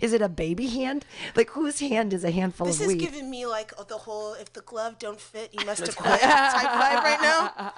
Is 0.00 0.12
it 0.12 0.20
a 0.20 0.28
baby 0.28 0.66
hand? 0.66 1.04
Like, 1.36 1.50
whose 1.50 1.78
hand 1.80 2.12
is 2.12 2.24
a 2.24 2.30
handful 2.32 2.66
This 2.66 2.80
of 2.80 2.86
weed? 2.88 2.98
This 3.00 3.06
is 3.06 3.10
giving 3.12 3.30
me 3.30 3.46
like 3.46 3.72
oh, 3.78 3.84
the 3.84 3.98
whole 3.98 4.34
if 4.34 4.52
the 4.52 4.62
glove 4.62 4.98
don't 4.98 5.20
fit, 5.20 5.54
you 5.58 5.64
must 5.64 5.86
have 5.86 5.96
quit 6.02 6.20
type 6.20 6.70
vibe 6.70 7.02
right 7.04 7.20
now. 7.22 7.72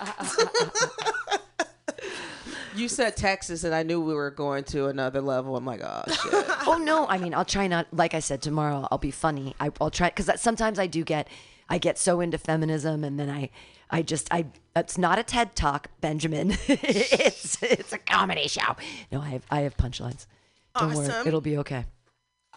You 2.76 2.88
said 2.88 3.16
Texas, 3.16 3.62
and 3.62 3.72
I 3.72 3.84
knew 3.84 4.00
we 4.00 4.14
were 4.14 4.32
going 4.32 4.64
to 4.64 4.86
another 4.88 5.20
level. 5.20 5.56
I'm 5.56 5.64
like, 5.64 5.80
oh 5.84 6.02
shit. 6.08 6.44
oh 6.66 6.76
no! 6.82 7.06
I 7.06 7.18
mean, 7.18 7.32
I'll 7.32 7.44
try 7.44 7.68
not. 7.68 7.86
Like 7.92 8.14
I 8.14 8.18
said, 8.18 8.42
tomorrow 8.42 8.88
I'll 8.90 8.98
be 8.98 9.12
funny. 9.12 9.54
I, 9.60 9.70
I'll 9.80 9.92
try 9.92 10.08
because 10.10 10.40
sometimes 10.40 10.80
I 10.80 10.88
do 10.88 11.04
get, 11.04 11.28
I 11.68 11.78
get 11.78 11.98
so 11.98 12.20
into 12.20 12.38
feminism, 12.38 13.04
and 13.04 13.18
then 13.18 13.30
I, 13.30 13.50
I 13.90 14.02
just 14.02 14.28
I. 14.32 14.46
It's 14.76 14.98
not 14.98 15.18
a 15.18 15.22
TED 15.22 15.54
talk, 15.56 15.88
Benjamin. 16.00 16.50
it's 16.68 17.62
it's 17.62 17.92
a 17.92 17.98
comedy 17.98 18.48
show. 18.48 18.76
No, 19.12 19.20
I 19.20 19.28
have 19.30 19.46
I 19.50 19.60
have 19.60 19.76
punchlines. 19.76 20.26
Don't 20.78 20.94
worry, 20.94 21.06
Awesome. 21.08 21.26
it'll 21.28 21.40
be 21.40 21.58
okay. 21.58 21.84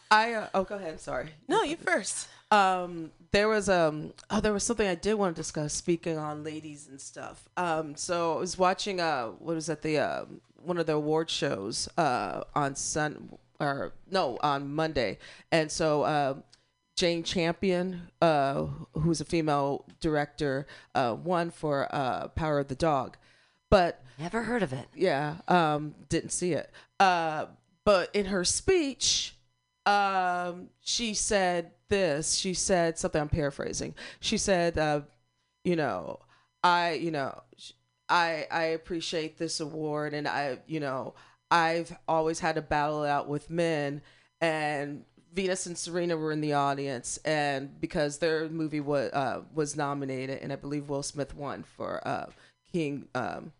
I 0.10 0.34
uh, 0.34 0.48
oh, 0.54 0.64
go 0.64 0.76
ahead. 0.76 1.00
Sorry. 1.00 1.30
No, 1.48 1.64
you 1.64 1.76
first. 1.78 2.28
um 2.52 3.12
there 3.32 3.50
was 3.50 3.68
um 3.68 4.14
oh 4.30 4.40
there 4.40 4.54
was 4.54 4.64
something 4.64 4.88
I 4.88 4.96
did 4.96 5.16
want 5.16 5.36
to 5.36 5.40
discuss 5.42 5.74
speaking 5.74 6.18
on 6.18 6.44
ladies 6.44 6.88
and 6.88 7.00
stuff. 7.00 7.48
Um 7.58 7.96
so 7.96 8.36
I 8.38 8.40
was 8.40 8.58
watching 8.58 9.00
uh 9.02 9.28
what 9.28 9.54
was 9.56 9.66
that 9.68 9.82
the 9.82 9.98
uh, 10.00 10.26
one 10.64 10.78
of 10.78 10.86
the 10.86 10.94
award 10.94 11.30
shows 11.30 11.90
uh 11.98 12.44
on 12.56 12.76
Sun 12.76 13.38
or 13.60 13.92
no 14.10 14.38
on 14.42 14.74
Monday. 14.74 15.18
And 15.52 15.70
so 15.72 16.04
uh 16.04 16.36
Jane 16.98 17.22
Campion, 17.22 18.10
uh, 18.22 18.66
who's 18.94 19.22
a 19.22 19.26
female 19.26 19.86
director, 20.02 20.66
uh, 20.96 21.16
won 21.24 21.52
for 21.52 21.88
uh, 21.94 22.28
Power 22.30 22.60
of 22.60 22.68
the 22.68 22.76
Dog. 22.76 23.18
But 23.70 24.04
Never 24.18 24.44
heard 24.44 24.64
of 24.64 24.74
it. 24.74 24.88
yeah, 24.96 25.36
um, 25.48 25.94
didn't 26.10 26.32
see 26.32 26.54
it. 26.54 26.72
Uh, 27.00 27.46
but 27.86 28.14
in 28.16 28.26
her 28.26 28.44
speech, 28.44 29.36
um, 29.86 30.70
she 30.82 31.14
said 31.14 31.72
this. 31.88 32.34
She 32.34 32.56
said 32.56 32.98
something. 32.98 33.22
I'm 33.22 33.30
paraphrasing. 33.30 33.94
She 34.20 34.40
said, 34.40 34.78
uh, 34.80 35.02
"You 35.64 35.76
know, 35.76 36.20
I, 36.64 36.94
you 36.94 37.12
know, 37.12 37.44
I, 38.10 38.48
I 38.52 38.64
appreciate 38.64 39.38
this 39.38 39.60
award, 39.60 40.16
and 40.16 40.28
I, 40.28 40.58
you 40.66 40.80
know, 40.80 41.14
I've 41.52 41.96
always 42.08 42.40
had 42.40 42.56
to 42.56 42.62
battle 42.64 43.04
it 43.04 43.10
out 43.10 43.28
with 43.30 43.52
men, 43.52 44.02
and." 44.42 45.06
Venus 45.38 45.68
and 45.68 45.78
Serena 45.78 46.18
were 46.18 46.32
in 46.32 46.42
the 46.42 46.54
audience, 46.54 47.20
and 47.24 47.80
because 47.80 48.18
their 48.18 48.50
movie 48.50 48.80
was 48.80 49.12
uh, 49.14 49.42
was 49.54 49.76
nominated, 49.76 50.40
and 50.42 50.52
I 50.52 50.56
believe 50.56 50.90
Will 50.90 51.04
Smith 51.04 51.36
won 51.36 51.62
for 51.62 52.02
uh, 52.08 52.26
King 52.74 53.08
um, 53.14 53.52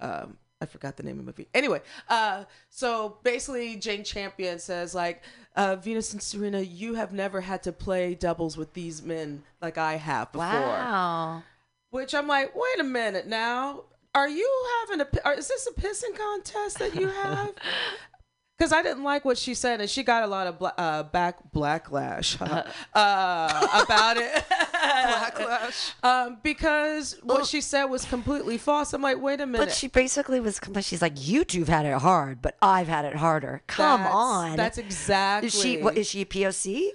um 0.00 0.36
I 0.60 0.66
forgot 0.66 0.98
the 0.98 1.02
name 1.02 1.18
of 1.18 1.24
the 1.24 1.32
movie. 1.32 1.48
Anyway, 1.54 1.80
uh 2.10 2.44
so 2.68 3.16
basically 3.22 3.76
Jane 3.76 4.04
Campion 4.04 4.58
says 4.58 4.94
like 4.94 5.22
uh 5.56 5.76
Venus 5.76 6.12
and 6.12 6.22
Serena, 6.22 6.60
you 6.60 6.92
have 6.94 7.14
never 7.14 7.40
had 7.40 7.62
to 7.62 7.72
play 7.72 8.14
doubles 8.14 8.58
with 8.58 8.74
these 8.74 9.02
men 9.02 9.44
like 9.62 9.78
I 9.78 9.96
have 9.96 10.30
before. 10.30 10.44
Wow. 10.44 11.42
Which 11.88 12.14
I'm 12.14 12.28
like, 12.28 12.54
wait 12.54 12.80
a 12.80 12.84
minute 12.84 13.26
now. 13.26 13.84
Are 14.14 14.28
you 14.28 14.48
having 14.80 15.00
a 15.00 15.08
are, 15.24 15.34
is 15.34 15.48
this 15.48 15.66
a 15.66 15.72
pissing 15.72 16.16
contest 16.16 16.78
that 16.80 16.94
you 16.94 17.08
have? 17.08 17.54
Because 18.56 18.72
I 18.72 18.82
didn't 18.82 19.02
like 19.02 19.24
what 19.24 19.36
she 19.36 19.52
said, 19.52 19.80
and 19.80 19.90
she 19.90 20.04
got 20.04 20.22
a 20.22 20.28
lot 20.28 20.46
of 20.46 20.60
bla- 20.60 20.74
uh, 20.78 21.02
back 21.02 21.38
blacklash 21.52 22.40
uh, 22.40 23.82
about 23.84 24.16
it. 24.16 24.32
Backlash. 24.84 25.92
um, 26.04 26.38
because 26.42 27.18
what 27.22 27.46
she 27.46 27.60
said 27.60 27.86
was 27.86 28.04
completely 28.04 28.56
false. 28.58 28.92
I'm 28.92 29.02
like, 29.02 29.20
wait 29.20 29.40
a 29.40 29.46
minute. 29.46 29.66
But 29.66 29.74
she 29.74 29.88
basically 29.88 30.38
was. 30.38 30.60
She's 30.82 31.02
like, 31.02 31.26
you 31.26 31.44
two've 31.44 31.68
had 31.68 31.84
it 31.84 31.98
hard, 31.98 32.40
but 32.42 32.56
I've 32.62 32.86
had 32.86 33.04
it 33.04 33.16
harder. 33.16 33.62
Come 33.66 34.02
That's- 34.02 34.14
on. 34.14 34.56
That's 34.56 34.78
exactly. 34.78 35.48
Is 35.48 35.60
she? 35.60 35.82
What 35.82 35.96
is 35.96 36.08
she? 36.08 36.20
A 36.22 36.24
POC? 36.24 36.90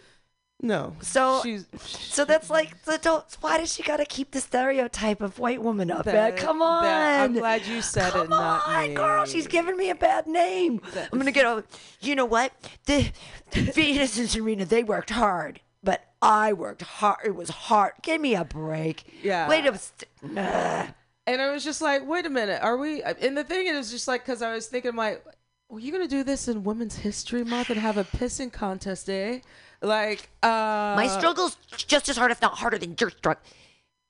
No. 0.62 0.95
So- 1.02 1.39
she's 1.41 1.65
So 1.80 2.26
that's 2.26 2.50
like 2.50 2.84
the 2.84 2.98
don't. 2.98 3.24
Why 3.39 3.58
does 3.58 3.74
she 3.74 3.82
got 3.84 3.98
to 3.98 4.06
keep 4.06 4.32
the 4.32 4.41
stereotype 4.41 5.22
of 5.22 5.39
white 5.39 5.62
woman 5.62 5.89
up? 5.89 6.04
That- 6.06 6.36
Come 6.38 6.62
on. 6.62 6.84
that- 6.84 7.22
I'm 7.24 7.34
glad 7.34 7.65
you 7.65 7.82
said 7.82 8.12
Come 8.12 8.26
it, 8.26 8.30
not 8.30 8.67
on, 8.67 8.93
girl. 8.93 9.26
She's 9.26 9.48
giving 9.48 9.78
me 9.78 9.89
a 9.89 9.95
bad 9.95 10.28
name. 10.28 10.82
I'm 11.12 11.17
gonna 11.17 11.32
get 11.32 11.45
over. 11.45 11.63
You 12.02 12.15
know 12.15 12.26
what? 12.26 12.52
The, 12.86 13.12
the 13.52 13.62
Venus 13.74 14.17
and 14.19 14.30
Serena, 14.30 14.65
they 14.65 14.84
worked 14.84 15.12
hard, 15.12 15.62
but 15.82 16.04
I 16.22 16.52
worked 16.52 16.82
hard. 16.82 17.19
It 17.26 17.36
was 17.36 17.50
hard. 17.50 17.93
Give 18.02 18.19
me 18.19 18.36
a 18.36 18.43
break. 18.43 19.04
Yeah. 19.24 19.48
Wait 19.48 19.65
a. 19.65 19.78
St- 19.78 20.08
nah. 20.22 20.88
and 21.26 21.41
I 21.41 21.52
was 21.52 21.63
just 21.63 21.82
like, 21.82 22.06
wait 22.06 22.26
a 22.26 22.30
minute, 22.30 22.62
are 22.62 22.76
we? 22.76 23.02
And 23.02 23.38
the 23.38 23.45
thing 23.45 23.67
is, 23.67 23.91
just 23.91 24.10
like, 24.10 24.26
because 24.26 24.41
I 24.41 24.54
was 24.54 24.67
thinking, 24.67 24.95
like, 24.98 25.24
well, 25.69 25.80
you 25.80 25.91
gonna 25.93 26.08
do 26.08 26.24
this 26.26 26.50
in 26.50 26.63
Women's 26.65 26.98
History 26.98 27.45
Month 27.45 27.69
and 27.69 27.80
have 27.80 27.95
a 27.98 28.04
pissing 28.04 28.52
contest, 28.52 29.10
eh? 29.10 29.39
Like, 29.82 30.30
uh, 30.44 30.48
My 30.96 31.08
struggle's 31.08 31.58
just 31.76 32.10
as 32.10 32.18
hard, 32.18 32.32
if 32.32 32.42
not 32.42 32.58
harder, 32.58 32.78
than 32.78 32.96
your 33.00 33.10
struggle. 33.10 33.42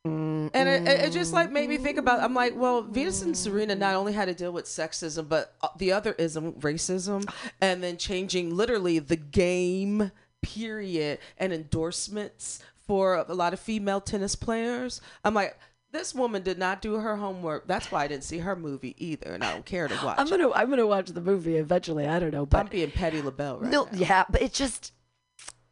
and 0.05 0.49
it, 0.55 0.87
it 0.87 0.99
it 1.01 1.11
just 1.11 1.33
like 1.33 1.51
made 1.51 1.69
me 1.69 1.77
think 1.77 1.97
about. 1.97 2.21
I'm 2.21 2.33
like, 2.33 2.55
well, 2.55 2.81
Venus 2.81 3.21
and 3.21 3.37
Serena 3.37 3.75
not 3.75 3.95
only 3.95 4.13
had 4.13 4.25
to 4.25 4.33
deal 4.33 4.51
with 4.51 4.65
sexism, 4.65 5.27
but 5.27 5.53
uh, 5.61 5.67
the 5.77 5.91
other 5.91 6.13
ism, 6.13 6.53
racism, 6.53 7.29
and 7.61 7.83
then 7.83 7.97
changing 7.97 8.55
literally 8.55 8.97
the 8.99 9.17
game 9.17 10.11
period 10.41 11.19
and 11.37 11.51
endorsements 11.53 12.59
for 12.87 13.25
a 13.27 13.33
lot 13.33 13.53
of 13.53 13.59
female 13.59 14.01
tennis 14.01 14.35
players. 14.35 15.01
I'm 15.23 15.33
like. 15.33 15.57
This 15.91 16.13
woman 16.13 16.43
did 16.43 16.59
not 16.59 16.83
do 16.83 16.97
her 16.97 17.15
homework. 17.15 17.65
That's 17.65 17.91
why 17.91 18.03
I 18.03 18.07
didn't 18.07 18.23
see 18.23 18.37
her 18.37 18.55
movie 18.55 18.93
either, 18.99 19.31
and 19.31 19.43
I 19.43 19.51
don't 19.53 19.65
care 19.65 19.87
to 19.87 19.95
watch. 20.05 20.19
I'm 20.19 20.29
gonna 20.29 20.51
I'm 20.51 20.69
gonna 20.69 20.85
watch 20.85 21.07
the 21.07 21.19
movie 21.19 21.55
eventually. 21.57 22.05
I 22.05 22.19
don't 22.19 22.29
know, 22.29 22.45
but 22.45 22.59
I'm 22.59 22.67
being 22.67 22.91
Petty 22.91 23.23
LaBelle 23.23 23.57
right 23.61 23.71
no, 23.71 23.85
now. 23.85 23.89
yeah, 23.97 24.23
but 24.29 24.39
it 24.43 24.53
just 24.53 24.93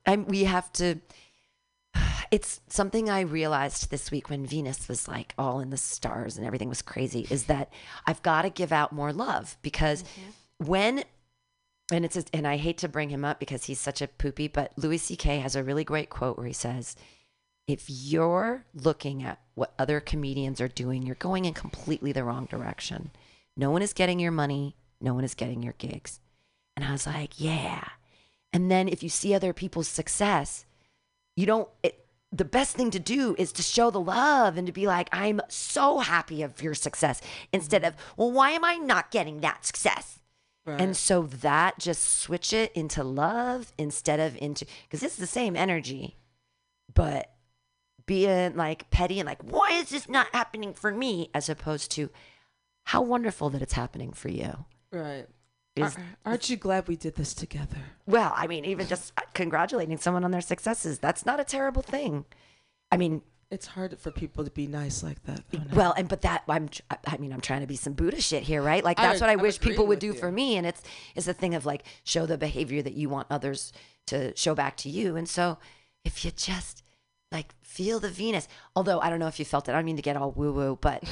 I'm 0.08 0.26
we 0.26 0.46
have 0.46 0.72
to. 0.74 0.96
It's 2.30 2.60
something 2.68 3.10
I 3.10 3.22
realized 3.22 3.90
this 3.90 4.12
week 4.12 4.30
when 4.30 4.46
Venus 4.46 4.90
was 4.90 5.08
like 5.08 5.34
all 5.38 5.62
in 5.62 5.70
the 5.70 5.78
stars 5.78 6.36
and 6.36 6.46
everything 6.46 6.68
was 6.68 6.82
crazy. 6.82 7.26
Is 7.30 7.46
that 7.46 7.72
I've 8.06 8.22
got 8.22 8.42
to 8.42 8.50
give 8.50 8.74
out 8.74 8.92
more 8.92 9.14
love 9.14 9.56
because 9.62 10.04
mm-hmm. 10.04 10.66
when 10.66 11.04
and 11.92 12.04
it's 12.04 12.16
just, 12.16 12.30
and 12.34 12.46
I 12.46 12.58
hate 12.58 12.80
to 12.80 12.90
bring 12.90 13.10
him 13.10 13.24
up 13.24 13.40
because 13.40 13.64
he's 13.64 13.80
such 13.80 14.02
a 14.02 14.08
poopy, 14.10 14.50
but 14.50 14.74
Louis 14.76 14.98
C.K. 14.98 15.40
has 15.40 15.56
a 15.56 15.64
really 15.64 15.86
great 15.86 16.10
quote 16.10 16.38
where 16.38 16.48
he 16.48 16.54
says, 16.54 16.98
"If 17.66 17.86
you're 17.90 18.66
looking 18.74 19.24
at 19.24 19.40
what 19.56 19.74
other 19.80 20.02
comedians 20.02 20.60
are 20.60 20.68
doing, 20.68 21.04
you're 21.04 21.16
going 21.16 21.46
in 21.46 21.54
completely 21.54 22.12
the 22.12 22.26
wrong 22.26 22.46
direction. 22.46 23.12
No 23.56 23.72
one 23.72 23.82
is 23.82 23.94
getting 23.94 24.20
your 24.20 24.34
money. 24.34 24.76
No 25.00 25.14
one 25.14 25.24
is 25.24 25.34
getting 25.34 25.64
your 25.64 25.76
gigs." 25.78 26.20
And 26.76 26.84
I 26.84 26.92
was 26.92 27.08
like, 27.08 27.40
"Yeah." 27.40 27.88
And 28.54 28.72
then 28.72 28.88
if 28.88 29.04
you 29.04 29.10
see 29.10 29.34
other 29.34 29.54
people's 29.54 29.88
success, 29.88 30.66
you 31.36 31.46
don't. 31.46 31.70
It, 31.84 32.06
the 32.32 32.46
best 32.46 32.76
thing 32.76 32.92
to 32.92 33.00
do 33.00 33.36
is 33.38 33.54
to 33.54 33.62
show 33.62 33.90
the 33.90 34.02
love 34.02 34.58
and 34.58 34.68
to 34.68 34.74
be 34.74 34.88
like, 34.88 35.10
"I'm 35.12 35.42
so 35.50 36.00
happy 36.00 36.42
of 36.42 36.62
your 36.62 36.74
success," 36.74 37.22
instead 37.54 37.84
mm-hmm. 37.84 37.98
of, 37.98 38.16
"Well, 38.18 38.32
why 38.32 38.52
am 38.52 38.64
I 38.64 38.76
not 38.76 39.12
getting 39.12 39.42
that 39.42 39.66
success?" 39.66 40.18
And 40.68 40.98
so 40.98 41.24
that 41.24 41.80
just 41.80 42.20
switch 42.20 42.52
it 42.52 42.74
into 42.74 43.04
love 43.04 43.72
instead 43.78 44.20
of 44.20 44.38
into 44.38 44.66
because 44.84 45.02
it's 45.02 45.16
the 45.16 45.28
same 45.28 45.56
energy, 45.56 46.18
but 46.94 47.32
being 48.06 48.56
like 48.56 48.90
petty 48.90 49.20
and 49.20 49.28
like, 49.28 49.42
why 49.44 49.72
is 49.72 49.90
this 49.90 50.10
not 50.10 50.28
happening 50.34 50.74
for 50.74 50.92
me? 50.92 51.30
As 51.34 51.48
opposed 51.48 51.92
to 51.92 52.10
how 52.86 53.02
wonderful 53.02 53.50
that 53.52 53.62
it's 53.62 53.74
happening 53.74 54.12
for 54.12 54.30
you. 54.30 54.66
Right. 54.92 55.28
Is 55.86 55.98
aren't 56.26 56.50
you 56.50 56.58
glad 56.58 56.88
we 56.88 56.96
did 56.96 57.16
this 57.16 57.34
together? 57.34 57.78
well, 58.06 58.34
I 58.36 58.48
mean, 58.48 58.66
even 58.66 58.88
just 58.88 59.14
uh, 59.18 59.22
congratulating 59.34 59.98
someone 59.98 60.24
on 60.24 60.32
their 60.32 60.42
successes, 60.42 61.00
that's 61.00 61.26
not 61.26 61.40
a 61.40 61.44
terrible 61.44 61.82
thing. 61.82 62.26
I 62.92 62.98
mean, 62.98 63.22
It's 63.50 63.68
hard 63.68 63.98
for 64.00 64.12
people 64.12 64.44
to 64.44 64.52
be 64.52 64.68
nice 64.68 65.04
like 65.04 65.24
that. 65.24 65.42
Though. 65.52 65.76
Well, 65.76 65.94
and 65.98 66.08
but 66.10 66.22
that 66.22 66.44
I'm, 66.50 66.70
I 67.06 67.18
mean, 67.18 67.32
I'm 67.32 67.42
trying 67.42 67.62
to 67.62 67.68
be 67.68 67.78
some 67.78 67.94
Buddha 67.94 68.20
shit 68.22 68.44
here, 68.44 68.62
right? 68.62 68.84
Like 68.84 69.00
I 69.00 69.04
that's 69.08 69.22
what 69.22 69.30
I 69.30 69.34
I'm 69.34 69.40
wish 69.42 69.60
people 69.60 69.88
would 69.88 70.00
do 70.00 70.08
you. 70.08 70.14
for 70.14 70.32
me, 70.32 70.58
and 70.58 70.66
it's 70.68 70.82
it's 71.16 71.28
a 71.28 71.34
thing 71.34 71.56
of 71.56 71.66
like 71.66 71.84
show 72.04 72.26
the 72.26 72.38
behavior 72.38 72.82
that 72.82 72.94
you 72.94 73.08
want 73.10 73.28
others 73.30 73.72
to 74.08 74.36
show 74.36 74.54
back 74.56 74.76
to 74.78 74.90
you, 74.90 75.16
and 75.16 75.28
so 75.30 75.58
if 76.04 76.24
you 76.26 76.32
just 76.32 76.84
like 77.32 77.54
feel 77.62 78.00
the 78.00 78.10
Venus, 78.10 78.48
although 78.76 79.00
I 79.02 79.10
don't 79.10 79.20
know 79.20 79.28
if 79.28 79.38
you 79.40 79.46
felt 79.46 79.68
it, 79.68 79.72
I 79.72 79.76
don't 79.76 79.86
mean 79.86 79.98
to 79.98 80.02
get 80.02 80.16
all 80.18 80.32
woo 80.32 80.52
woo, 80.54 80.78
but 80.80 81.04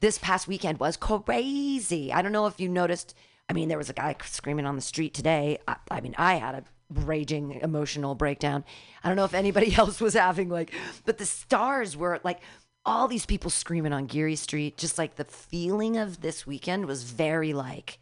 this 0.00 0.18
past 0.18 0.46
weekend 0.48 0.78
was 0.78 0.96
crazy. 0.96 2.12
I 2.12 2.22
don't 2.22 2.32
know 2.32 2.46
if 2.46 2.58
you 2.60 2.68
noticed. 2.68 3.14
I 3.48 3.52
mean, 3.52 3.68
there 3.68 3.78
was 3.78 3.90
a 3.90 3.94
guy 3.94 4.16
screaming 4.24 4.66
on 4.66 4.76
the 4.76 4.82
street 4.82 5.14
today. 5.14 5.58
I, 5.68 5.76
I 5.90 6.00
mean, 6.00 6.14
I 6.16 6.34
had 6.36 6.54
a 6.54 6.64
raging 6.90 7.60
emotional 7.62 8.14
breakdown. 8.14 8.64
I 9.02 9.08
don't 9.08 9.16
know 9.16 9.24
if 9.24 9.34
anybody 9.34 9.74
else 9.78 10.00
was 10.00 10.14
having 10.14 10.48
like, 10.48 10.72
but 11.04 11.18
the 11.18 11.26
stars 11.26 11.96
were 11.96 12.20
like 12.24 12.40
all 12.86 13.08
these 13.08 13.26
people 13.26 13.50
screaming 13.50 13.92
on 13.92 14.06
Geary 14.06 14.36
Street. 14.36 14.76
Just 14.76 14.98
like 14.98 15.16
the 15.16 15.24
feeling 15.24 15.96
of 15.96 16.20
this 16.20 16.46
weekend 16.46 16.86
was 16.86 17.02
very 17.04 17.52
like, 17.52 17.98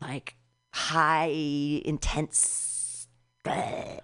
like 0.00 0.36
high 0.72 1.32
intense 1.84 3.08
uh, 3.46 3.50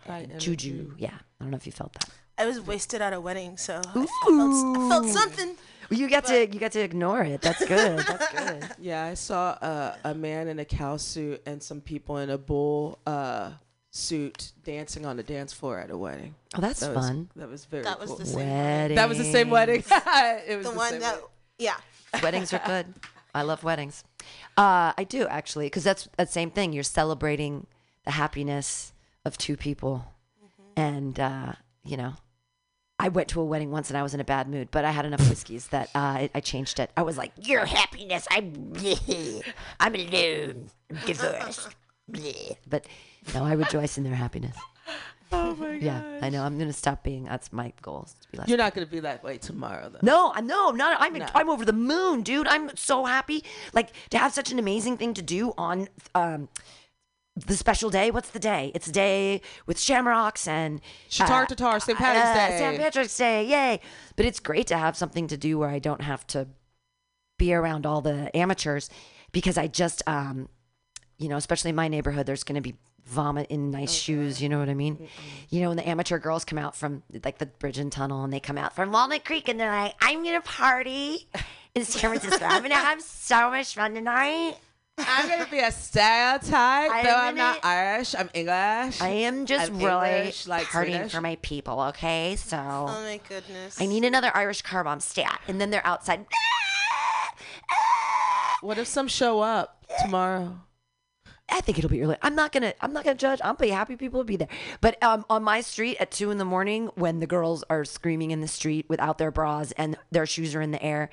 energy. 0.07 0.38
juju. 0.38 0.94
Yeah, 0.98 1.14
I 1.14 1.44
don't 1.44 1.50
know 1.50 1.57
if 1.57 1.66
you 1.66 1.72
felt 1.72 1.92
that. 1.94 2.09
I 2.38 2.46
was 2.46 2.61
wasted 2.61 3.00
at 3.00 3.14
a 3.14 3.20
wedding, 3.20 3.57
so 3.57 3.80
I 3.80 3.92
felt, 3.92 4.07
I 4.26 4.88
felt 4.90 5.07
something. 5.07 5.57
You 5.91 6.09
get 6.09 6.24
to 6.26 6.41
you 6.41 6.59
get 6.59 6.72
to 6.72 6.80
ignore 6.80 7.22
it. 7.22 7.41
That's 7.43 7.64
good. 7.64 7.99
That's 7.99 8.32
good. 8.32 8.68
Yeah, 8.80 9.05
I 9.05 9.14
saw 9.14 9.51
a, 9.53 9.97
a 10.05 10.14
man 10.14 10.49
in 10.49 10.59
a 10.59 10.64
cow 10.64 10.97
suit 10.97 11.43
and 11.47 11.62
some 11.62 11.80
people 11.80 12.18
in 12.18 12.30
a 12.30 12.39
bull 12.39 12.99
uh, 13.07 13.53
suit 13.91 14.53
dancing 14.64 15.07
on 15.07 15.16
the 15.16 15.22
dance 15.22 15.53
floor 15.53 15.78
at 15.78 15.91
a 15.91 15.97
wedding. 15.97 16.34
Oh, 16.57 16.61
that's 16.61 16.80
That 16.80 16.95
was, 16.95 17.07
fun. 17.09 17.30
that 17.37 17.49
was 17.49 17.64
very 17.66 17.82
That 17.84 17.99
was 18.01 18.09
cool. 18.11 18.18
the 18.18 18.26
same 18.26 18.37
Wedding. 18.49 18.97
That 18.97 19.09
was 19.09 19.18
the 19.18 19.24
same 19.24 19.51
wedding. 19.51 19.82
it 19.91 20.57
was 20.57 20.66
the 20.66 20.72
the 20.72 20.76
one 20.76 20.91
same 20.91 21.01
that 21.01 21.14
wedding. 21.14 21.28
yeah. 21.59 21.76
weddings 22.22 22.53
are 22.53 22.61
good. 22.66 22.87
I 23.34 23.43
love 23.43 23.62
weddings. 23.64 24.03
Uh, 24.57 24.93
I 24.97 25.05
do 25.09 25.26
actually, 25.28 25.66
because 25.66 25.84
that's 25.84 26.09
that 26.16 26.30
same 26.30 26.51
thing. 26.51 26.72
You're 26.72 26.82
celebrating 26.84 27.66
the 28.05 28.12
happiness 28.12 28.93
of 29.26 29.37
two 29.37 29.57
people, 29.59 30.07
and 30.76 31.18
uh, 31.20 31.53
you 31.84 31.97
know, 31.99 32.14
I 33.07 33.09
went 33.09 33.28
to 33.28 33.40
a 33.40 33.44
wedding 33.44 33.70
once 33.70 33.88
and 33.88 33.96
I 33.96 34.02
was 34.02 34.14
in 34.14 34.20
a 34.20 34.24
bad 34.24 34.48
mood, 34.48 34.72
but 34.72 34.84
I 34.84 34.90
had 34.90 35.07
enough 35.07 35.20
whiskeys 35.28 35.68
that 35.68 35.90
uh, 35.94 35.98
I, 35.98 36.30
I 36.34 36.40
changed 36.40 36.80
it. 36.80 36.90
I 36.96 37.02
was 37.02 37.16
like, 37.16 37.30
"Your 37.40 37.64
happiness, 37.64 38.26
I'm, 38.32 38.72
I'm 39.80 39.94
alone, 39.94 40.70
I'm 40.90 41.07
divorced." 41.07 41.68
but 42.68 42.84
no, 43.32 43.44
I 43.44 43.52
rejoice 43.52 43.96
in 43.96 44.02
their 44.02 44.16
happiness. 44.16 44.57
Oh 45.30 45.54
my 45.54 45.74
god. 45.74 45.82
Yeah, 45.82 46.02
I 46.20 46.30
know. 46.30 46.42
I'm 46.42 46.59
gonna 46.59 46.72
stop 46.72 47.04
being. 47.04 47.26
That's 47.26 47.52
my 47.52 47.72
goal. 47.80 48.07
is 48.07 48.14
To 48.14 48.28
be 48.32 48.38
less 48.38 48.48
You're 48.48 48.59
not 48.59 48.74
going 48.74 48.84
to 48.84 48.90
be 48.90 48.98
that 49.00 49.22
way 49.22 49.38
tomorrow, 49.38 49.88
though. 49.88 50.00
no, 50.02 50.32
I 50.34 50.40
no, 50.40 50.72
not. 50.72 50.96
I'm 51.00 51.14
No. 51.14 51.28
I'm 51.32 51.48
over 51.48 51.64
the 51.64 51.72
moon, 51.72 52.22
dude. 52.22 52.48
I'm 52.48 52.76
so 52.76 53.04
happy, 53.04 53.44
like 53.72 53.90
to 54.11 54.18
have 54.18 54.32
such 54.32 54.50
an 54.50 54.59
amazing 54.59 54.96
thing 54.96 55.14
to 55.14 55.22
do 55.22 55.54
on 55.57 55.88
um 56.16 56.48
the 57.37 57.57
special 57.57 57.91
day. 57.91 58.11
What's 58.11 58.30
the 58.30 58.39
day? 58.39 58.72
It's 58.74 58.89
a 58.89 58.93
day 58.93 59.43
with 59.66 59.78
Shamrocks 59.78 60.49
and 60.49 60.80
Shatar 61.11 61.47
Tatar, 61.47 61.78
St. 61.80 61.99
Patty's 61.99 62.22
uh, 62.22 62.34
Day. 62.34 62.59
St. 62.59 62.78
Patrick's 62.78 63.16
Day, 63.16 63.45
yay! 63.47 63.80
But 64.16 64.26
it's 64.26 64.41
great 64.41 64.66
to 64.68 64.78
have 64.78 64.97
something 64.97 65.26
to 65.28 65.37
do 65.37 65.59
where 65.59 65.68
I 65.68 65.78
don't 65.78 66.01
have 66.03 66.26
to 66.28 66.49
be 67.39 67.53
around 67.53 67.84
all 67.84 68.01
the 68.01 68.34
amateurs 68.34 68.89
because 69.32 69.59
I 69.59 69.66
just 69.66 70.03
um 70.07 70.49
you 71.18 71.28
know, 71.28 71.37
especially 71.37 71.70
in 71.70 71.76
my 71.76 71.89
neighborhood, 71.89 72.26
there's 72.26 72.45
going 72.45 72.57
to 72.57 72.61
be 72.61 72.74
vomit 73.07 73.47
in 73.51 73.70
nice 73.70 73.93
shoes. 73.93 74.43
You 74.43 74.49
know 74.49 74.59
what 74.59 74.68
I 74.68 74.74
mean? 74.74 75.09
You 75.49 75.62
know, 75.62 75.68
when 75.68 75.76
the 75.76 75.89
amateur 75.89 76.18
girls 76.18 76.45
come 76.45 76.59
out 76.59 76.76
from 76.76 77.03
like 77.24 77.39
the 77.39 77.47
bridge 77.47 77.78
and 77.78 77.91
tunnel 77.91 78.24
and 78.24 78.32
they 78.32 78.41
come 78.41 78.59
out 78.59 78.74
from 78.74 78.93
Walnut 78.93 79.24
Creek 79.24 79.49
and 79.49 79.59
they're 79.59 79.70
like, 79.70 79.95
I'm 80.01 80.22
going 80.22 80.34
to 80.34 80.47
party 80.47 81.28
in 81.74 81.84
San 81.84 82.11
Francisco. 82.11 82.45
I'm 82.45 82.61
going 82.61 82.70
to 82.70 82.76
have 82.76 83.01
so 83.01 83.51
much 83.51 83.74
fun 83.74 83.95
tonight. 83.95 84.57
I'm 84.99 85.28
going 85.28 85.44
to 85.44 85.51
be 85.51 85.59
a 85.59 85.70
stereotype, 85.70 86.90
I'm 86.90 87.05
though 87.05 87.14
I'm 87.14 87.34
not 87.34 87.61
gonna- 87.62 87.74
Irish. 87.74 88.14
I'm 88.14 88.30
English. 88.32 89.01
I 89.01 89.09
am 89.09 89.44
just 89.47 89.70
I'm 89.70 89.78
really 89.78 90.11
English, 90.11 90.47
like 90.47 90.66
partying 90.66 90.94
Swedish. 90.97 91.12
for 91.12 91.20
my 91.20 91.36
people, 91.42 91.80
okay? 91.80 92.36
So 92.36 92.57
Oh 92.59 92.86
my 92.86 93.20
goodness. 93.28 93.80
I 93.80 93.86
need 93.86 94.05
another 94.05 94.30
Irish 94.34 94.62
car 94.62 94.84
bomb 94.84 95.01
stat. 95.01 95.40
And 95.49 95.61
then 95.61 95.70
they're 95.70 95.86
outside. 95.86 96.24
What 98.62 98.78
if 98.78 98.86
some 98.86 99.07
show 99.07 99.40
up 99.40 99.84
tomorrow? 100.03 100.61
I 101.49 101.61
think 101.61 101.78
it'll 101.78 101.90
be 101.90 102.03
early. 102.03 102.16
I'm 102.22 102.34
not 102.34 102.51
gonna. 102.51 102.74
I'm 102.80 102.92
not 102.92 103.05
gonna 103.05 103.14
judge. 103.16 103.40
I'll 103.44 103.55
be 103.55 103.68
happy 103.68 103.94
people 103.94 104.18
will 104.18 104.24
be 104.24 104.36
there. 104.36 104.49
But 104.80 105.01
um, 105.05 105.24
on 105.30 105.44
my 105.44 105.61
street 105.61 105.97
at 106.01 106.11
two 106.11 106.30
in 106.32 106.38
the 106.38 106.44
morning, 106.44 106.90
when 106.97 107.20
the 107.20 107.26
girls 107.26 107.62
are 107.70 107.84
screaming 107.84 108.32
in 108.32 108.40
the 108.40 108.49
street 108.49 108.86
without 108.88 109.18
their 109.18 109.30
bras 109.30 109.70
and 109.72 109.97
their 110.11 110.26
shoes 110.26 110.57
are 110.57 110.61
in 110.61 110.72
the 110.72 110.82
air, 110.82 111.11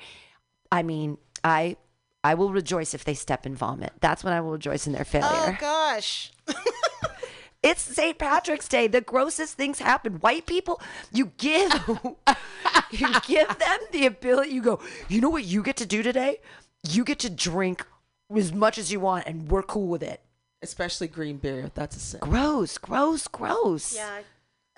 I 0.72 0.82
mean, 0.82 1.18
I 1.44 1.76
I 2.24 2.32
will 2.32 2.50
rejoice 2.52 2.94
if 2.94 3.04
they 3.04 3.12
step 3.12 3.44
and 3.44 3.56
vomit. 3.56 3.92
That's 4.00 4.24
when 4.24 4.32
I 4.32 4.40
will 4.40 4.52
rejoice 4.52 4.86
in 4.86 4.94
their 4.94 5.04
failure. 5.04 5.28
Oh 5.30 5.42
failure. 5.42 5.58
gosh. 5.60 6.32
it's 7.62 7.82
St. 7.82 8.18
Patrick's 8.18 8.66
Day. 8.66 8.86
The 8.86 9.02
grossest 9.02 9.58
things 9.58 9.78
happen. 9.78 10.14
White 10.14 10.46
people, 10.46 10.80
you 11.12 11.32
give 11.36 11.70
you 12.90 13.08
give 13.26 13.48
them 13.58 13.78
the 13.92 14.06
ability. 14.06 14.52
You 14.52 14.62
go. 14.62 14.80
You 15.10 15.20
know 15.20 15.28
what 15.28 15.44
you 15.44 15.62
get 15.62 15.76
to 15.76 15.86
do 15.86 16.02
today? 16.02 16.38
You 16.88 17.04
get 17.04 17.18
to 17.20 17.30
drink 17.30 17.86
as 18.34 18.54
much 18.54 18.78
as 18.78 18.90
you 18.90 19.00
want, 19.00 19.26
and 19.26 19.50
we're 19.50 19.62
cool 19.62 19.88
with 19.88 20.02
it. 20.02 20.22
Especially 20.62 21.08
green 21.08 21.36
beer. 21.36 21.70
That's 21.74 21.94
a 21.94 22.00
sin. 22.00 22.20
Gross, 22.20 22.78
gross, 22.78 23.28
gross. 23.28 23.94
Yeah, 23.94 24.20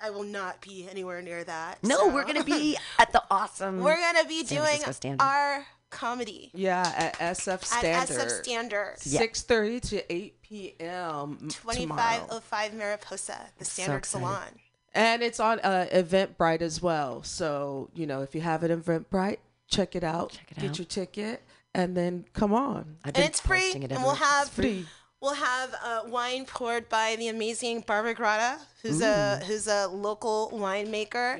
I 0.01 0.09
will 0.09 0.23
not 0.23 0.59
be 0.59 0.85
anywhere 0.91 1.21
near 1.21 1.45
that. 1.45 1.81
No, 1.81 1.95
so. 1.95 2.13
we're 2.13 2.25
gonna 2.25 2.43
be 2.43 2.77
at 2.99 3.13
the 3.13 3.23
awesome. 3.31 3.79
we're 3.79 3.95
gonna 3.95 4.27
be 4.27 4.45
San 4.45 4.61
doing 4.61 5.19
our 5.21 5.65
comedy 5.89 6.51
Yeah, 6.53 6.91
at 6.95 7.17
SF 7.35 7.63
Standard. 7.63 7.89
at 7.89 8.07
SF 8.09 8.43
Standard. 8.43 8.95
Yeah. 9.03 9.21
6.30 9.21 9.81
to 9.89 10.13
8 10.13 10.41
p.m. 10.41 11.37
tomorrow. 11.49 11.49
2505 11.49 12.73
Mariposa, 12.73 13.39
the 13.57 13.65
Standard 13.65 13.97
excited. 13.97 14.25
Salon. 14.25 14.47
And 14.93 15.21
it's 15.21 15.39
on 15.39 15.59
uh, 15.59 15.87
Eventbrite 15.91 16.61
as 16.61 16.81
well. 16.81 17.21
So, 17.23 17.89
you 17.93 18.07
know, 18.07 18.21
if 18.21 18.33
you 18.33 18.41
have 18.41 18.63
it 18.63 18.71
in 18.71 18.81
Eventbrite, 18.81 19.37
check 19.67 19.95
it 19.95 20.03
out. 20.03 20.31
Check 20.31 20.51
it 20.51 20.59
Get 20.59 20.69
out. 20.71 20.77
your 20.79 20.85
ticket 20.85 21.43
and 21.73 21.95
then 21.95 22.25
come 22.33 22.53
on. 22.53 22.97
I've 23.03 23.13
been 23.13 23.23
And 23.23 23.29
it's 23.29 23.39
free, 23.39 23.59
posting 23.59 23.83
it 23.83 23.91
and 23.91 24.01
we'll 24.01 24.11
everywhere. 24.13 24.29
have 24.29 24.49
free. 24.49 24.85
We'll 25.21 25.33
have 25.33 25.73
uh, 25.83 26.01
wine 26.07 26.45
poured 26.45 26.87
by 26.89 27.15
the 27.17 27.27
amazing 27.27 27.81
Barbara 27.81 28.13
Grata, 28.13 28.59
who's 28.83 29.01
a 29.01 29.37
who's 29.45 29.67
a 29.67 29.87
local 29.87 30.51
winemaker. 30.53 31.37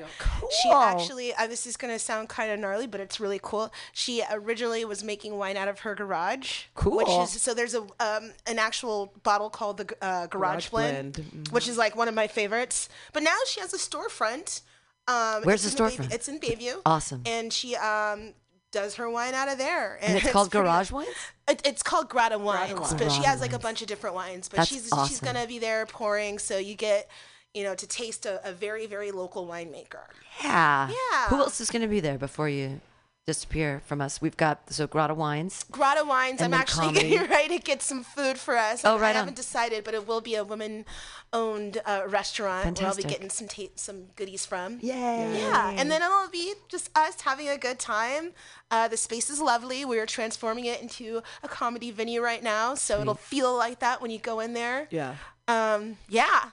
She 0.62 0.68
Cool. 0.70 0.74
actually, 0.74 1.34
uh, 1.34 1.46
this 1.46 1.66
is 1.66 1.76
gonna 1.76 1.98
sound 1.98 2.28
kind 2.28 2.50
of 2.50 2.58
gnarly, 2.58 2.86
but 2.86 3.00
it's 3.00 3.20
really 3.20 3.40
cool. 3.42 3.72
She 3.92 4.22
originally 4.30 4.84
was 4.84 5.04
making 5.04 5.36
wine 5.36 5.56
out 5.56 5.68
of 5.68 5.80
her 5.80 5.94
garage. 5.94 6.64
Cool. 6.74 6.96
Which 6.98 7.08
is 7.08 7.40
so 7.42 7.54
there's 7.54 7.74
a 7.74 7.82
um, 8.00 8.32
an 8.46 8.58
actual 8.58 9.12
bottle 9.22 9.50
called 9.50 9.78
the 9.78 9.84
uh, 10.02 10.26
Garage, 10.26 10.30
Garage 10.30 10.68
Blend, 10.70 11.12
Blend, 11.14 11.30
mhm. 11.46 11.52
which 11.52 11.68
is 11.68 11.76
like 11.78 11.94
one 11.96 12.08
of 12.08 12.14
my 12.14 12.26
favorites. 12.26 12.88
But 13.12 13.22
now 13.22 13.36
she 13.46 13.60
has 13.60 13.72
a 13.72 13.78
storefront. 13.78 14.62
Um, 15.06 15.42
Where's 15.44 15.64
it's 15.64 15.74
the 15.74 15.84
in 15.84 15.90
Bay- 15.90 15.96
storefront? 15.96 16.12
it's 16.14 16.28
in 16.28 16.38
Bayview. 16.40 16.82
Awesome. 16.84 17.22
And 17.24 17.52
she 17.52 17.76
um 17.76 18.34
does 18.80 18.94
her 18.96 19.10
wine 19.10 19.34
out 19.34 19.48
of 19.48 19.58
there, 19.58 19.98
and 20.00 20.16
it's 20.18 20.30
called 20.30 20.50
pretty- 20.50 20.64
Garage 20.64 20.90
Wines. 20.90 21.08
it, 21.48 21.60
it's 21.64 21.82
called 21.82 22.08
Grata 22.08 22.38
Wines, 22.38 22.78
Wines. 22.78 22.94
but 22.94 23.10
she 23.12 23.22
has 23.22 23.40
like 23.40 23.52
a 23.52 23.58
bunch 23.58 23.82
of 23.82 23.88
different 23.88 24.14
wines. 24.16 24.48
But 24.48 24.58
That's 24.58 24.68
she's 24.70 24.90
she's 25.08 25.20
gonna 25.20 25.46
be 25.46 25.58
there 25.58 25.84
pouring, 25.86 26.38
so 26.38 26.58
you 26.58 26.74
get, 26.74 27.08
you 27.54 27.64
know, 27.64 27.74
to 27.74 27.86
taste 27.86 28.26
a, 28.26 28.46
a 28.48 28.52
very 28.52 28.86
very 28.86 29.10
local 29.10 29.46
winemaker. 29.46 30.04
Yeah. 30.42 30.88
Yeah. 30.90 31.28
Who 31.28 31.36
else 31.36 31.60
is 31.60 31.70
gonna 31.70 31.88
be 31.88 32.00
there 32.00 32.18
before 32.18 32.48
you 32.48 32.80
disappear 33.28 33.82
from 33.84 34.00
us? 34.00 34.22
We've 34.22 34.38
got 34.38 34.72
so 34.72 34.86
Grotto 34.86 35.12
Wines. 35.12 35.66
Grata 35.70 36.02
Wines. 36.02 36.40
I'm 36.40 36.54
actually 36.54 36.86
comedy. 36.86 37.10
getting 37.10 37.30
ready 37.30 37.58
to 37.58 37.62
get 37.62 37.82
some 37.82 38.02
food 38.02 38.38
for 38.38 38.56
us. 38.56 38.80
Oh, 38.86 38.98
right 38.98 39.14
I 39.14 39.18
haven't 39.18 39.36
decided, 39.36 39.84
but 39.84 39.92
it 39.92 40.08
will 40.08 40.22
be 40.22 40.34
a 40.34 40.42
woman-owned 40.42 41.82
uh, 41.84 42.04
restaurant 42.08 42.80
where 42.80 42.88
I'll 42.88 42.96
be 42.96 43.02
getting 43.02 43.28
some 43.28 43.46
ta- 43.46 43.74
some 43.74 44.06
goodies 44.16 44.46
from. 44.46 44.78
Yay. 44.80 45.40
Yeah, 45.40 45.74
and 45.76 45.90
then 45.90 46.00
it'll 46.00 46.30
be 46.30 46.54
just 46.68 46.88
us 46.96 47.20
having 47.20 47.50
a 47.50 47.58
good 47.58 47.78
time. 47.78 48.32
Uh, 48.70 48.88
the 48.88 48.96
space 48.96 49.28
is 49.28 49.40
lovely. 49.42 49.84
We 49.84 49.98
are 49.98 50.06
transforming 50.06 50.64
it 50.64 50.80
into 50.80 51.22
a 51.42 51.48
comedy 51.48 51.90
venue 51.90 52.22
right 52.22 52.42
now, 52.42 52.74
so 52.74 53.02
it'll 53.02 53.14
feel 53.14 53.54
like 53.54 53.80
that 53.80 54.00
when 54.00 54.10
you 54.10 54.18
go 54.18 54.40
in 54.40 54.54
there. 54.54 54.88
Yeah. 54.90 55.16
Um, 55.46 55.98
yeah, 56.08 56.50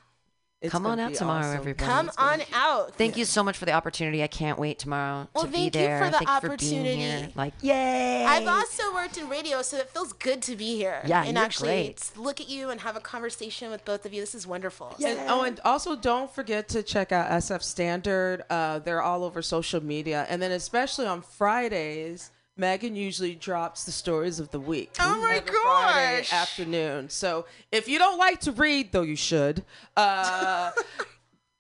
It's 0.66 0.72
Come 0.72 0.86
on 0.86 1.00
out 1.00 1.14
tomorrow, 1.14 1.40
awesome. 1.46 1.58
everybody. 1.58 1.86
come 1.90 2.08
It's 2.08 2.18
gonna 2.18 2.32
on 2.34 2.42
out. 2.54 2.96
Thank 2.96 3.18
you 3.18 3.26
so 3.26 3.44
much 3.44 3.58
for 3.58 3.66
the 3.66 3.72
opportunity. 3.74 4.22
I 4.24 4.28
can't 4.28 4.58
wait 4.60 4.80
tomorrow 4.80 5.28
Well, 5.34 5.46
to 5.46 5.50
be 5.50 5.56
thank 5.70 5.76
you 5.76 5.82
there. 5.82 6.00
for 6.06 6.12
the 6.12 6.18
thank 6.26 6.30
you 6.44 6.50
for 6.50 6.58
being 6.58 6.86
here. 6.86 6.92
opportunity. 7.16 7.34
Like, 7.36 7.54
yay! 7.62 8.26
I've 8.26 8.48
also 8.48 8.94
worked 8.94 9.18
in 9.18 9.30
radio, 9.30 9.62
so 9.62 9.78
it 9.78 9.90
feels 9.90 10.14
good 10.14 10.42
to 10.44 10.56
be 10.56 10.76
here. 10.76 11.02
Yeah, 11.06 11.24
and 11.24 11.36
you're 11.36 11.46
actually 11.46 11.68
great. 11.70 12.12
look 12.18 12.40
at 12.42 12.50
you 12.50 12.70
and 12.70 12.82
have 12.82 12.96
a 12.96 13.00
conversation 13.00 13.70
with 13.72 13.86
both 13.86 14.06
of 14.06 14.14
you. 14.14 14.22
This 14.22 14.36
is 14.36 14.46
wonderful. 14.48 14.96
And, 15.06 15.20
oh, 15.30 15.44
and 15.44 15.60
also 15.64 15.96
don't 15.96 16.34
forget 16.34 16.68
to 16.70 16.84
check 16.84 17.12
out 17.12 17.30
SF 17.30 17.62
Standard. 17.64 18.44
Uh, 18.50 18.80
they're 18.80 19.02
all 19.02 19.24
over 19.24 19.42
social 19.42 19.84
media, 19.84 20.26
and 20.30 20.42
then 20.42 20.52
especially 20.52 21.06
on 21.06 21.22
Fridays, 21.22 22.32
Megan 22.58 22.96
usually 22.96 23.36
drops 23.36 23.84
the 23.84 23.92
stories 23.92 24.40
of 24.40 24.52
the 24.52 24.60
week. 24.60 24.94
Oh 25.00 25.22
my 25.22 25.36
every 25.36 25.52
Friday 25.54 26.18
gosh. 26.22 26.34
afternoon. 26.34 27.10
So 27.10 27.46
if 27.72 27.88
you 27.90 28.00
don't 28.00 28.18
like 28.18 28.40
to 28.42 28.52
read, 28.54 28.92
though 28.94 29.02
you 29.02 29.18
should, 29.18 29.64
uh, 29.98 30.72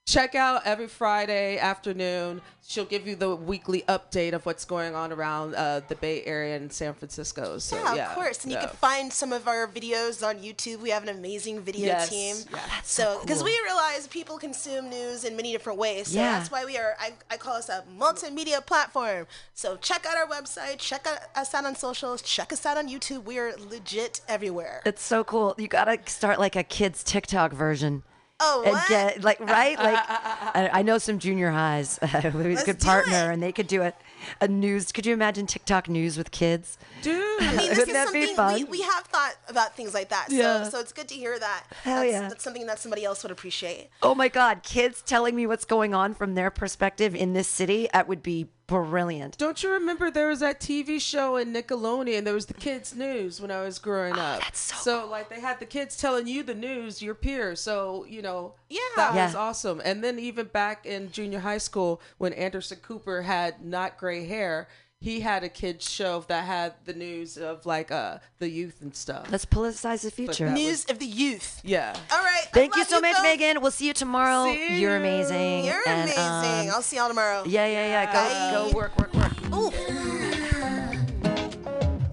check 0.05 0.35
out 0.35 0.61
every 0.65 0.87
Friday 0.87 1.57
afternoon. 1.57 2.39
She'll 2.67 2.85
give 2.85 3.05
you 3.07 3.15
the 3.15 3.35
weekly 3.35 3.83
update 3.87 4.33
of 4.33 4.43
what's 4.45 4.65
going 4.65 4.95
on 4.95 5.11
around 5.11 5.53
uh, 5.55 5.81
the 5.87 5.95
Bay 5.95 6.23
Area 6.25 6.55
and 6.55 6.71
San 6.71 6.93
Francisco. 6.95 7.57
So 7.59 7.75
Yeah, 7.75 7.95
yeah, 7.95 8.09
of 8.09 8.15
course. 8.15 8.43
And 8.43 8.51
you 8.51 8.57
can 8.57 8.69
find 8.69 9.11
some 9.13 9.31
of 9.33 9.47
our 9.47 9.67
videos 9.67 10.27
on 10.27 10.37
YouTube. 10.37 10.79
We 10.79 10.89
have 10.89 11.03
an 11.03 11.09
amazing 11.09 11.61
video 11.61 11.85
Yes, 11.87 12.09
team. 12.09 12.35
yeah. 12.51 12.59
That's 12.69 12.89
so, 12.91 13.19
because 13.21 13.43
we 13.43 13.51
realize 13.65 14.07
people 14.07 14.37
consume 14.39 14.89
news 14.89 15.25
in 15.25 15.35
many 15.35 15.51
different 15.51 15.77
ways. 15.77 16.07
So 16.07 16.17
Yeah. 16.19 16.37
that's 16.37 16.49
why 16.49 16.65
we 16.65 16.77
are, 16.77 16.95
I, 16.99 17.13
I 17.29 17.37
call 17.37 17.53
us 17.55 17.69
a 17.69 17.83
multimedia 17.99 18.65
platform. 18.65 19.27
So 19.53 19.77
check 19.77 20.05
out 20.07 20.17
our 20.17 20.27
website, 20.27 20.77
check 20.79 21.05
out 21.05 21.19
us 21.35 21.53
out 21.53 21.65
on 21.65 21.75
socials, 21.75 22.21
check 22.23 22.51
us 22.51 22.65
out 22.65 22.77
on 22.77 22.87
YouTube. 22.89 23.25
We 23.25 23.37
are 23.37 23.53
legit 23.57 24.21
everywhere. 24.27 24.81
It's 24.85 25.03
so 25.03 25.23
cool. 25.23 25.53
You 25.59 25.67
gotta 25.67 25.99
start 26.07 26.39
like 26.39 26.55
a 26.55 26.63
kids 26.63 27.03
TikTok 27.03 27.53
version. 27.53 28.03
Oh, 28.41 28.63
what? 28.65 28.87
get 28.89 29.23
like 29.23 29.39
right 29.39 29.77
like 29.79 29.97
I, 30.09 30.69
I 30.73 30.81
know 30.81 30.97
some 30.97 31.19
junior 31.19 31.51
highs 31.51 31.97
who's 31.99 32.61
a 32.63 32.65
good 32.65 32.79
partner 32.81 33.29
it. 33.31 33.33
and 33.33 33.41
they 33.41 33.53
could 33.53 33.67
do 33.67 33.81
a, 33.81 33.93
a 34.41 34.47
news 34.49 34.91
could 34.91 35.05
you 35.05 35.13
imagine 35.13 35.47
tiktok 35.47 35.87
news 35.87 36.17
with 36.17 36.31
kids 36.31 36.77
Dude, 37.01 37.15
I 37.41 37.45
mean, 37.55 37.55
this 37.69 37.77
Wouldn't 37.77 37.87
is 37.89 37.93
that 37.93 38.11
be 38.13 38.25
something 38.25 38.35
fun? 38.35 38.53
we, 38.55 38.63
we 38.65 38.81
have 38.81 39.03
thought 39.05 39.35
about 39.47 39.75
things 39.75 39.93
like 39.93 40.09
that. 40.09 40.29
So, 40.31 40.35
Yeah. 40.35 40.63
so 40.63 40.79
it's 40.79 40.91
good 40.91 41.07
to 41.09 41.13
hear 41.15 41.37
that. 41.37 41.63
Hell 41.83 42.01
that's, 42.01 42.11
yeah. 42.11 42.21
that's 42.29 42.43
something 42.43 42.65
that 42.65 42.79
somebody 42.79 43.05
else 43.05 43.23
would 43.23 43.31
appreciate. 43.31 43.89
oh 44.03 44.13
my 44.15 44.27
god 44.27 44.63
kids 44.63 45.01
telling 45.01 45.33
me 45.35 45.47
what's 45.47 45.65
going 45.65 45.93
on 45.93 46.13
from 46.13 46.35
their 46.35 46.49
perspective 46.49 47.15
in 47.15 47.31
this 47.33 47.47
city 47.47 47.87
that 47.93 48.07
would 48.09 48.21
be 48.21 48.47
brilliant. 48.67 49.37
Don't 49.37 49.61
you 49.63 49.71
remember 49.71 50.09
there 50.09 50.29
was 50.29 50.39
that 50.39 50.59
TV 50.59 50.99
show 50.99 51.35
in 51.35 51.53
Nickelodeon? 51.53 52.23
There 52.23 52.33
was 52.33 52.47
the 52.47 52.53
kids' 52.53 52.95
news 52.95 53.39
when 53.39 53.51
I 53.51 53.61
was 53.61 53.79
growing 53.79 54.13
oh, 54.15 54.19
up. 54.19 54.39
that's 54.41 54.59
so 54.59 54.75
So 55.03 55.07
like 55.09 55.29
they 55.29 55.39
had 55.39 55.59
the 55.59 55.65
kids 55.65 55.97
telling 55.97 56.27
you 56.27 56.43
the 56.43 56.55
news, 56.55 57.01
your 57.01 57.15
peers. 57.15 57.61
So 57.61 58.05
you 58.09 58.21
know, 58.21 58.53
Yeah. 58.69 58.79
that 58.95 59.13
Yeah. 59.15 59.25
was 59.27 59.35
awesome. 59.35 59.81
And 59.85 60.03
then 60.03 60.19
even 60.19 60.47
back 60.47 60.85
in 60.85 61.11
junior 61.11 61.39
high 61.39 61.57
school, 61.59 62.01
when 62.17 62.33
Anderson 62.33 62.79
Cooper 62.81 63.21
had 63.23 63.63
not 63.65 63.97
gray 63.97 64.25
hair, 64.25 64.67
he 65.05 65.19
had 65.19 65.43
a 65.43 65.49
kids 65.49 65.87
show 65.89 66.25
that 66.27 66.43
had 66.45 66.73
the 66.85 66.93
news 66.93 67.37
of 67.37 67.63
like 67.67 67.91
uh 67.91 68.17
the 68.39 68.49
youth 68.49 68.81
and 68.81 68.95
stuff. 68.95 69.27
Let's 69.31 69.45
politicize 69.45 70.01
the 70.01 70.09
future. 70.09 70.45
that 70.45 70.53
was- 70.53 70.59
News 70.61 70.85
of 70.89 70.97
the 70.97 71.05
youth. 71.05 71.61
yeah. 71.63 71.95
All 72.11 72.23
right. 72.23 72.45
Thank 72.51 72.75
you 72.75 72.81
love 72.81 72.89
so 72.89 72.99
much, 73.01 73.13
both. 73.15 73.23
Megan. 73.23 73.61
We'll 73.61 73.69
see 73.69 73.85
you 73.87 73.93
tomorrow. 73.93 74.45
See 74.51 74.79
You're 74.81 74.93
you. 74.97 75.03
amazing. 75.03 75.65
You're 75.65 75.87
And, 75.87 76.09
amazing. 76.09 76.69
um, 76.69 76.75
I'll 76.75 76.81
see 76.81 76.97
y'all 76.97 77.07
tomorrow. 77.07 77.43
yeah, 77.45 77.67
yeah, 77.67 77.87
yeah. 77.95 78.05
Go, 78.07 78.19
Bye. 78.23 78.71
go 78.71 78.77
work, 78.77 78.97
work, 78.99 79.13
work. 79.13 79.33
Ooh. 79.53 79.71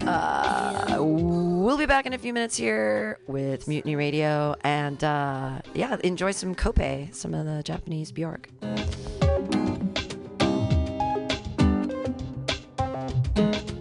Uh, 0.07 0.97
we'll 0.99 1.77
be 1.77 1.85
back 1.85 2.05
in 2.05 2.13
a 2.13 2.17
few 2.17 2.33
minutes 2.33 2.55
here 2.57 3.17
with 3.27 3.67
Mutiny 3.69 3.95
Radio, 3.95 4.53
and 4.63 5.01
uh, 5.03 5.61
yeah, 5.73 5.95
enjoy 6.03 6.31
some 6.31 6.53
Kope, 6.55 7.13
some 7.15 7.33
of 7.33 7.45
the 7.45 7.63
Japanese 7.63 8.11
Bjork. 8.11 8.49
thank 13.35 13.69
you 13.69 13.72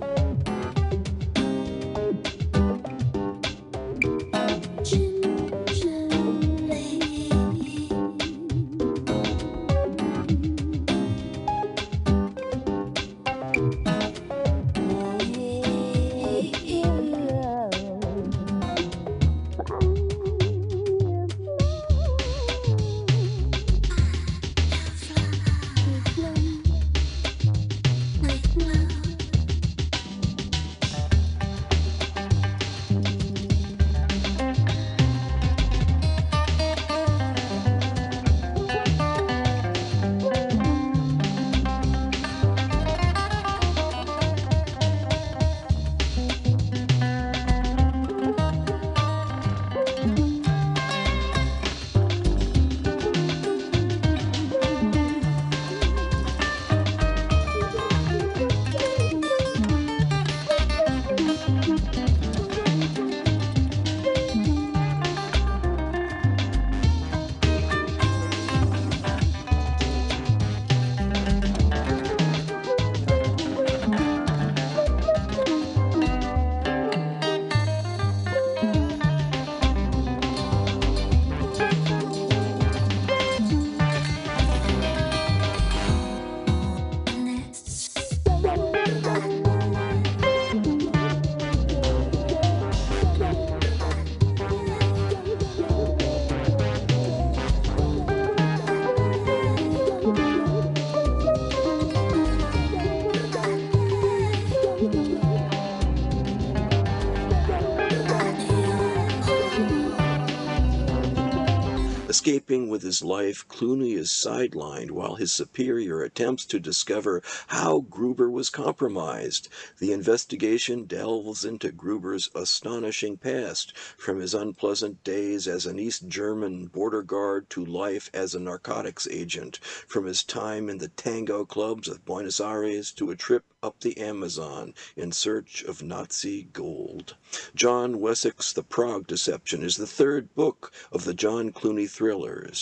Escaping 112.52 112.61
with 112.72 112.82
his 112.82 113.04
life, 113.04 113.46
Clooney 113.48 113.98
is 113.98 114.08
sidelined 114.08 114.90
while 114.90 115.16
his 115.16 115.30
superior 115.30 116.00
attempts 116.00 116.46
to 116.46 116.58
discover 116.58 117.22
how 117.48 117.80
Gruber 117.80 118.30
was 118.30 118.48
compromised. 118.48 119.48
The 119.78 119.92
investigation 119.92 120.86
delves 120.86 121.44
into 121.44 121.70
Gruber's 121.70 122.30
astonishing 122.34 123.18
past, 123.18 123.76
from 123.98 124.20
his 124.20 124.32
unpleasant 124.32 125.04
days 125.04 125.46
as 125.46 125.66
an 125.66 125.78
East 125.78 126.08
German 126.08 126.64
border 126.68 127.02
guard 127.02 127.50
to 127.50 127.62
life 127.62 128.08
as 128.14 128.34
a 128.34 128.40
narcotics 128.40 129.06
agent, 129.10 129.58
from 129.86 130.06
his 130.06 130.24
time 130.24 130.70
in 130.70 130.78
the 130.78 130.88
tango 130.88 131.44
clubs 131.44 131.88
of 131.88 132.06
Buenos 132.06 132.40
Aires 132.40 132.90
to 132.92 133.10
a 133.10 133.16
trip 133.16 133.44
up 133.62 133.80
the 133.80 133.98
Amazon 133.98 134.74
in 134.96 135.12
search 135.12 135.62
of 135.62 135.82
Nazi 135.82 136.48
gold. 136.52 137.16
John 137.54 138.00
Wessex' 138.00 138.52
The 138.52 138.62
Prague 138.62 139.06
Deception 139.06 139.62
is 139.62 139.76
the 139.76 139.86
third 139.86 140.34
book 140.34 140.72
of 140.90 141.04
the 141.04 141.14
John 141.14 141.52
Clooney 141.52 141.88
thrillers. 141.88 142.61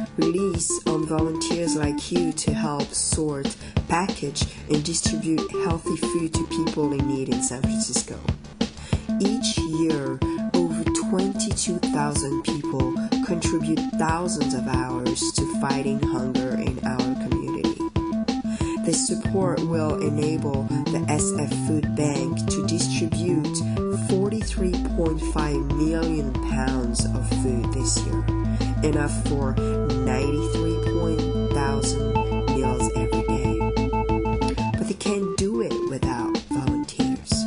relies 0.17 0.69
on 0.87 1.05
volunteers 1.05 1.75
like 1.75 2.11
you 2.11 2.31
to 2.33 2.53
help 2.53 2.93
sort, 2.93 3.55
package, 3.87 4.43
and 4.69 4.83
distribute 4.83 5.49
healthy 5.63 5.95
food 5.97 6.33
to 6.33 6.45
people 6.47 6.91
in 6.93 7.07
need 7.07 7.29
in 7.29 7.41
San 7.41 7.61
Francisco. 7.61 8.19
Each 9.19 9.57
year, 9.57 10.19
over 10.53 10.83
22,000 11.09 12.43
people 12.43 12.93
contribute 13.25 13.79
thousands 13.97 14.53
of 14.53 14.67
hours 14.67 15.31
to 15.33 15.61
fighting 15.61 15.99
hunger 16.01 16.55
in 16.55 16.79
our 16.85 17.27
community. 17.27 17.81
This 18.83 19.07
support 19.07 19.59
will 19.61 20.01
enable 20.01 20.63
the 20.63 21.05
SF 21.07 21.67
Food 21.67 21.95
Bank 21.95 22.37
to 22.49 22.65
distribute 22.65 23.45
43.5 24.09 25.77
million 25.77 26.33
pounds 26.49 27.05
of 27.05 27.29
food 27.43 27.71
this 27.73 27.99
year, 28.05 28.25
enough 28.83 29.27
for 29.27 29.53
93,000 29.53 32.45
meals 32.45 32.91
every 32.95 33.23
day. 33.23 33.59
But 34.77 34.87
they 34.87 34.93
can't 34.95 35.35
do 35.37 35.61
it 35.61 35.73
without 35.89 36.37
volunteers. 36.49 37.45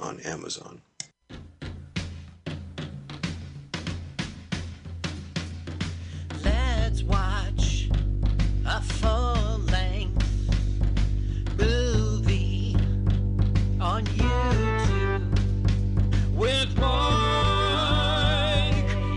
on 0.00 0.18
Amazon. 0.20 0.80
Let's 6.42 7.02
watch 7.04 7.88
a 8.66 8.80
full 8.82 9.58
length 9.70 10.26
movie 11.58 12.76
on 13.80 14.04
YouTube 14.06 15.22
with 16.34 16.76
Mike 16.76 17.54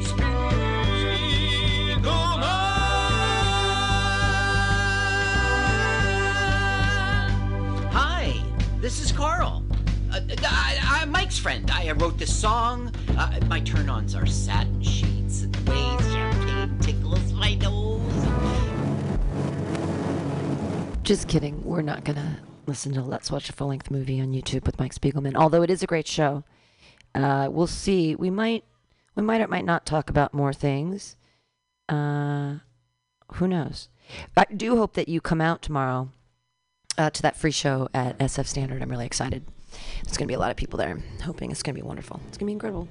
Spiegelman. 0.04 0.44
Hi, 7.92 8.42
this 8.80 9.00
is 9.00 9.12
Carl. 9.12 9.57
Friend. 11.36 11.70
I 11.72 11.92
wrote 11.92 12.18
this 12.18 12.34
song. 12.34 12.92
Uh, 13.18 13.40
my 13.48 13.60
turn 13.60 13.90
ons 13.90 14.16
are 14.16 14.26
satin 14.26 14.82
sheets 14.82 15.44
and 15.44 15.54
the 15.54 15.72
way 15.72 15.98
champagne 16.10 16.80
tickles 16.80 17.34
my 17.34 17.54
nose. 17.56 18.02
Just 21.04 21.28
kidding. 21.28 21.64
We're 21.66 21.82
not 21.82 22.06
going 22.06 22.16
to 22.16 22.38
listen 22.66 22.94
to 22.94 23.02
Let's 23.02 23.30
Watch 23.30 23.50
a 23.50 23.54
Full 23.54 23.68
Length 23.68 23.92
Movie 23.92 24.22
on 24.22 24.32
YouTube 24.32 24.66
with 24.66 24.80
Mike 24.80 24.96
Spiegelman, 24.96 25.36
although 25.36 25.62
it 25.62 25.70
is 25.70 25.84
a 25.84 25.88
great 25.88 26.08
show. 26.08 26.44
Uh, 27.14 27.50
we'll 27.52 27.68
see. 27.68 28.16
We 28.16 28.30
might, 28.30 28.64
we 29.14 29.22
might 29.22 29.42
or 29.42 29.48
might 29.48 29.66
not 29.66 29.86
talk 29.86 30.10
about 30.10 30.34
more 30.34 30.54
things. 30.54 31.18
Uh, 31.90 32.60
who 33.34 33.48
knows? 33.48 33.90
I 34.36 34.46
do 34.46 34.78
hope 34.78 34.94
that 34.94 35.10
you 35.10 35.20
come 35.20 35.42
out 35.42 35.62
tomorrow 35.62 36.10
uh, 36.98 37.10
to 37.10 37.22
that 37.22 37.36
free 37.36 37.52
show 37.52 37.90
at 37.94 38.18
SF 38.18 38.48
Standard. 38.48 38.82
I'm 38.82 38.90
really 38.90 39.06
excited. 39.06 39.46
There's 40.04 40.18
going 40.18 40.28
to 40.28 40.32
be 40.32 40.36
a 40.36 40.40
lot 40.40 40.52
of 40.52 40.58
people 40.58 40.78
there. 40.78 40.92
I'm 40.92 41.20
hoping 41.22 41.52
it's 41.52 41.64
going 41.64 41.76
to 41.76 41.82
be 41.82 41.88
wonderful. 41.88 42.20
It's 42.28 42.38
going 42.38 42.46
to 42.46 42.52
be 42.52 42.54
incredible. 42.54 42.88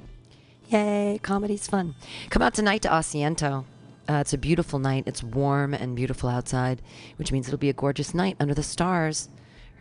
Yay, 0.68 1.20
comedy's 1.22 1.68
fun. 1.68 1.94
Come 2.30 2.42
out 2.42 2.54
tonight 2.54 2.82
to 2.82 2.88
Asiento. 2.88 3.64
Uh, 4.08 4.14
it's 4.14 4.32
a 4.32 4.38
beautiful 4.38 4.78
night. 4.78 5.04
It's 5.06 5.22
warm 5.22 5.74
and 5.74 5.96
beautiful 5.96 6.28
outside, 6.28 6.82
which 7.16 7.32
means 7.32 7.48
it'll 7.48 7.58
be 7.58 7.70
a 7.70 7.74
gorgeous 7.74 8.14
night 8.14 8.36
under 8.38 8.54
the 8.54 8.62
stars. 8.62 9.28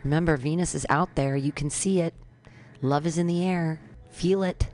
Remember, 0.04 0.36
Venus 0.36 0.74
is 0.74 0.86
out 0.88 1.14
there. 1.14 1.36
You 1.36 1.52
can 1.52 1.70
see 1.70 2.00
it. 2.00 2.14
Love 2.82 3.06
is 3.06 3.18
in 3.18 3.26
the 3.26 3.44
air. 3.44 3.80
Feel 4.10 4.42
it. 4.42 4.68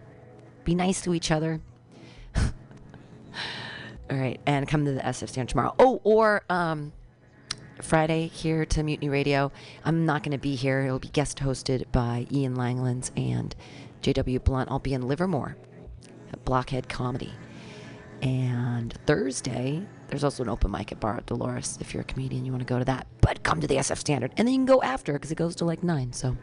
Be 0.64 0.74
nice 0.74 1.01
to 1.03 1.14
each 1.14 1.30
other. 1.30 1.61
All 2.37 4.16
right, 4.16 4.41
and 4.47 4.68
come 4.68 4.85
to 4.85 4.93
the 4.93 5.01
SF 5.01 5.30
stand 5.30 5.49
tomorrow. 5.49 5.74
Oh, 5.78 6.01
or 6.05 6.43
um, 6.51 6.93
Friday 7.83 8.28
here 8.28 8.64
to 8.64 8.83
Mutiny 8.83 9.09
Radio. 9.09 9.53
I'm 9.85 10.07
not 10.07 10.22
going 10.22 10.33
to 10.33 10.39
be 10.39 10.55
here. 10.55 10.80
It'll 10.80 10.99
be 10.99 11.09
guest 11.09 11.39
hosted 11.39 11.85
by 11.93 12.26
Ian 12.30 12.57
Langlands 12.57 13.11
and 13.16 13.55
J.W. 14.01 14.39
Blunt. 14.39 14.70
I'll 14.70 14.78
be 14.78 14.95
in 14.95 15.07
Livermore 15.07 15.57
at 16.33 16.45
Blockhead 16.45 16.89
Comedy. 16.89 17.33
And 18.22 18.95
Thursday, 19.05 19.85
there's 20.09 20.22
also 20.24 20.45
an 20.45 20.49
open 20.49 20.70
mic 20.70 20.93
at 20.93 21.01
Bar 21.01 21.16
at 21.16 21.26
Dolores 21.26 21.76
if 21.80 21.93
you're 21.93 22.03
a 22.03 22.05
comedian, 22.05 22.45
you 22.45 22.53
want 22.53 22.61
to 22.61 22.72
go 22.72 22.78
to 22.78 22.85
that. 22.85 23.07
But 23.20 23.43
come 23.43 23.61
to 23.61 23.66
the 23.66 23.76
SF 23.76 23.99
Standard. 23.99 24.33
And 24.37 24.47
then 24.47 24.55
you 24.55 24.59
can 24.61 24.66
go 24.66 24.80
after 24.80 25.12
because 25.14 25.33
it 25.33 25.37
goes 25.37 25.57
to 25.57 25.64
like 25.64 25.83
9. 25.83 26.12
So 26.12 26.37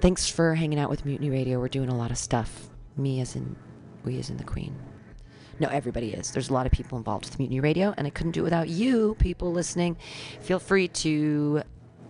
thanks 0.00 0.28
for 0.28 0.54
hanging 0.54 0.78
out 0.78 0.90
with 0.90 1.04
Mutiny 1.04 1.30
Radio. 1.30 1.58
We're 1.58 1.68
doing 1.68 1.88
a 1.88 1.96
lot 1.96 2.10
of 2.12 2.18
stuff. 2.18 2.68
Me 2.96 3.20
as 3.20 3.34
in, 3.34 3.56
we 4.04 4.18
as 4.18 4.30
in 4.30 4.36
the 4.36 4.44
Queen. 4.44 4.76
No, 5.62 5.68
everybody 5.68 6.12
is. 6.12 6.32
There's 6.32 6.50
a 6.50 6.52
lot 6.52 6.66
of 6.66 6.72
people 6.72 6.98
involved 6.98 7.24
with 7.24 7.38
Mutiny 7.38 7.60
Radio, 7.60 7.94
and 7.96 8.04
I 8.04 8.10
couldn't 8.10 8.32
do 8.32 8.40
it 8.40 8.42
without 8.42 8.68
you, 8.68 9.14
people 9.20 9.52
listening. 9.52 9.96
Feel 10.40 10.58
free 10.58 10.88
to 10.88 11.62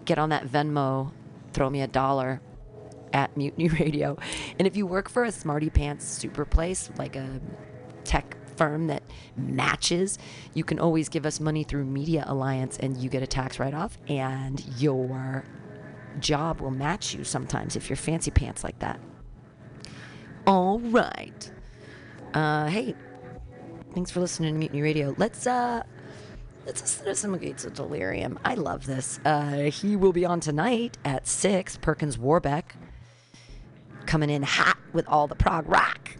get 0.06 0.18
on 0.18 0.30
that 0.30 0.46
Venmo, 0.46 1.12
throw 1.52 1.68
me 1.68 1.82
a 1.82 1.86
dollar 1.86 2.40
at 3.12 3.36
Mutiny 3.36 3.68
Radio. 3.68 4.16
And 4.58 4.66
if 4.66 4.74
you 4.74 4.86
work 4.86 5.10
for 5.10 5.24
a 5.24 5.30
Smarty 5.30 5.68
Pants 5.68 6.06
super 6.06 6.46
place, 6.46 6.90
like 6.96 7.14
a 7.14 7.42
tech 8.04 8.38
firm 8.56 8.86
that 8.86 9.02
matches, 9.36 10.16
you 10.54 10.64
can 10.64 10.78
always 10.78 11.10
give 11.10 11.26
us 11.26 11.38
money 11.38 11.62
through 11.62 11.84
Media 11.84 12.24
Alliance 12.26 12.78
and 12.78 12.96
you 12.96 13.10
get 13.10 13.22
a 13.22 13.26
tax 13.26 13.58
write 13.58 13.74
off, 13.74 13.98
and 14.08 14.64
your 14.80 15.44
job 16.20 16.62
will 16.62 16.70
match 16.70 17.12
you 17.12 17.22
sometimes 17.22 17.76
if 17.76 17.90
you're 17.90 17.98
fancy 17.98 18.30
pants 18.30 18.64
like 18.64 18.78
that. 18.78 18.98
All 20.46 20.78
right. 20.78 21.52
Uh, 22.32 22.68
hey, 22.68 22.94
thanks 23.94 24.10
for 24.10 24.20
listening 24.20 24.54
to 24.54 24.58
Mutiny 24.58 24.82
Radio. 24.82 25.14
Let's 25.18 25.46
uh, 25.46 25.82
let's 26.66 26.80
listen 26.82 27.04
to 27.06 27.14
some 27.14 27.38
Gates 27.38 27.64
of 27.64 27.74
Delirium. 27.74 28.38
I 28.44 28.54
love 28.54 28.86
this. 28.86 29.20
Uh, 29.24 29.70
he 29.70 29.96
will 29.96 30.12
be 30.12 30.24
on 30.24 30.40
tonight 30.40 30.98
at 31.04 31.26
six. 31.26 31.76
Perkins 31.76 32.18
Warbeck 32.18 32.76
coming 34.06 34.30
in 34.30 34.42
hot 34.42 34.78
with 34.92 35.06
all 35.08 35.26
the 35.26 35.34
prog 35.34 35.68
rock. 35.68 36.16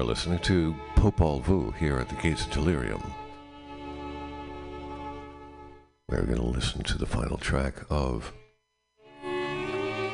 Are 0.00 0.04
listening 0.04 0.38
to 0.38 0.74
Popol 0.94 1.42
Vuh 1.42 1.76
here 1.76 1.98
at 1.98 2.08
the 2.08 2.14
Gates 2.14 2.46
of 2.46 2.52
Delirium. 2.52 3.02
We're 6.08 6.22
going 6.22 6.38
to 6.38 6.42
listen 6.42 6.82
to 6.84 6.96
the 6.96 7.04
final 7.04 7.36
track 7.36 7.74
of 7.90 8.32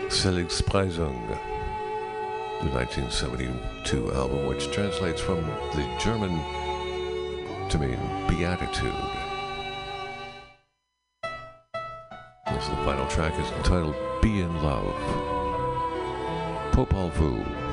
Seligspreisung, 0.09 1.29
the 2.63 2.71
1972 2.71 4.13
album, 4.13 4.47
which 4.47 4.73
translates 4.73 5.21
from 5.21 5.43
the 5.77 5.97
German 6.01 6.37
to 7.69 7.79
mean 7.79 8.01
beatitude. 8.27 8.93
This 12.51 12.69
the 12.69 12.77
final 12.85 13.07
track 13.07 13.39
is 13.39 13.49
entitled 13.53 13.95
Be 14.21 14.41
in 14.41 14.63
Love. 14.65 14.97
Popol 16.73 17.13
Vuh. 17.13 17.66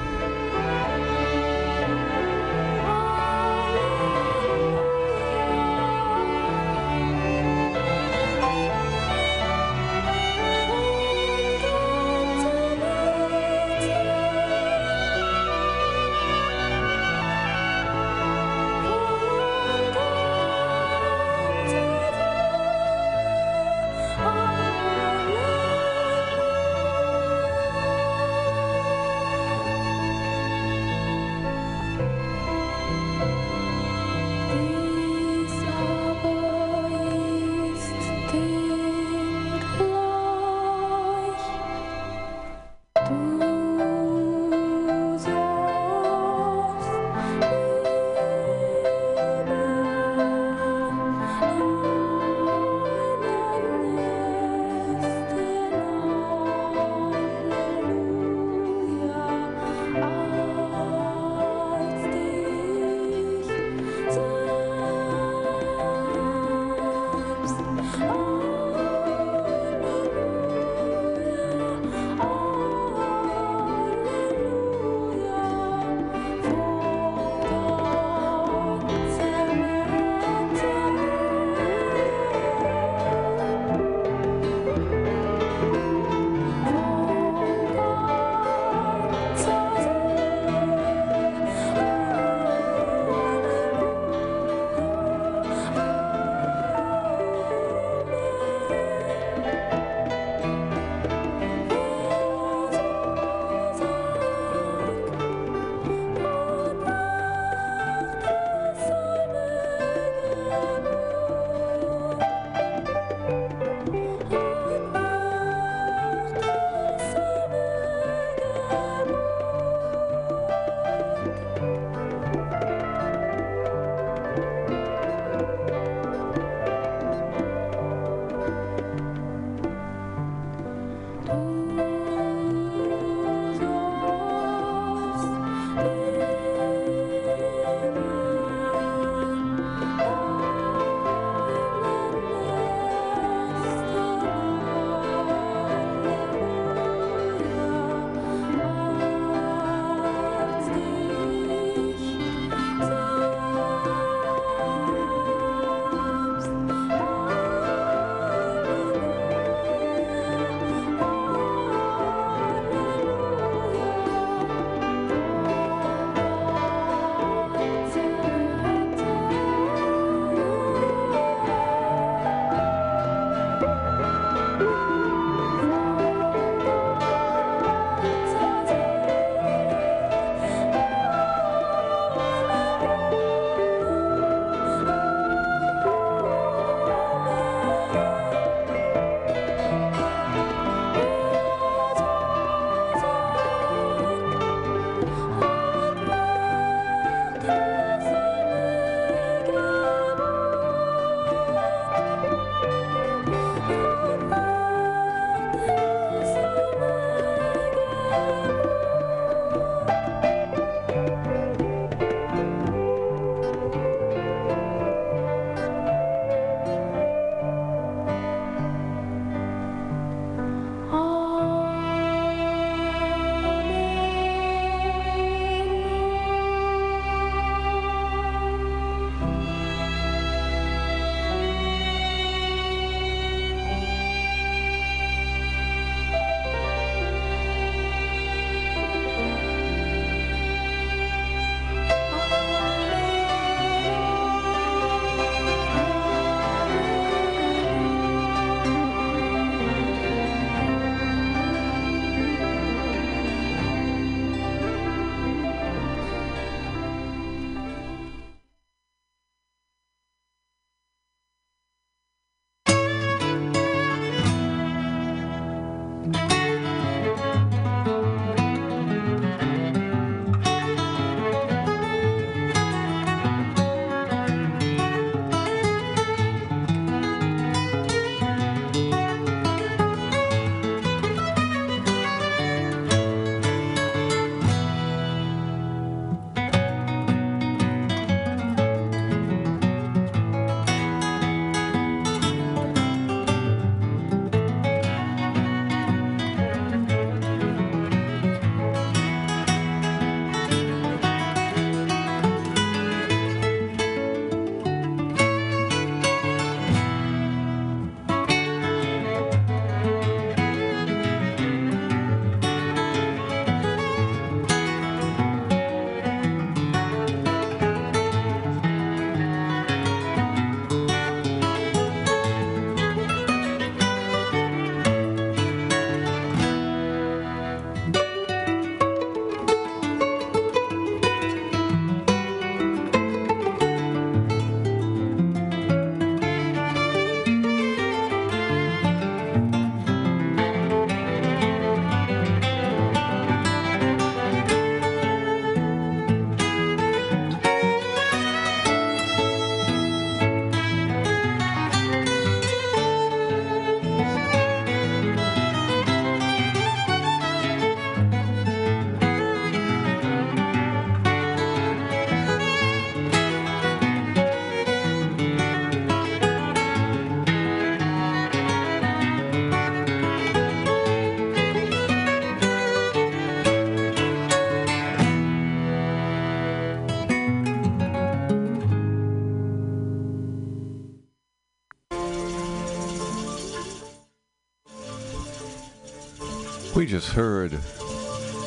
Just 386.93 387.13
heard. 387.13 387.53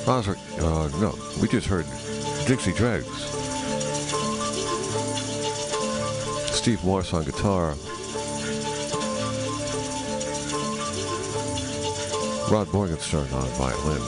Ozric, 0.06 0.38
uh, 0.60 0.86
no, 1.00 1.18
we 1.42 1.48
just 1.48 1.66
heard 1.66 1.84
Dixie 2.46 2.72
Dregs. 2.72 3.24
Steve 6.54 6.84
Morse 6.84 7.12
on 7.12 7.24
guitar. 7.24 7.70
Rod 12.48 12.68
Morgenstein 12.68 13.26
on 13.32 13.48
violin. 13.58 14.00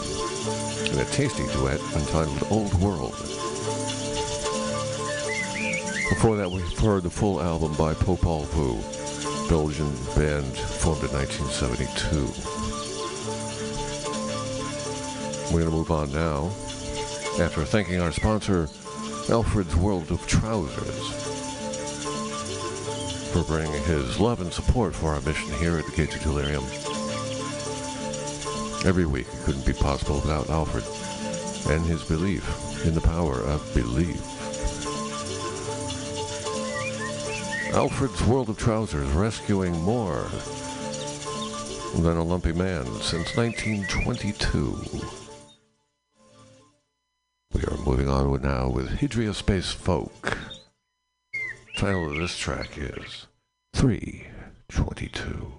And 0.92 1.00
a 1.00 1.04
tasty 1.10 1.44
duet 1.54 1.80
entitled 1.96 2.46
Old 2.52 2.72
World. 2.74 3.16
Before 6.10 6.36
that, 6.36 6.48
we 6.48 6.60
heard 6.80 7.02
the 7.02 7.10
full 7.10 7.42
album 7.42 7.74
by 7.74 7.92
Popol 7.94 8.44
Vuh, 8.44 9.48
Belgian 9.48 9.90
band 10.14 10.56
formed 10.56 11.02
in 11.02 11.10
1972. 11.10 12.57
We're 15.50 15.60
going 15.60 15.70
to 15.70 15.76
move 15.78 15.90
on 15.90 16.12
now 16.12 16.48
after 17.42 17.64
thanking 17.64 18.02
our 18.02 18.12
sponsor, 18.12 18.68
Alfred's 19.30 19.74
World 19.76 20.10
of 20.10 20.26
Trousers, 20.26 21.08
for 23.32 23.42
bringing 23.44 23.82
his 23.84 24.20
love 24.20 24.42
and 24.42 24.52
support 24.52 24.94
for 24.94 25.14
our 25.14 25.22
mission 25.22 25.50
here 25.54 25.78
at 25.78 25.86
the 25.86 25.92
Gates 25.92 26.16
of 26.16 26.22
Delirium. 26.22 26.64
Every 28.86 29.06
week 29.06 29.26
it 29.32 29.44
couldn't 29.44 29.64
be 29.64 29.72
possible 29.72 30.16
without 30.16 30.50
Alfred 30.50 30.84
and 31.74 31.82
his 31.86 32.04
belief 32.04 32.84
in 32.84 32.94
the 32.94 33.00
power 33.00 33.40
of 33.40 33.74
belief. 33.74 34.20
Alfred's 37.74 38.22
World 38.24 38.50
of 38.50 38.58
Trousers 38.58 39.08
rescuing 39.12 39.80
more 39.80 40.28
than 42.02 42.18
a 42.18 42.22
lumpy 42.22 42.52
man 42.52 42.84
since 43.00 43.34
1922. 43.34 45.27
Moving 47.88 48.10
on 48.10 48.42
now 48.42 48.68
with 48.68 48.98
Hidria 48.98 49.32
Spacefolk. 49.32 50.36
Title 51.78 52.10
of 52.10 52.18
this 52.18 52.36
track 52.36 52.76
is 52.76 53.28
322. 53.72 55.54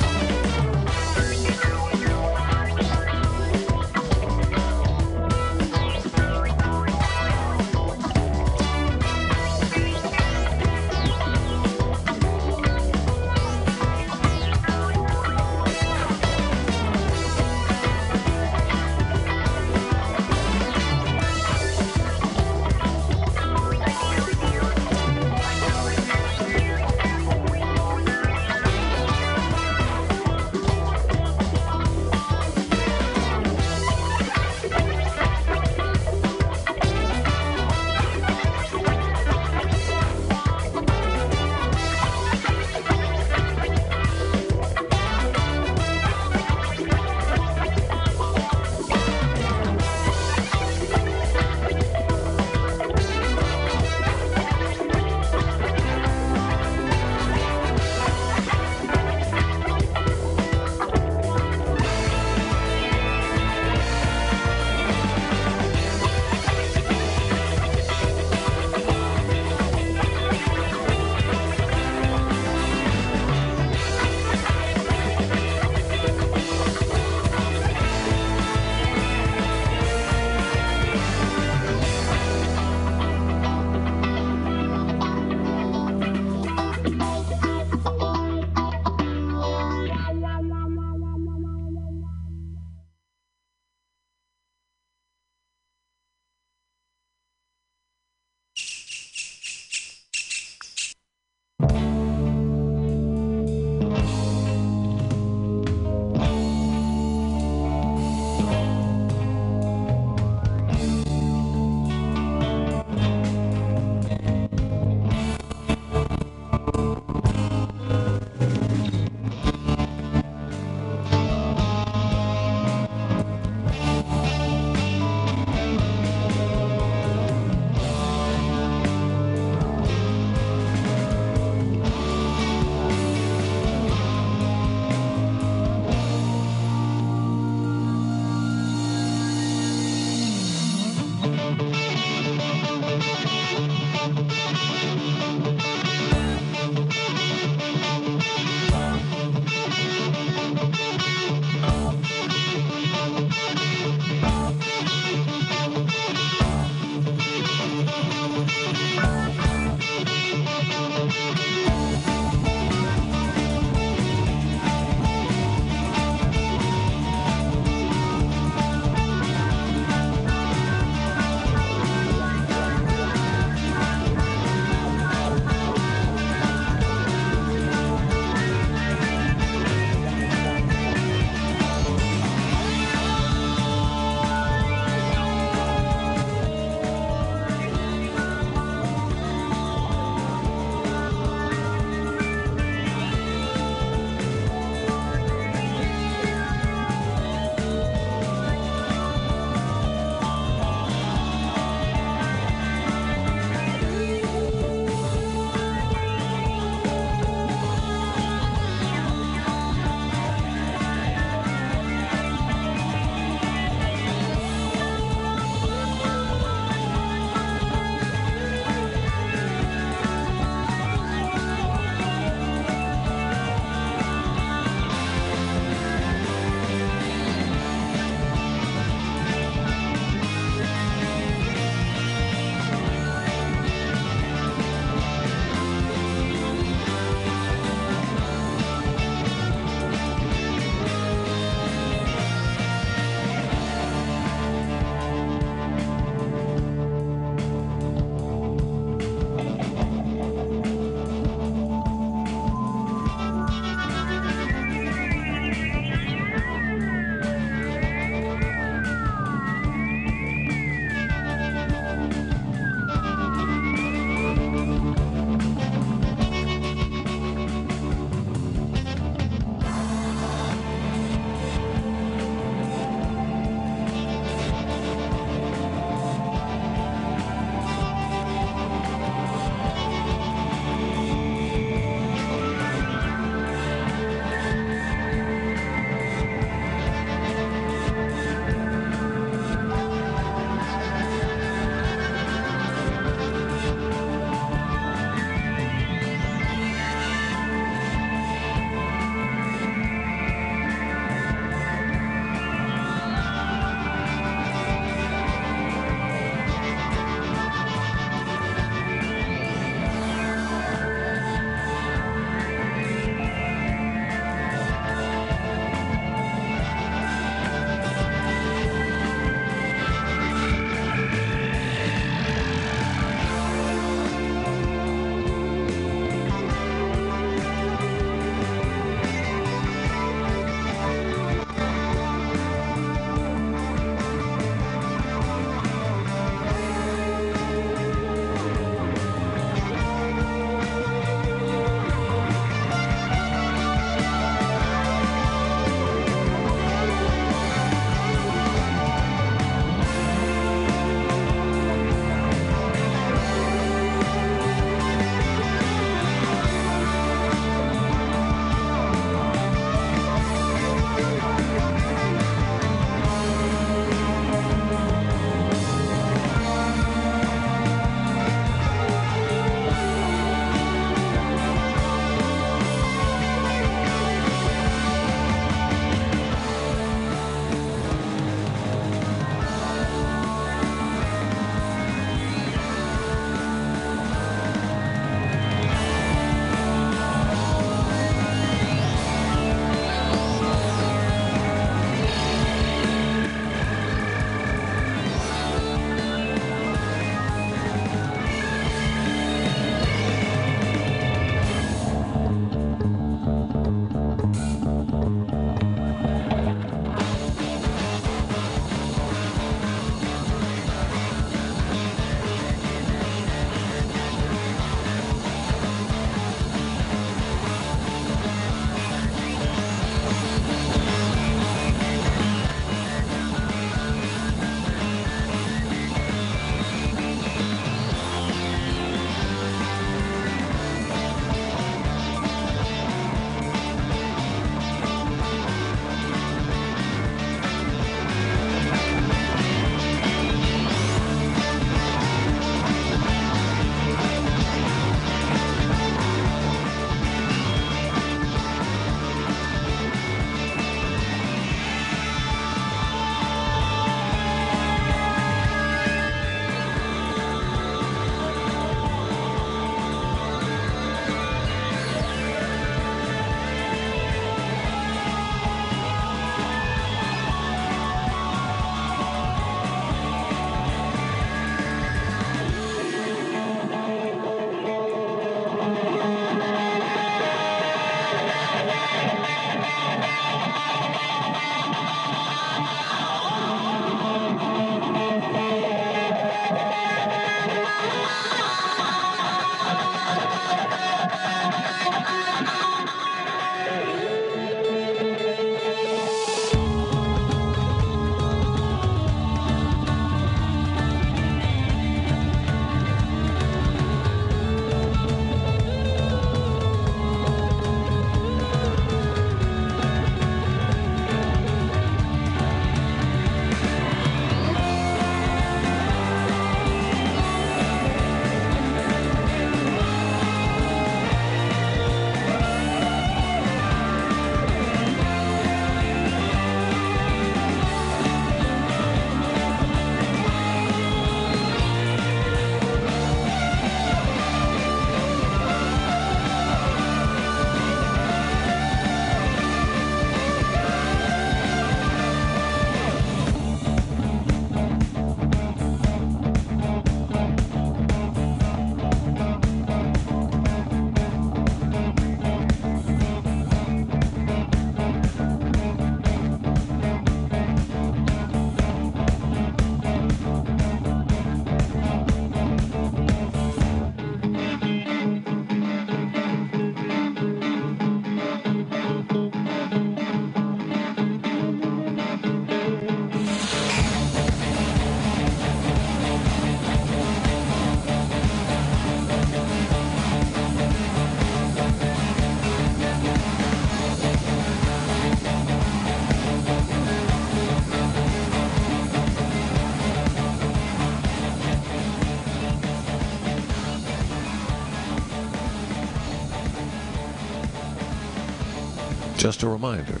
Just 599.28 599.42
a 599.42 599.48
reminder. 599.50 600.00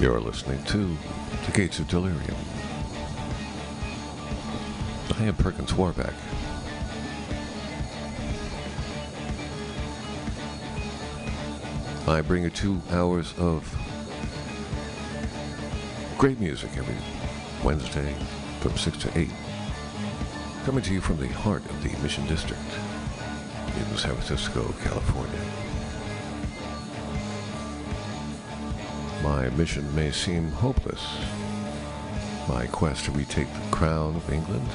You're 0.00 0.20
listening 0.20 0.62
to 0.66 0.96
The 1.44 1.50
Gates 1.52 1.80
of 1.80 1.88
Delirium. 1.88 2.36
I 5.18 5.24
am 5.24 5.34
Perkins 5.34 5.74
Warbeck. 5.74 6.14
I 12.06 12.20
bring 12.20 12.44
you 12.44 12.50
two 12.50 12.80
hours 12.92 13.34
of 13.38 13.68
great 16.16 16.38
music 16.38 16.70
every 16.76 16.94
Wednesday 17.64 18.14
from 18.60 18.76
6 18.76 18.98
to 18.98 19.18
8. 19.18 19.30
Coming 20.64 20.84
to 20.84 20.94
you 20.94 21.00
from 21.00 21.16
the 21.16 21.26
heart 21.26 21.64
of 21.64 21.82
the 21.82 21.90
Mission 22.04 22.24
District 22.28 22.62
in 23.76 23.96
San 23.96 24.12
Francisco, 24.12 24.62
California. 24.82 25.40
My 29.22 29.48
mission 29.50 29.94
may 29.94 30.10
seem 30.10 30.50
hopeless. 30.50 31.04
My 32.48 32.66
quest 32.66 33.04
to 33.06 33.10
retake 33.10 33.52
the 33.52 33.76
crown 33.76 34.16
of 34.16 34.32
England. 34.32 34.68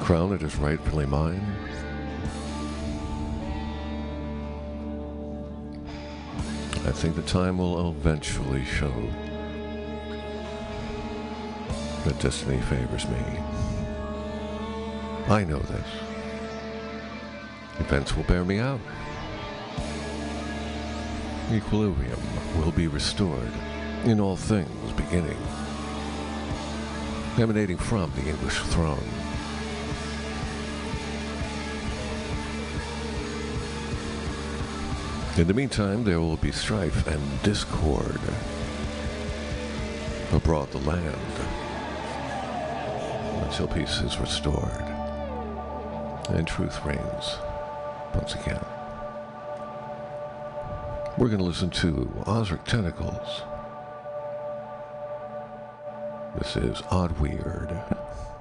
Crown 0.00 0.30
that 0.30 0.42
is 0.42 0.56
rightfully 0.56 1.06
mine. 1.06 1.56
I 6.84 6.92
think 6.92 7.16
the 7.16 7.22
time 7.22 7.58
will 7.58 7.90
eventually 7.90 8.64
show 8.64 8.92
that 12.04 12.18
destiny 12.20 12.60
favors 12.60 13.08
me. 13.08 13.55
I 15.28 15.42
know 15.42 15.58
this. 15.58 15.88
Events 17.80 18.16
will 18.16 18.22
bear 18.22 18.44
me 18.44 18.60
out. 18.60 18.80
Equilibrium 21.52 22.20
will 22.58 22.70
be 22.70 22.86
restored 22.86 23.52
in 24.04 24.20
all 24.20 24.36
things 24.36 24.92
beginning, 24.92 25.36
emanating 27.38 27.76
from 27.76 28.12
the 28.12 28.28
English 28.28 28.58
throne. 28.58 29.02
In 35.36 35.48
the 35.48 35.54
meantime, 35.54 36.04
there 36.04 36.20
will 36.20 36.36
be 36.36 36.52
strife 36.52 37.04
and 37.08 37.42
discord 37.42 38.20
abroad 40.32 40.70
the 40.70 40.78
land 40.78 41.16
until 43.42 43.66
peace 43.66 44.00
is 44.00 44.18
restored 44.18 44.95
and 46.28 46.46
truth 46.46 46.84
reigns 46.84 47.36
once 48.14 48.34
again. 48.34 48.64
We're 51.18 51.28
going 51.28 51.38
to 51.38 51.44
listen 51.44 51.70
to 51.70 51.92
Ozric 52.26 52.64
Tentacles. 52.64 53.42
This 56.38 56.56
is 56.56 56.82
Odd 56.90 57.18
Weird. 57.18 57.78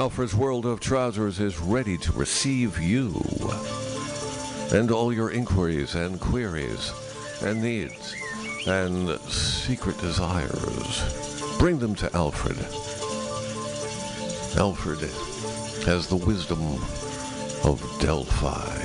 Alfred's 0.00 0.34
World 0.34 0.64
of 0.64 0.80
Trousers 0.80 1.40
is 1.40 1.60
ready 1.60 1.98
to 1.98 2.12
receive 2.12 2.80
you 2.80 3.12
and 4.72 4.90
all 4.90 5.12
your 5.12 5.30
inquiries 5.30 5.94
and 5.94 6.18
queries 6.18 6.90
and 7.42 7.60
needs 7.60 8.14
and 8.66 9.20
secret 9.20 9.98
desires. 9.98 11.58
Bring 11.58 11.78
them 11.78 11.94
to 11.96 12.10
Alfred. 12.16 12.56
Alfred 14.58 15.00
has 15.84 16.06
the 16.06 16.16
wisdom 16.16 16.62
of 17.62 17.84
Delphi. 18.00 18.78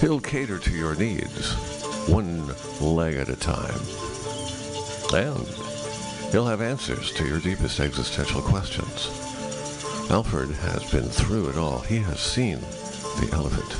He'll 0.00 0.18
cater 0.18 0.58
to 0.58 0.70
your 0.72 0.96
needs 0.96 1.54
one 2.08 2.52
leg 2.80 3.14
at 3.14 3.28
a 3.28 3.36
time. 3.36 3.80
And 5.14 5.61
he'll 6.32 6.46
have 6.46 6.62
answers 6.62 7.12
to 7.12 7.26
your 7.26 7.38
deepest 7.38 7.78
existential 7.78 8.40
questions. 8.40 9.08
Alfred 10.10 10.50
has 10.50 10.90
been 10.90 11.04
through 11.04 11.50
it 11.50 11.56
all. 11.56 11.80
He 11.80 11.98
has 11.98 12.20
seen 12.20 12.58
the 13.20 13.30
elephant. 13.32 13.70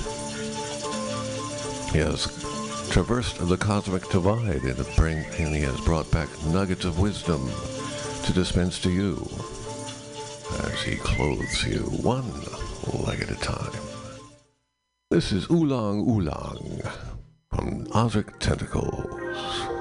He 1.93 1.99
has 1.99 2.27
traversed 2.91 3.49
the 3.49 3.57
cosmic 3.57 4.09
divide 4.11 4.63
and, 4.63 4.97
bring, 4.97 5.25
and 5.39 5.55
he 5.55 5.63
has 5.63 5.81
brought 5.81 6.11
back 6.11 6.29
nuggets 6.47 6.85
of 6.85 6.99
wisdom 6.99 7.51
to 8.25 8.33
dispense 8.33 8.79
to 8.83 8.91
you 8.91 9.27
as 10.65 10.83
he 10.83 10.97
clothes 10.97 11.67
you 11.67 11.81
one 12.03 12.31
leg 13.07 13.23
at 13.23 13.31
a 13.31 13.37
time. 13.37 13.73
This 15.11 15.33
is 15.33 15.49
Oolong 15.51 16.07
Oolong 16.09 16.83
from 17.51 17.87
Ozric 17.87 18.39
Tentacles. 18.39 19.72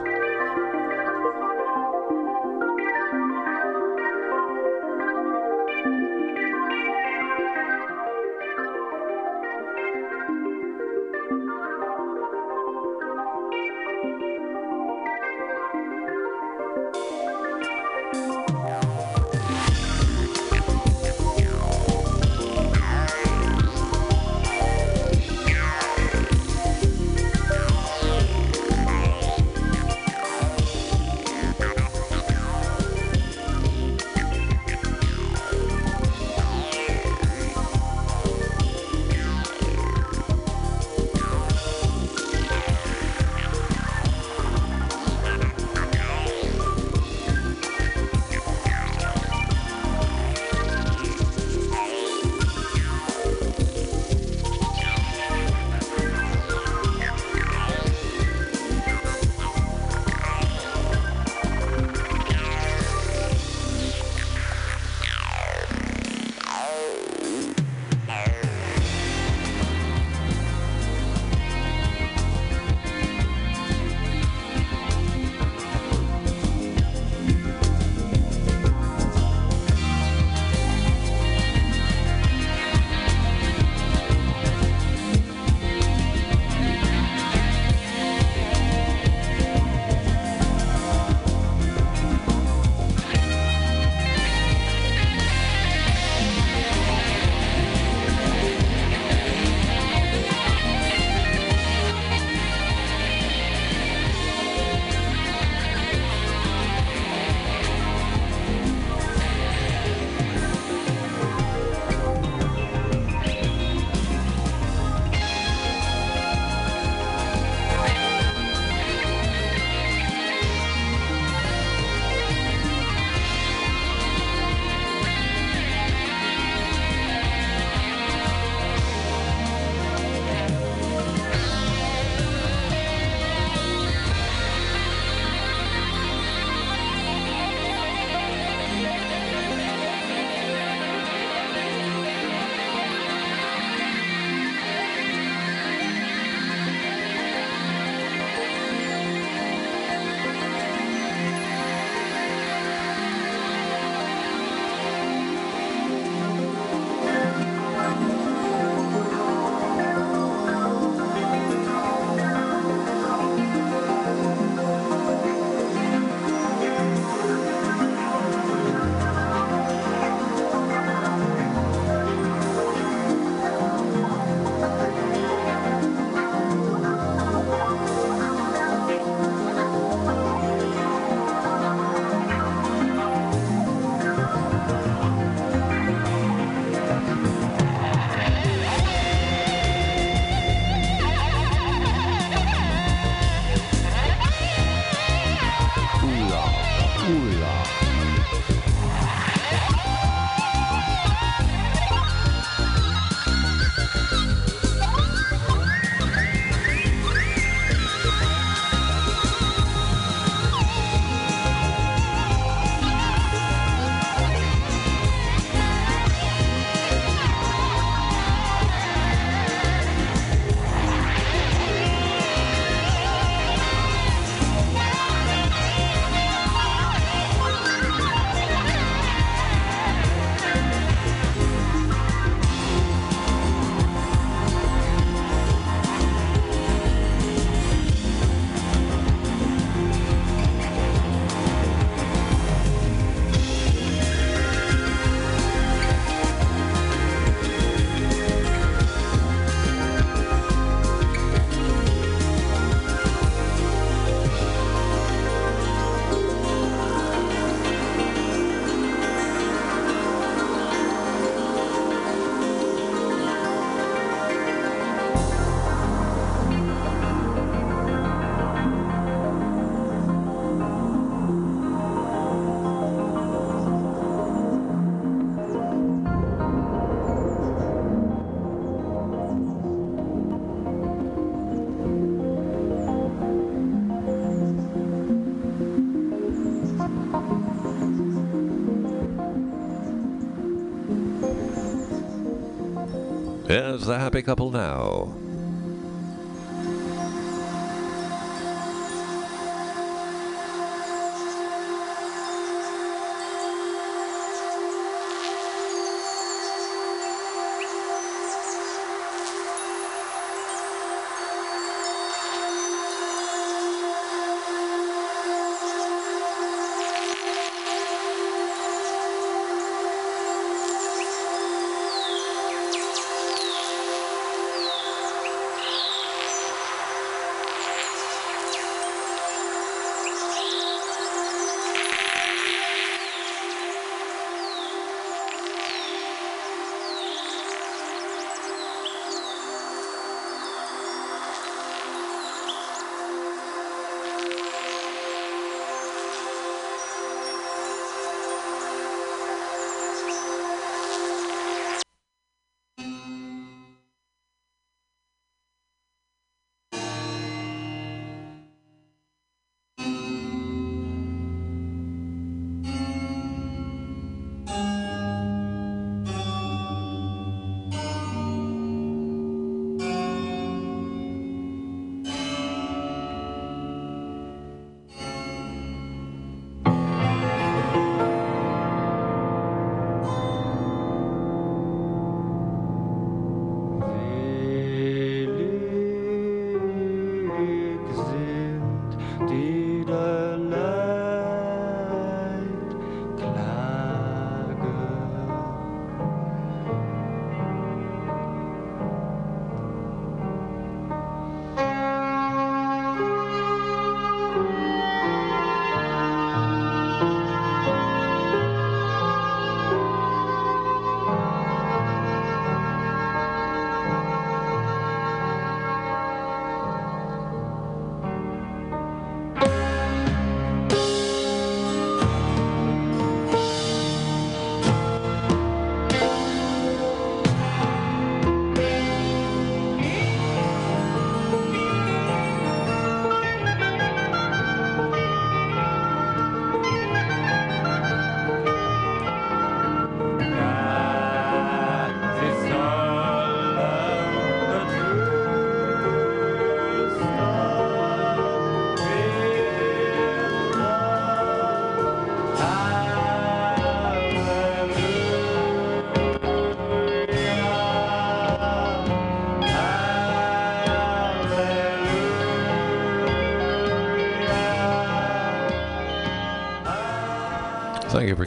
As 293.71 293.85
the 293.85 293.97
happy 293.97 294.21
couple 294.21 294.51
now. 294.51 295.20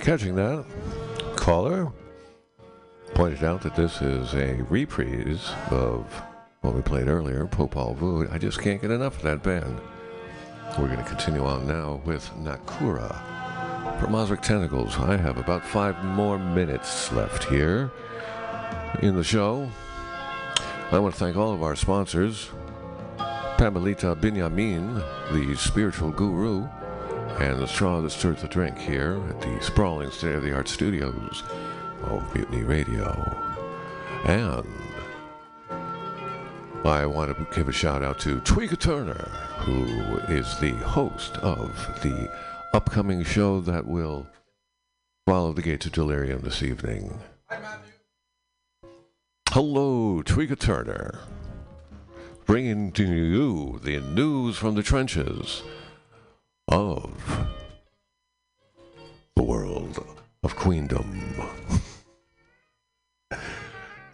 Catching 0.05 0.35
that. 0.35 0.66
Caller 1.35 1.90
pointed 3.14 3.43
out 3.43 3.62
that 3.62 3.74
this 3.74 4.02
is 4.02 4.35
a 4.35 4.60
reprise 4.68 5.51
of 5.70 6.05
what 6.60 6.74
we 6.74 6.82
played 6.82 7.09
earlier, 7.09 7.47
Popol 7.47 7.97
Vuh. 7.97 8.31
I 8.31 8.36
just 8.36 8.60
can't 8.60 8.82
get 8.82 8.90
enough 8.90 9.16
of 9.16 9.22
that 9.22 9.43
band. 9.43 9.81
We're 10.78 10.89
going 10.89 10.98
to 10.98 11.09
continue 11.09 11.43
on 11.43 11.66
now 11.66 12.02
with 12.05 12.28
Nakura 12.36 13.18
from 13.98 14.12
Ozric 14.12 14.43
Tentacles. 14.43 14.98
I 14.98 15.16
have 15.16 15.39
about 15.39 15.64
five 15.64 16.05
more 16.05 16.39
minutes 16.39 17.10
left 17.10 17.44
here 17.44 17.90
in 19.01 19.16
the 19.16 19.24
show. 19.24 19.70
I 20.93 20.98
want 20.98 21.14
to 21.14 21.18
thank 21.18 21.39
all 21.39 21.55
of 21.55 21.62
our 21.62 21.76
sponsors 21.76 22.51
Pamelita 23.56 24.14
Binyamin, 24.16 25.02
the 25.32 25.56
spiritual 25.56 26.10
guru, 26.10 26.68
and 27.41 27.59
the 27.59 27.67
straw 27.67 28.01
that 28.01 28.11
stirs 28.11 28.43
the 28.43 28.49
drink 28.49 28.79
here 28.79 29.21
at 29.29 29.41
the 29.41 29.59
sprawling 29.61 30.11
state 30.11 30.35
of 30.35 30.43
the 30.43 30.55
art 30.55 30.69
studios 30.69 31.43
of 32.03 32.35
Mutiny 32.35 32.63
Radio. 32.63 33.13
And 34.25 34.67
I 36.85 37.07
want 37.07 37.37
to 37.37 37.47
give 37.57 37.69
a 37.69 37.73
shout 37.73 38.03
out 38.03 38.19
to 38.21 38.41
Tweeka 38.41 38.79
Turner, 38.79 39.29
who 39.59 39.85
is 40.33 40.59
the 40.59 40.73
host 40.73 41.37
of 41.39 41.71
the 42.03 42.31
upcoming 42.75 43.25
show 43.25 43.61
that 43.61 43.87
will 43.87 44.27
follow 45.27 45.53
the 45.53 45.63
gates 45.63 45.87
of 45.87 45.93
delirium 45.93 46.43
this 46.43 46.63
evening. 46.63 47.19
Hi, 47.49 47.59
Hello, 49.51 50.23
Tweeka 50.23 50.59
Turner, 50.59 51.21
bringing 52.45 52.93
to 52.93 53.05
you 53.05 53.81
the 53.83 54.01
news 54.01 54.57
from 54.57 54.75
the 54.75 54.83
trenches 54.83 55.63
of 56.69 57.49
the 59.36 59.43
world 59.43 60.05
of 60.43 60.57
queendom. 60.57 61.23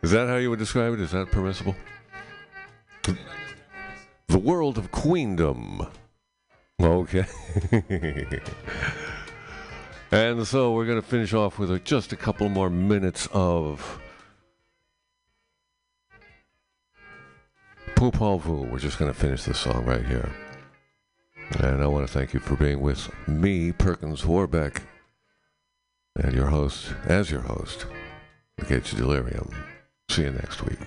Is 0.02 0.12
that 0.12 0.28
how 0.28 0.36
you 0.36 0.50
would 0.50 0.58
describe 0.58 0.94
it? 0.94 1.00
Is 1.00 1.10
that 1.12 1.30
permissible? 1.30 1.76
The 4.28 4.38
world 4.38 4.78
of 4.78 4.90
queendom. 4.90 5.86
Okay. 6.80 7.26
and 10.10 10.46
so 10.46 10.72
we're 10.72 10.86
going 10.86 11.00
to 11.00 11.06
finish 11.06 11.34
off 11.34 11.58
with 11.58 11.84
just 11.84 12.12
a 12.12 12.16
couple 12.16 12.48
more 12.48 12.70
minutes 12.70 13.28
of 13.32 14.00
Popol 17.94 18.40
Vuh. 18.40 18.70
We're 18.70 18.78
just 18.78 18.98
going 18.98 19.12
to 19.12 19.18
finish 19.18 19.44
this 19.44 19.58
song 19.58 19.84
right 19.84 20.06
here. 20.06 20.30
And 21.58 21.82
I 21.82 21.86
want 21.86 22.06
to 22.06 22.12
thank 22.12 22.32
you 22.32 22.40
for 22.40 22.56
being 22.56 22.80
with 22.80 23.10
me, 23.26 23.72
Perkins 23.72 24.24
Warbeck, 24.24 24.82
and 26.16 26.32
your 26.32 26.46
host, 26.46 26.92
as 27.04 27.30
your 27.30 27.42
host, 27.42 27.86
The 28.56 28.66
Gates 28.66 28.92
of 28.92 28.98
Delirium. 28.98 29.50
See 30.08 30.22
you 30.22 30.30
next 30.30 30.62
week. 30.62 30.78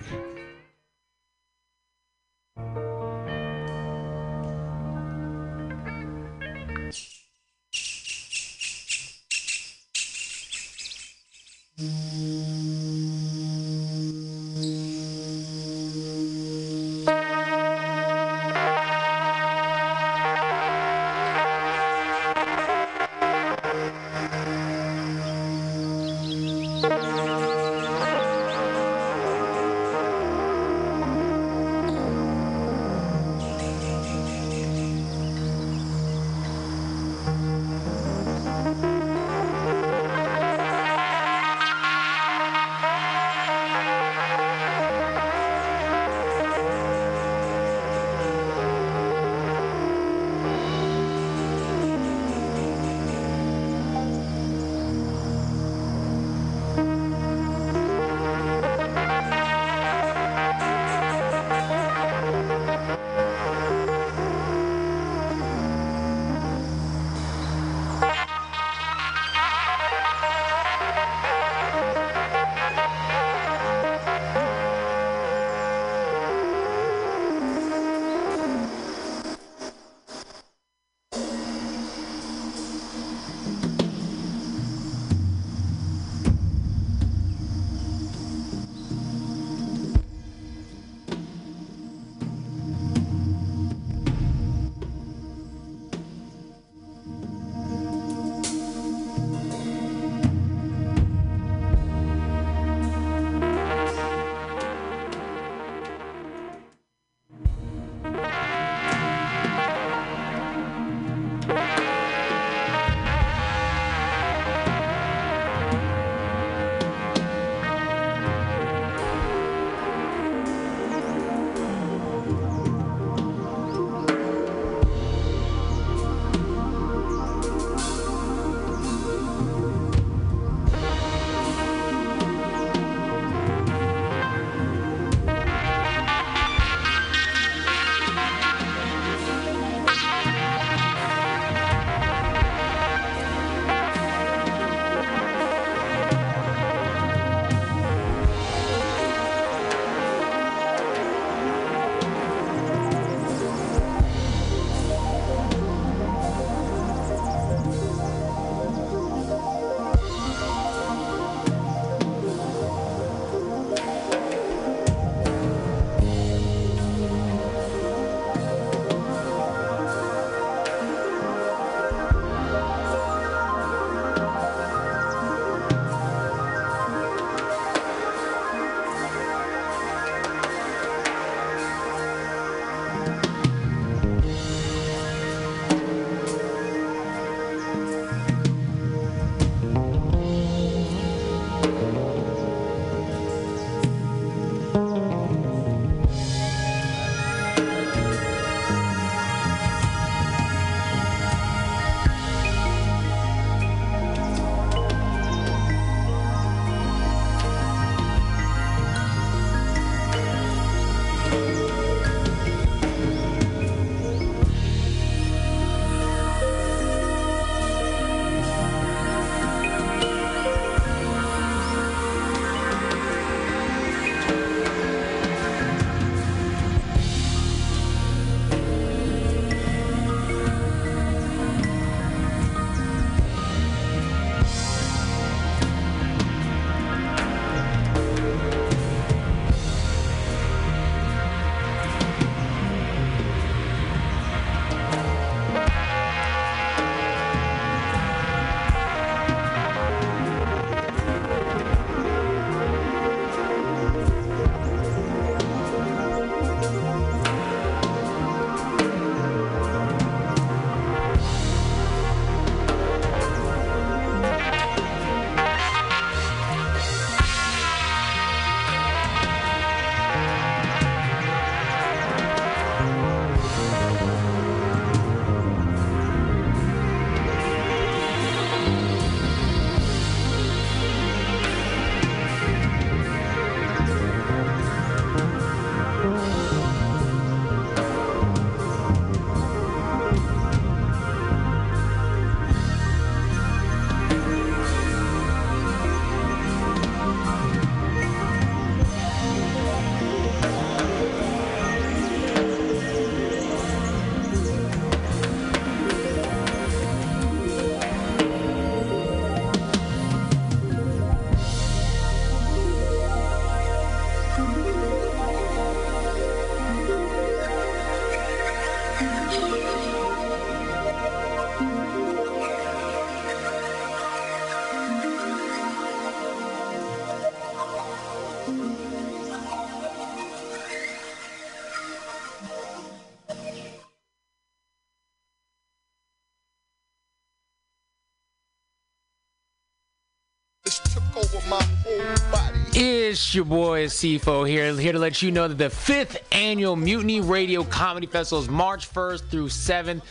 It's 343.14 343.32
your 343.32 343.44
boy 343.44 343.84
Sifo 343.84 344.44
here, 344.44 344.74
here 344.74 344.90
to 344.90 344.98
let 344.98 345.22
you 345.22 345.30
know 345.30 345.46
that 345.46 345.56
the 345.56 345.70
fifth 345.70 346.16
annual 346.32 346.74
Mutiny 346.74 347.20
Radio 347.20 347.62
Comedy 347.62 348.08
Festival 348.08 348.42
is 348.42 348.48
March 348.48 348.92
1st 348.92 349.30
through 349.30 349.50
7th. 349.50 350.02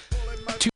Two- 0.58 0.70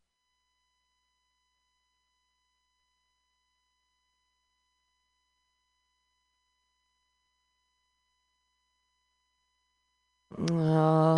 Oh, 10.52 11.16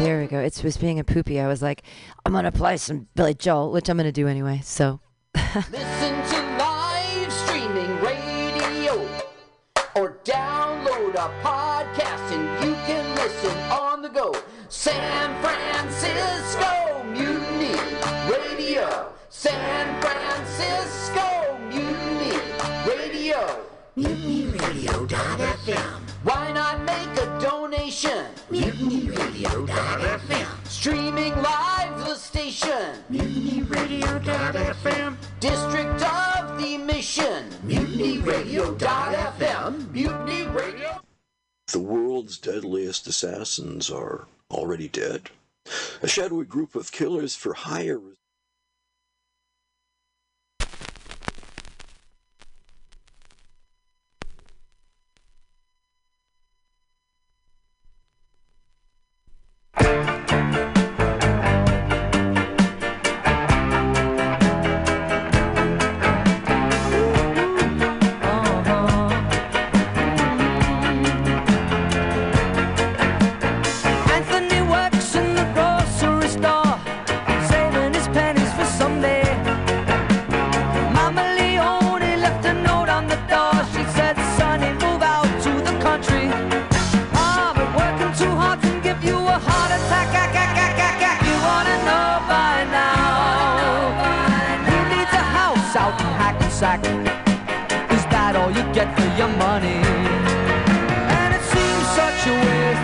there 0.00 0.20
we 0.20 0.26
go. 0.26 0.40
It 0.40 0.60
was 0.64 0.76
being 0.76 0.98
a 0.98 1.04
poopy. 1.04 1.38
I 1.38 1.46
was 1.46 1.62
like, 1.62 1.84
I'm 2.26 2.32
gonna 2.32 2.50
play 2.50 2.78
some 2.78 3.06
Billy 3.14 3.34
Joel, 3.34 3.70
which 3.70 3.88
I'm 3.88 3.96
gonna 3.96 4.10
do 4.10 4.26
anyway. 4.26 4.60
So. 4.64 4.98
Why 26.22 26.52
not 26.52 26.82
make 26.84 27.08
a 27.18 27.38
donation? 27.40 28.26
MutinyRadio.fm. 28.50 30.66
Streaming 30.66 31.34
live 31.42 31.98
the 32.00 32.14
station. 32.14 33.02
MutinyRadio.fm. 33.10 35.16
District 35.40 36.02
of 36.02 36.58
the 36.58 36.76
Mission. 36.78 37.48
MutinyRadio.fm. 37.66 39.90
Mutiny 39.92 40.46
Radio. 40.48 41.00
The 41.68 41.78
world's 41.78 42.36
deadliest 42.36 43.06
assassins 43.06 43.88
are 43.90 44.26
already 44.50 44.88
dead. 44.88 45.30
A 46.02 46.08
shadowy 46.08 46.44
group 46.44 46.74
of 46.74 46.92
killers 46.92 47.34
for 47.34 47.54
hire 47.54 47.98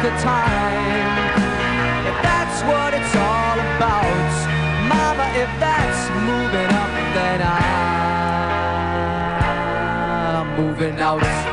the 0.07 0.13
time. 0.23 1.43
If 2.07 2.17
that's 2.23 2.63
what 2.63 2.95
it's 2.95 3.17
all 3.17 3.59
about, 3.59 4.33
Mama, 4.87 5.27
if 5.35 5.51
that's 5.59 6.11
moving 6.31 6.71
up, 6.83 6.93
then 7.17 7.43
I'm 10.39 10.47
moving 10.63 11.01
out. 11.01 11.46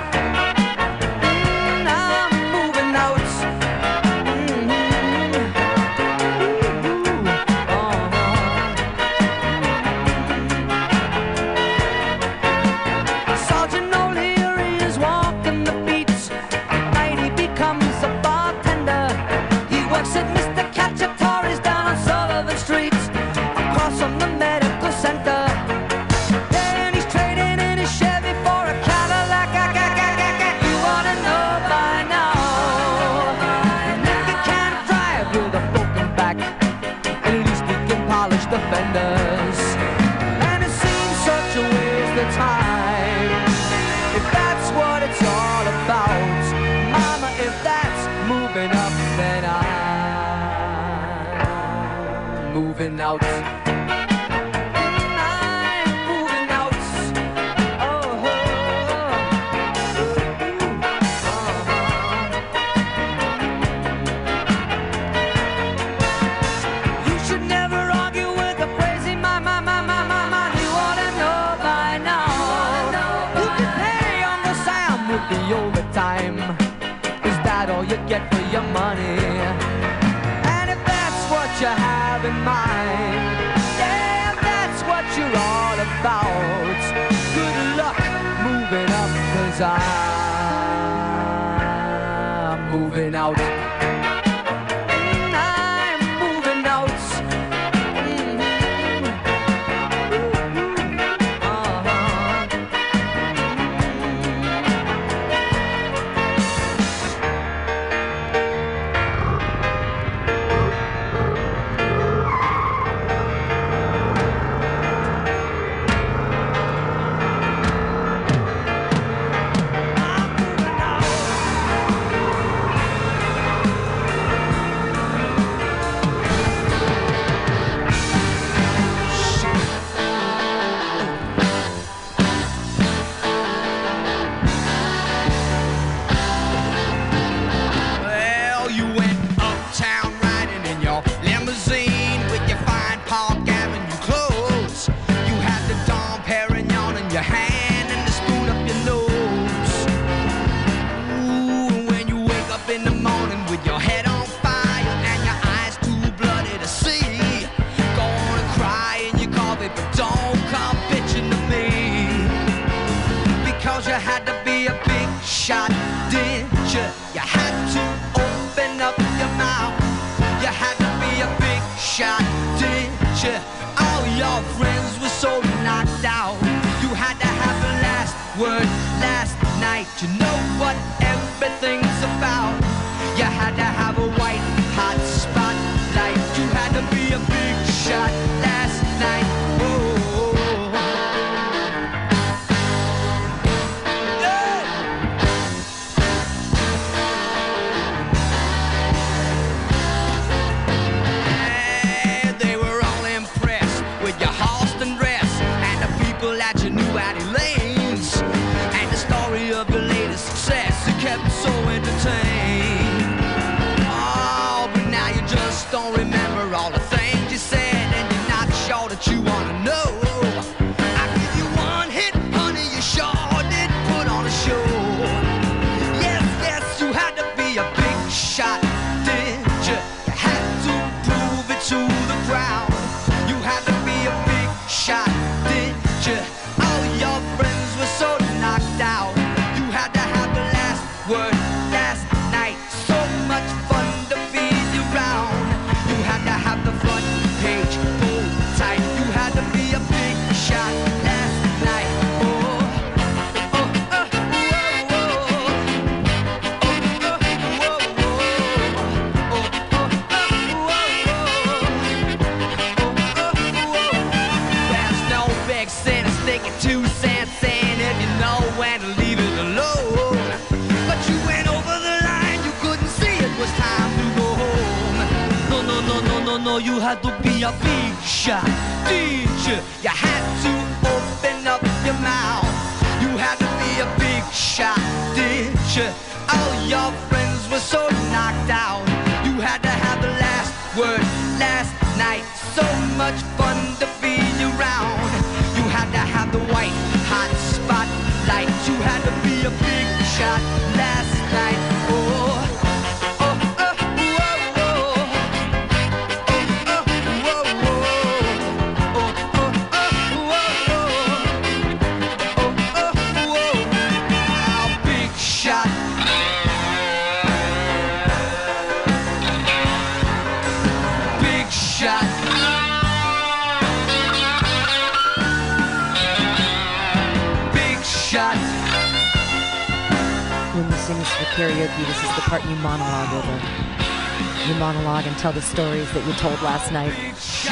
Stories 335.86 335.94
that 335.94 336.08
you 336.08 336.14
told 336.20 336.42
last 336.42 336.72
night. 336.72 336.94
It's 337.10 337.46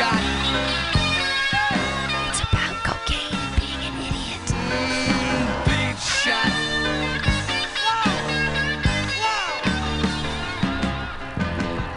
about 2.42 2.76
cocaine 2.84 3.34
and 3.34 3.56
being 3.60 3.82
an 3.88 3.94
idiot. 4.08 4.46
Big 5.66 5.98
shot. 5.98 6.52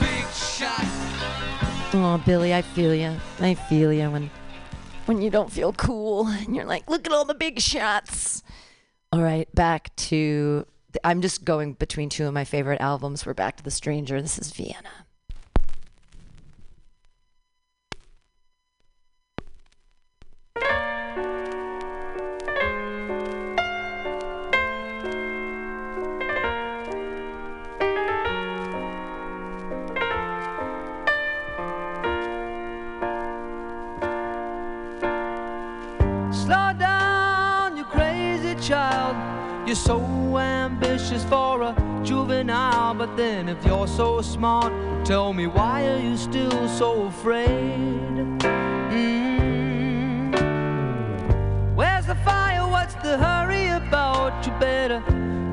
Big 0.00 0.26
shot. 0.32 0.86
Oh, 1.94 2.18
Billy, 2.24 2.54
I 2.54 2.62
feel 2.62 2.94
you. 2.94 3.16
I 3.40 3.54
feel 3.54 3.92
you 3.92 4.10
when 4.10 4.30
when 5.06 5.20
you 5.20 5.28
don't 5.30 5.52
feel 5.52 5.72
cool 5.74 6.28
and 6.28 6.56
you're 6.56 6.64
like, 6.64 6.88
look 6.88 7.06
at 7.06 7.12
all 7.12 7.24
the 7.24 7.34
big 7.34 7.60
shots. 7.60 8.42
All 9.12 9.22
right, 9.22 9.52
back 9.54 9.94
to. 9.96 10.66
I'm 11.02 11.22
just 11.22 11.44
going 11.44 11.72
between 11.72 12.08
two 12.08 12.24
of 12.26 12.32
my 12.32 12.44
favorite 12.44 12.80
albums. 12.80 13.26
We're 13.26 13.34
back 13.34 13.56
to 13.56 13.64
The 13.64 13.72
Stranger. 13.72 14.22
This 14.22 14.38
is 14.38 14.52
Vienna. 14.52 15.03
Smart, 44.44 44.72
tell 45.06 45.32
me 45.32 45.46
why 45.46 45.86
are 45.86 45.98
you 45.98 46.18
still 46.18 46.68
so 46.68 47.04
afraid? 47.04 47.48
Mm. 48.92 50.34
Where's 51.74 52.04
the 52.04 52.14
fire? 52.16 52.68
What's 52.68 52.94
the 52.96 53.16
hurry 53.16 53.68
about? 53.68 54.44
You 54.44 54.52
better 54.60 55.02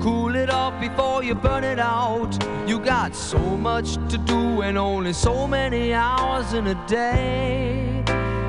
cool 0.01 0.35
it 0.35 0.49
off 0.49 0.77
before 0.81 1.23
you 1.23 1.35
burn 1.35 1.63
it 1.63 1.79
out. 1.79 2.31
You 2.67 2.79
got 2.79 3.15
so 3.15 3.39
much 3.39 3.95
to 4.11 4.17
do 4.17 4.61
and 4.61 4.77
only 4.77 5.13
so 5.13 5.47
many 5.47 5.93
hours 5.93 6.51
in 6.51 6.67
a 6.67 6.75
day. 6.85 8.03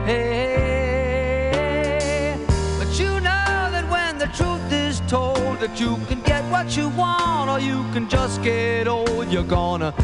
Hey, 0.04 1.54
but 2.80 2.90
you 2.98 3.12
know 3.28 3.70
that 3.74 3.88
when 3.88 4.18
the 4.18 4.26
truth 4.38 4.72
is 4.72 5.00
told 5.06 5.60
that 5.60 5.78
you 5.78 5.98
can 6.08 6.20
get 6.22 6.42
what 6.50 6.76
you 6.76 6.88
want 6.88 7.48
or 7.48 7.60
you 7.60 7.84
can 7.92 8.08
just 8.08 8.42
get 8.42 8.88
old, 8.88 9.30
you're 9.30 9.44
gonna 9.60 9.94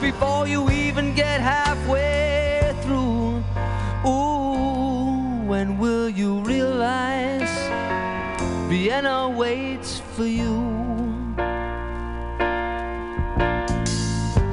before 0.00 0.46
you 0.46 0.70
even 0.70 1.14
get 1.14 1.40
halfway 1.40 2.74
through. 2.82 3.42
Ooh, 4.06 5.42
when 5.46 5.78
will 5.78 6.08
you 6.08 6.40
realize 6.40 7.50
Vienna 8.68 9.28
waits 9.28 10.00
for 10.14 10.24
you? 10.24 10.54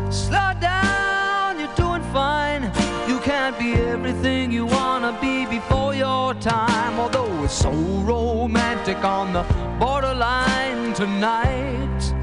Slow 0.09 0.51
down, 0.59 1.59
you're 1.59 1.75
doing 1.75 2.03
fine. 2.11 2.63
You 3.07 3.19
can't 3.19 3.57
be 3.59 3.73
everything 3.73 4.51
you 4.51 4.65
wanna 4.65 5.17
be 5.21 5.45
before 5.45 5.93
your 5.93 6.33
time. 6.35 6.99
Although 6.99 7.43
it's 7.43 7.53
so 7.53 7.71
romantic 7.71 9.03
on 9.03 9.33
the 9.33 9.43
borderline 9.79 10.93
tonight, 10.93 12.13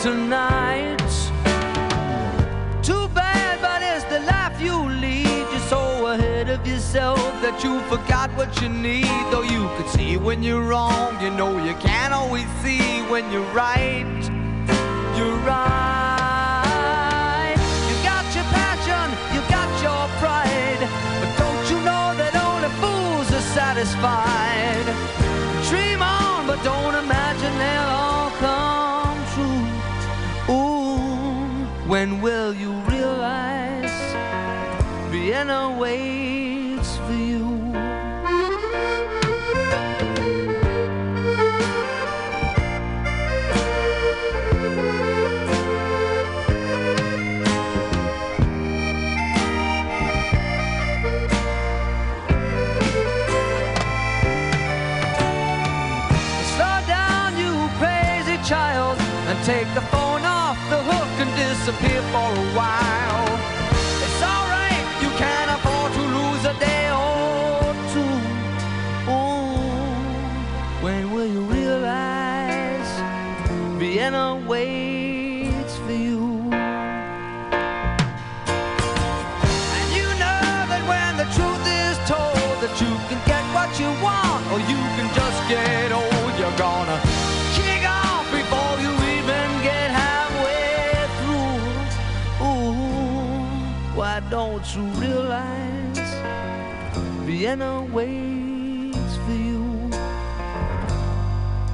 tonight. 0.00 1.05
You 4.60 4.88
lead. 4.88 5.46
You're 5.50 5.68
so 5.68 6.06
ahead 6.06 6.48
of 6.48 6.66
yourself 6.66 7.18
that 7.42 7.62
you 7.62 7.80
forgot 7.88 8.30
what 8.36 8.60
you 8.60 8.68
need. 8.68 9.06
Though 9.30 9.42
you 9.42 9.68
could 9.76 9.88
see 9.88 10.16
when 10.16 10.42
you're 10.42 10.62
wrong, 10.62 11.20
you 11.22 11.30
know 11.30 11.58
you 11.64 11.74
can't 11.74 12.12
always 12.12 12.46
see 12.62 13.02
when 13.10 13.30
you're 13.32 13.52
right. 13.52 14.20
You're 15.16 15.38
right. 15.46 16.66
You 17.88 17.96
got 18.02 18.24
your 18.34 18.44
passion, 18.52 19.06
you 19.34 19.40
got 19.50 19.68
your 19.82 20.08
pride. 20.20 20.82
But 21.20 21.30
don't 21.42 21.70
you 21.70 21.78
know 21.88 22.14
that 22.20 22.34
only 22.46 22.70
fools 22.80 23.28
are 23.38 23.46
satisfied? 23.54 24.86
Dream 25.68 26.00
on, 26.02 26.46
but 26.46 26.62
don't 26.62 26.94
imagine 27.04 27.52
they'll 27.58 27.92
all 28.04 28.30
come 28.44 29.18
true. 29.34 29.64
Ooh, 30.54 31.88
when 31.88 32.20
will 32.20 32.54
you 32.54 32.72
Vienna 35.36 35.76
waits 35.78 36.96
for 36.96 37.12
you? 37.12 37.44
Slow 56.54 56.80
down, 56.86 57.36
you 57.36 57.68
crazy 57.76 58.38
child. 58.42 58.98
and 59.28 59.44
take 59.44 59.68
the 59.74 59.82
phone 59.92 60.24
off 60.24 60.56
the 60.70 60.80
hook 60.82 61.12
and 61.20 61.30
disappear 61.36 62.00
for 62.12 62.30
a 62.32 62.56
while. 62.56 63.05
You 84.58 84.80
can 84.96 85.08
just 85.14 85.48
get 85.48 85.92
old, 85.92 86.38
you're 86.38 86.56
gonna 86.56 86.98
kick 87.54 87.82
off 87.88 88.24
before 88.32 88.74
you 88.80 88.92
even 89.16 89.48
get 89.62 89.90
halfway 89.90 91.06
through. 91.18 92.46
Ooh, 92.46 93.96
why 93.98 94.20
don't 94.30 94.66
you 94.74 94.82
realize 95.00 95.98
Vienna 97.26 97.82
waits 97.92 99.16
for 99.24 99.32
you? 99.32 99.62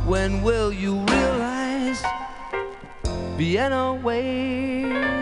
When 0.05 0.43
will 0.43 0.73
you 0.73 0.99
realize 1.07 2.03
Vienna 3.37 3.95
waits 3.95 5.22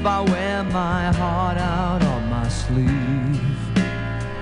If 0.00 0.06
I 0.06 0.20
wear 0.22 0.64
my 0.64 1.12
heart 1.12 1.58
out. 1.58 1.69